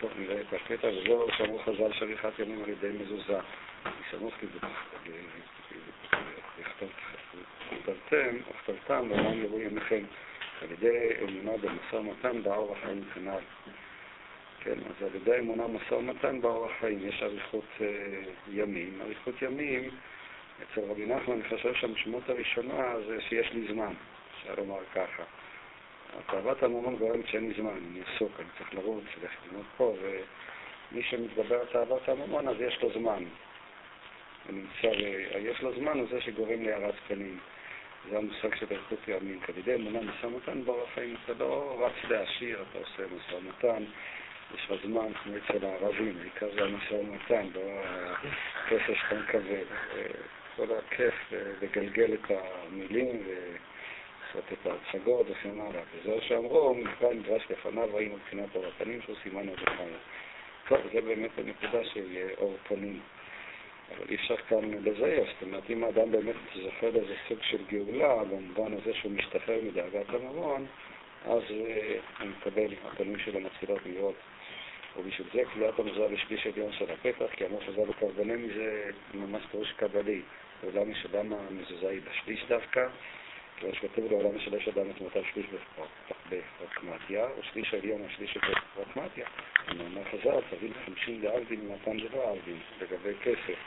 טוב, 0.00 0.10
נראה 0.18 0.40
את 0.40 0.52
הקטע, 0.52 0.88
וזהו 0.88 1.26
שאמרו 1.36 1.58
חז"ל 1.58 1.92
שריחת 1.92 2.38
ימים 2.38 2.62
על 2.62 2.68
ידי 2.68 2.90
מזוזה. 3.00 3.38
סמוך 4.10 4.34
וכתבתם, 7.70 8.36
וכתבתם, 8.50 9.08
לעולם 9.08 9.42
יראו 9.42 9.60
ימיכם. 9.60 10.04
על 10.62 10.72
ידי 10.72 11.08
אמונה 11.22 11.56
במשא 11.56 11.94
ומתן 11.94 12.42
באור 12.42 12.76
החיים 12.76 13.04
כנ"ל. 13.14 13.40
כן, 14.60 14.78
אז 14.78 15.02
על 15.02 15.14
ידי 15.14 15.38
אמונה 15.38 15.68
במשא 15.68 15.94
ומתן 15.94 16.40
באור 16.40 16.66
החיים 16.66 17.08
יש 17.08 17.22
אריכות 17.22 17.64
אה, 17.80 17.86
ימים. 18.52 19.00
אריכות 19.02 19.42
ימים, 19.42 19.90
אצל 20.62 20.80
רבי 20.90 21.06
נחמן 21.06 21.34
אני 21.34 21.42
חושב 21.48 21.74
שהמשמעות 21.74 22.28
הראשונה 22.28 23.00
זה 23.06 23.20
שיש 23.20 23.52
לי 23.52 23.66
זמן, 23.72 23.92
אפשר 24.38 24.54
לומר 24.56 24.80
ככה. 24.94 25.22
תאוות 26.26 26.62
הממון 26.62 26.96
גורמת 26.96 27.28
שאין 27.28 27.48
לי 27.48 27.54
זמן, 27.54 27.70
אני 27.70 28.00
עסוק, 28.00 28.32
אני 28.38 28.48
צריך 28.58 28.74
לרוץ, 28.74 29.04
ללכת 29.22 29.36
ללמוד 29.46 29.64
פה, 29.76 29.96
ומי 30.02 31.02
שמתגבר 31.02 31.60
על 31.60 31.66
תאוות 31.66 32.08
הממון 32.08 32.48
אז 32.48 32.56
יש 32.60 32.82
לו 32.82 32.92
זמן. 32.92 33.24
ונמצא, 34.46 34.86
יש 35.38 35.62
לו 35.62 35.72
זמן 35.74 35.98
הוא 35.98 36.06
זה 36.10 36.20
שגורם 36.20 36.62
להארת 36.62 36.94
פנים. 37.08 37.38
זה 38.10 38.18
המושג 38.18 38.54
של 38.54 38.66
איכות 38.70 38.98
ימין. 39.08 39.40
כבידי 39.40 39.74
אמונה 39.74 40.00
משא 40.00 40.26
ומתן 40.26 40.64
באורח 40.64 40.88
חיים, 40.94 41.16
אתה 41.24 41.32
לא 41.38 41.76
רץ 41.86 42.10
להעשיר, 42.10 42.64
אתה 42.70 42.78
עושה 42.78 43.14
משא 43.16 43.34
ומתן, 43.34 43.84
יש 44.54 44.70
לך 44.70 44.86
זמן 44.86 45.12
כמו 45.22 45.32
אצל 45.36 45.66
הערבים, 45.66 46.14
העיקר 46.20 46.48
זה 46.54 46.64
המשא 46.64 46.94
ומתן, 46.94 47.46
לא 47.54 47.60
הכסף 48.54 48.94
שאתה 48.94 49.14
מקבל. 49.14 49.64
כל 50.56 50.66
הכיף 50.78 51.14
לגלגל 51.62 52.14
את 52.14 52.30
המילים 52.30 53.22
לעשות 54.26 54.52
את 54.52 54.66
ההצגות 54.66 55.26
וכן 55.30 55.60
הלאה. 55.60 55.82
וזהו 55.94 56.20
שאמרו, 56.20 56.74
מקרא 56.74 57.12
נדרש 57.12 57.42
לפניו, 57.50 57.88
ראינו 57.92 58.16
מבחינת 58.16 58.56
אור 58.56 58.66
הפנים 58.66 59.02
שהוא 59.02 59.16
סימן 59.22 59.48
עוד 59.48 59.58
אחד. 59.62 59.84
טוב, 60.68 60.78
זה 60.92 61.00
באמת 61.00 61.30
הנקודה 61.38 61.84
של 61.84 62.28
אור 62.38 62.56
פנים. 62.68 63.00
אבל 63.90 64.06
אי 64.08 64.14
אפשר 64.14 64.36
כאן 64.36 64.70
לזייף, 64.70 65.28
זאת 65.28 65.42
אומרת, 65.42 65.70
אם 65.70 65.84
האדם 65.84 66.12
באמת 66.12 66.34
זוכה 66.54 66.86
לאיזה 66.86 67.14
סוג 67.28 67.38
של 67.42 67.64
גאולה, 67.68 68.24
במובן 68.24 68.72
הזה 68.72 68.94
שהוא 68.94 69.12
משתחרר 69.12 69.58
מדאגת 69.62 70.08
הממון, 70.08 70.66
אז 71.24 71.42
הוא 71.48 72.28
מקבל, 72.28 72.74
הפנים 72.84 73.18
שלו 73.18 73.40
מתחילות 73.40 73.78
להיות. 73.86 74.14
ובשביל 74.96 75.28
זה 75.32 75.42
קביעת 75.52 75.78
המזל 75.78 76.06
לשליש 76.12 76.46
עליון 76.46 76.72
של 76.72 76.90
הפתח, 76.90 77.26
כי 77.32 77.46
אמרו 77.46 77.60
חז"ל 77.60 77.90
וקרבני 77.90 78.36
מזה 78.36 78.90
ממש 79.14 79.42
פירוש 79.50 79.72
קבלי. 79.72 80.22
לעולם 80.62 80.90
יש 80.90 81.06
אדם 81.06 81.32
המזוזה 81.32 81.88
היא 81.88 82.00
בשליש 82.10 82.44
דווקא, 82.48 82.86
כמו 83.56 83.74
שכתוב 83.74 84.12
לעולם 84.12 84.36
יש 84.36 84.68
אדם 84.68 84.90
את 84.90 85.00
מותיו 85.00 85.22
שליש 85.32 85.46
בפרקמטיה, 86.28 87.24
או 87.24 87.42
שליש 87.42 87.74
העליון 87.74 88.00
או 88.02 88.06
שליש 88.16 88.36
בפרקמטיה. 88.36 89.26
במאמר 89.68 90.04
חז"ל 90.04 90.40
תביא 90.50 90.70
לחמישים 90.70 91.20
דאבדין 91.20 91.60
ומתן 91.60 92.08
דלא 92.08 92.32
אבדין, 92.32 92.58
לגבי 92.80 93.14
כסף. 93.22 93.58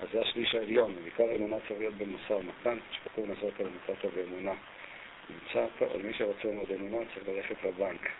אז 0.00 0.08
זה 0.12 0.20
השליש 0.20 0.54
העליון, 0.54 0.94
ובעיקר 0.98 1.24
האמונה 1.24 1.56
צריך 1.68 1.80
להיות 1.80 1.94
במשא 1.94 2.32
ומתן, 2.32 2.78
שכתוב 2.92 3.26
נעשות 3.26 3.60
על 3.60 3.66
מצאת 3.66 4.14
באמונה. 4.14 4.52
נמצא 5.30 5.66
פה, 5.78 5.86
מי 6.02 6.14
שרוצה 6.14 6.48
ללמוד 6.48 6.70
אמונה 6.70 7.04
צריך 7.14 7.28
ללכת 7.28 7.64
לבנק. 7.64 8.10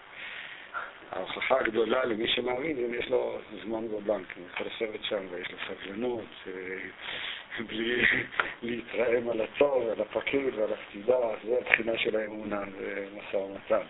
ההוכחה 1.11 1.61
הגדולה 1.61 2.05
למי 2.05 2.29
שמאמין 2.29 2.77
אם 2.79 2.95
יש 2.95 3.11
לו 3.11 3.39
זמן 3.65 3.89
בבנק, 3.89 4.27
הוא 4.37 4.47
יכול 4.55 4.67
לשבת 4.67 5.05
שם 5.05 5.27
ויש 5.31 5.51
לו 5.51 5.59
סבלנות, 5.69 6.25
בלי 7.69 8.05
להתרעם 8.63 9.29
על 9.31 9.41
התור 9.41 9.77
ועל 9.77 10.01
הפקיד 10.01 10.55
ועל 10.55 10.73
הפקידה, 10.73 11.19
זה 11.45 11.59
הבחינה 11.61 11.99
של 11.99 12.17
האמונה 12.17 12.61
ומשא 12.79 13.37
ומתן. 13.37 13.87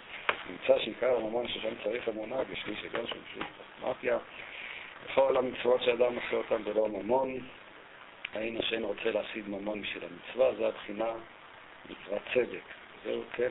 נמצא 0.51 0.79
שעיקר 0.79 1.17
הממון 1.17 1.49
ששם 1.49 1.75
צריך 1.85 2.09
אמונה 2.09 2.37
בשליש 2.45 2.85
עליון 2.85 3.07
של 3.07 3.17
שליש 3.35 3.47
פרקמטיה. 3.81 4.19
בכל 5.07 5.37
המצוות 5.37 5.83
שאדם 5.83 6.15
עושה 6.15 6.37
אותן 6.37 6.65
בלא 6.65 6.89
ממון, 6.89 7.39
היינו 8.35 8.63
שאין 8.63 8.83
רוצה 8.83 9.11
להשיג 9.11 9.45
ממון 9.49 9.83
בשביל 9.83 10.05
המצווה, 10.05 10.55
זה 10.55 10.69
הבחינה 10.69 11.13
מצוות 11.91 12.23
צדק. 12.35 12.63
זהו, 13.05 13.23
כן? 13.33 13.51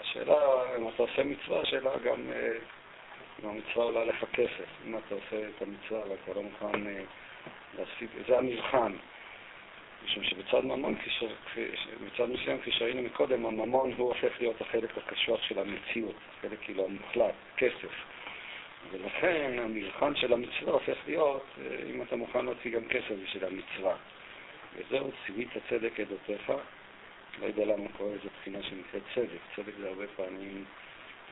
השאלה, 0.00 0.36
אם 0.76 0.88
אתה 0.88 1.02
עושה 1.02 1.24
מצווה, 1.24 1.60
השאלה 1.60 1.90
גם 2.04 2.32
אם 3.42 3.48
המצווה 3.48 3.84
עולה 3.84 4.04
לך 4.04 4.24
כסף. 4.32 4.68
אם 4.86 4.98
אתה 4.98 5.14
עושה 5.14 5.48
את 5.48 5.62
המצווה 5.62 6.00
ואתה 6.00 6.34
לא 6.34 6.42
מוכן 6.42 6.80
להשיג, 7.78 8.08
זה 8.28 8.38
המבחן. 8.38 8.92
משום 10.04 10.24
שבצד 10.24 10.64
ממון, 10.64 10.94
בצד 12.06 12.24
מסוים, 12.28 12.58
כפי 12.58 12.72
שראינו 12.72 13.02
מקודם, 13.02 13.46
הממון 13.46 13.92
הוא 13.96 14.08
הופך 14.08 14.40
להיות 14.40 14.60
החלק 14.60 14.98
הקשוח 14.98 15.42
של 15.42 15.58
המציאות, 15.58 16.14
החלק 16.38 16.58
כאילו 16.60 16.84
המוחלט, 16.84 17.34
כסף. 17.56 17.92
ולכן 18.90 19.58
המבחן 19.58 20.16
של 20.16 20.32
המצווה 20.32 20.72
הופך 20.72 20.96
להיות 21.06 21.44
אם 21.90 22.02
אתה 22.02 22.16
מוכן 22.16 22.44
להוציא 22.44 22.70
גם 22.70 22.84
כסף 22.84 23.12
בשביל 23.24 23.44
המצווה. 23.44 23.94
וזהו 24.76 25.10
ציווית 25.26 25.48
הצדק 25.56 26.00
עדותיך. 26.00 26.52
לא 27.40 27.46
יודע 27.46 27.64
למה 27.64 27.88
קורא 27.96 28.10
לזה 28.10 28.28
בחינה 28.40 28.62
שנקראת 28.62 29.02
צדק. 29.14 29.40
צדק 29.56 29.72
זה 29.80 29.88
הרבה 29.88 30.04
פעמים 30.16 30.64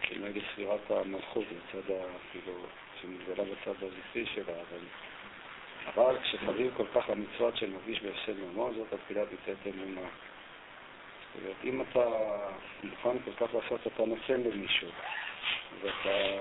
כנגד 0.03 0.43
ספירת 0.53 0.91
המלכות, 0.91 1.45
בצד, 1.45 1.95
כאילו, 2.33 2.53
שמתגלה 3.01 3.45
בצד 3.45 3.83
הזכרי 3.83 4.27
שלה, 4.35 4.53
אבל 4.53 4.81
אבל 5.87 6.19
כשחביב 6.23 6.73
כל 6.77 6.87
כך 6.95 7.11
המצוות 7.11 7.57
שמרגיש 7.57 8.03
בהפסד 8.03 8.41
ממון, 8.41 8.75
זאת 8.75 8.93
התפילה 8.93 9.25
ביצאת 9.25 9.67
אמונה. 9.67 10.09
זאת 11.35 11.43
אומרת, 11.43 11.57
אם 11.65 11.83
אתה 11.83 12.05
מוכן 12.85 13.19
כל 13.25 13.47
כך 13.47 13.55
לעשות, 13.55 13.87
אתה 13.87 14.05
נותן 14.05 14.41
למישהו, 14.41 14.89
ואתה, 15.81 16.39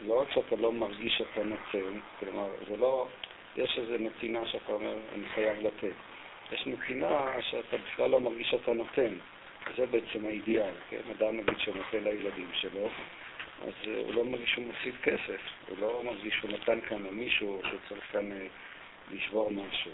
לא 0.00 0.20
רק 0.20 0.30
שאתה 0.34 0.56
לא 0.56 0.72
מרגיש 0.72 1.18
שאתה 1.18 1.44
נותן, 1.44 2.00
כלומר, 2.20 2.48
זה 2.68 2.76
לא, 2.76 3.06
יש 3.56 3.78
איזו 3.78 3.92
נתינה 3.98 4.46
שאתה 4.46 4.72
אומר, 4.72 4.96
אני 5.14 5.28
חייב 5.34 5.66
לתת. 5.66 6.09
יש 6.52 6.66
נתינה 6.66 7.32
שאתה 7.40 7.76
בכלל 7.76 8.10
לא 8.10 8.20
מרגיש 8.20 8.50
שאתה 8.50 8.72
נותן. 8.72 9.14
זה 9.76 9.86
בעצם 9.86 10.26
האידיאל, 10.26 10.74
כן? 10.90 11.00
אדם 11.18 11.36
נגיד 11.36 11.58
שנותן 11.58 12.04
לילדים 12.04 12.48
שלו, 12.52 12.88
אז 13.66 13.72
הוא 13.86 14.14
לא 14.14 14.24
מרגיש 14.24 14.50
שהוא 14.50 14.66
מפסיד 14.66 14.94
כסף, 15.02 15.40
הוא 15.68 15.78
לא 15.80 16.02
מרגיש 16.04 16.34
שהוא 16.34 16.50
נתן 16.50 16.80
כאן 16.80 17.06
למישהו, 17.06 17.60
שהוא 17.68 17.80
צריך 17.88 18.12
כאן 18.12 18.30
לשבור 19.10 19.50
משהו. 19.50 19.92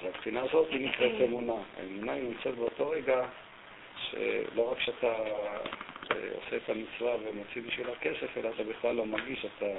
אז 0.00 0.08
הבחינה 0.08 0.42
הזאת 0.42 0.68
היא 0.70 0.88
נקראת 0.88 1.20
אמונה. 1.24 1.62
האמונה 1.76 2.12
היא 2.12 2.22
נמצאת 2.22 2.54
באותו 2.54 2.90
רגע 2.90 3.26
שלא 3.96 4.72
רק 4.72 4.80
שאתה 4.80 5.14
עושה 6.08 6.56
את 6.56 6.68
המצווה 6.68 7.16
ומוציא 7.16 7.62
בשביל 7.62 7.90
הכסף, 7.90 8.36
אלא 8.36 8.48
אתה 8.54 8.64
בכלל 8.64 8.94
לא 8.94 9.06
מרגיש 9.06 9.42
שאתה 9.42 9.66
אה, 9.66 9.74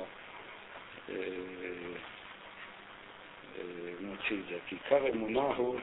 אה, 1.10 1.16
מוציא 4.00 4.38
את 4.40 4.46
זה. 4.50 4.58
כי 4.68 4.76
עיקר 4.76 5.08
אמונה 5.08 5.42
הוא 5.42 5.80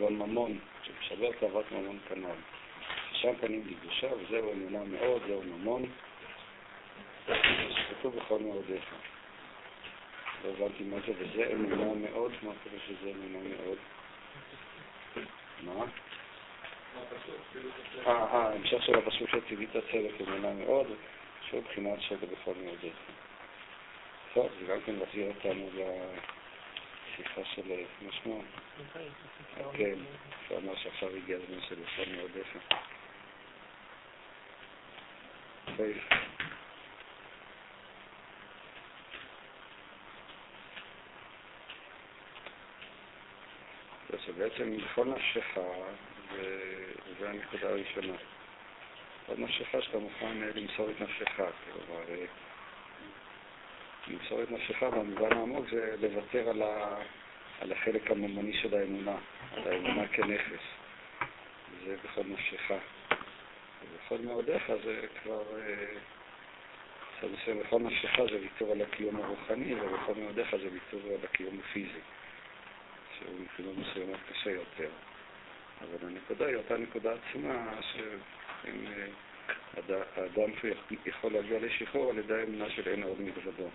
גם 0.00 0.18
ממון, 0.18 0.58
שמשבר 0.82 1.32
תאוות 1.32 1.72
ממון 1.72 1.98
כנ"ל. 2.08 2.58
שם 3.12 3.32
פנים 3.40 3.62
לקדושה, 3.66 4.06
וזהו 4.14 4.52
אמונה 4.52 4.84
מאוד, 4.84 5.22
זהו 5.26 5.42
ממון. 5.42 5.82
שכתוב 7.70 8.16
בכל 8.16 8.38
מאודיך. 8.38 8.84
לא 10.44 10.50
הבנתי 10.50 10.84
מה 10.84 10.96
זה, 11.06 11.12
וזה 11.18 11.52
אמונה 11.52 12.10
מאוד, 12.10 12.32
מה 12.42 12.52
קורה 12.64 12.78
שזה 12.86 13.10
אמונה 13.10 13.48
מאוד? 13.48 13.78
מה? 15.62 15.84
אה, 18.06 18.12
אה, 18.12 18.52
המשך 18.54 18.82
של 18.82 18.94
הפסוק 18.98 19.30
של 19.30 19.40
ציווית 19.48 19.76
הצדק 19.76 20.20
אמונה 20.20 20.52
מאוד, 20.52 20.86
שהוא 21.48 21.62
בחינת 21.62 22.00
שגע 22.00 22.26
בכל 22.26 22.52
מאודיך. 22.64 22.94
טוב, 24.34 24.48
זה 24.60 24.66
גם 24.66 24.78
כן 24.86 24.96
מחזיר 24.98 25.26
אותנו 25.28 25.68
לשיחה 27.18 27.40
של 27.44 27.62
משמעות. 28.08 28.44
כן, 29.72 29.94
הוא 30.48 30.58
אמר 30.58 30.76
שעכשיו 30.76 31.08
הגיע 31.16 31.36
הזמן 31.36 31.60
של 31.68 31.74
בכל 31.82 32.16
מאודיך. 32.16 32.56
שבעצם 44.26 44.76
בכל 44.76 45.04
נפשך, 45.04 45.58
וזו 46.32 47.26
הנקודה 47.26 47.68
הראשונה, 47.68 48.12
בכל 49.24 49.40
נפשך 49.42 49.68
שאתה 49.80 49.98
מוכן 49.98 50.36
למסור 50.54 50.90
את 50.90 51.00
נפשך, 51.00 51.30
כלומר, 51.36 52.02
למסור 54.10 54.42
את 54.42 54.50
נפשך 54.50 54.82
במובן 54.82 55.32
העמוק 55.32 55.66
זה 55.70 55.94
לוותר 56.00 56.48
על, 56.48 56.62
ה, 56.62 56.96
על 57.60 57.72
החלק 57.72 58.10
הממוני 58.10 58.52
של 58.62 58.74
האמונה, 58.74 59.16
על 59.52 59.72
האמונה 59.72 60.08
כנכס, 60.08 60.62
זה 61.84 61.96
בכל 62.04 62.22
נפשך. 62.26 62.72
ובכל 63.82 64.18
מאודיך 64.24 64.72
זה 64.84 65.06
כבר, 65.22 65.42
מסוים, 67.22 67.58
בכל 67.60 67.78
נפשך 67.78 68.16
זה 68.30 68.40
ויתור 68.40 68.72
על 68.72 68.82
הקיום 68.82 69.16
הרוחני, 69.16 69.74
ובכל 69.74 70.14
מאודיך 70.14 70.50
זה 70.50 70.68
ויתור 70.72 71.10
על 71.10 71.24
הקיום 71.24 71.60
הפיזי. 71.60 72.00
שהוא 73.18 73.40
מבחינות 73.40 73.74
מסוימות 73.78 74.18
קשה 74.30 74.50
יותר. 74.50 74.88
אבל 75.80 76.08
הנקודה 76.08 76.46
היא 76.46 76.56
אותה 76.56 76.76
נקודה 76.76 77.12
עצמה, 77.12 77.74
שאם 77.92 78.86
האדם 80.16 80.50
יכול 81.06 81.32
להגיע 81.32 81.58
לשחרור 81.60 82.10
על 82.10 82.18
ידי 82.18 82.34
האמונה 82.34 82.70
של 82.70 82.88
אין 82.88 83.02
עוד 83.02 83.20
מלבדו. 83.20 83.68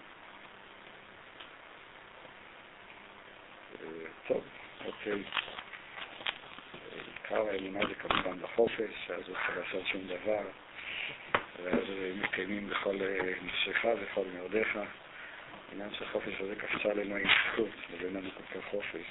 טוב, 4.28 4.44
אוקיי. 4.86 5.24
עיקר 7.08 7.50
האמונה 7.50 7.80
זה 7.88 7.96
כמובן 7.96 8.40
בחופש, 8.42 9.12
אז 9.16 9.28
הוא 9.28 9.38
יכול 9.38 9.56
לעשות 9.56 9.88
שום 9.88 10.02
דבר, 10.08 10.42
ואז 11.64 11.84
מקיימים 12.16 12.70
בכל 12.70 12.96
נפשך 13.42 13.86
וכל 14.02 14.24
מאודיך. 14.36 14.78
העניין 15.70 15.94
של 15.94 16.06
חופש 16.06 16.42
הזה 16.42 16.56
קפצה 16.56 16.90
עלינו 16.92 17.16
ההתפתחות, 17.16 17.70
ואין 18.00 18.14
לנו 18.14 18.30
כל 18.32 18.60
כך 18.60 18.66
חופש. 18.70 19.06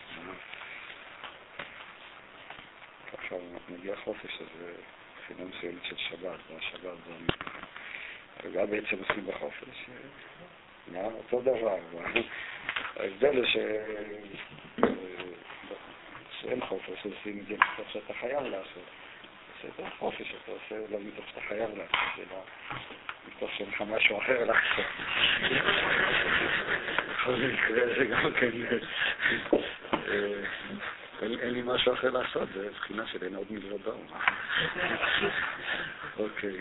ככה 3.12 3.36
מגיע 3.68 3.96
חופש, 3.96 4.40
אז 4.40 4.46
מבחינה 5.16 5.50
מסוימת 5.56 5.84
של 5.84 5.96
שבת, 5.96 6.38
והשבת 6.50 6.96
זה... 7.06 8.50
גם 8.54 8.70
בעצם 8.70 8.96
עושים 9.08 9.26
בחופש. 9.26 9.86
מה 10.88 11.04
אותו 11.04 11.40
דבר. 11.40 11.78
ההבדל 12.96 13.36
הוא 13.36 13.46
ש... 13.46 13.56
שאין 16.40 16.60
חופש, 16.60 16.88
עושים 16.88 17.38
את 17.38 17.46
זה 17.46 17.54
מתוך 17.54 17.90
שאתה 17.92 18.14
חייב 18.20 18.42
לעשות. 18.42 18.84
בסדר, 19.58 19.88
חופש, 19.98 20.34
אתה 20.42 20.52
עושה 20.52 20.86
זה 20.88 20.96
מתוך 20.98 21.28
שאתה 21.28 21.40
חייב 21.48 21.70
לעשות, 21.70 21.98
זה 22.16 22.22
לא 22.30 22.42
מתוך 23.28 23.50
שאין 23.56 23.68
לך 23.68 23.82
משהו 23.82 24.18
אחר 24.18 24.44
לעשות. 24.44 24.86
בכל 27.10 27.32
מקרה 27.32 27.86
זה 27.98 28.04
גם 28.04 28.32
כן... 28.32 28.50
אה, 29.92 30.42
אין 31.22 31.54
לי 31.54 31.62
משהו 31.64 31.92
אחר 31.92 32.10
לעשות, 32.10 32.48
זה 32.54 32.70
בחינה 32.70 33.06
של 33.06 33.24
אין 33.24 33.34
עוד 33.34 33.46
מלבדו. 33.50 33.94
אוקיי. 36.18 36.60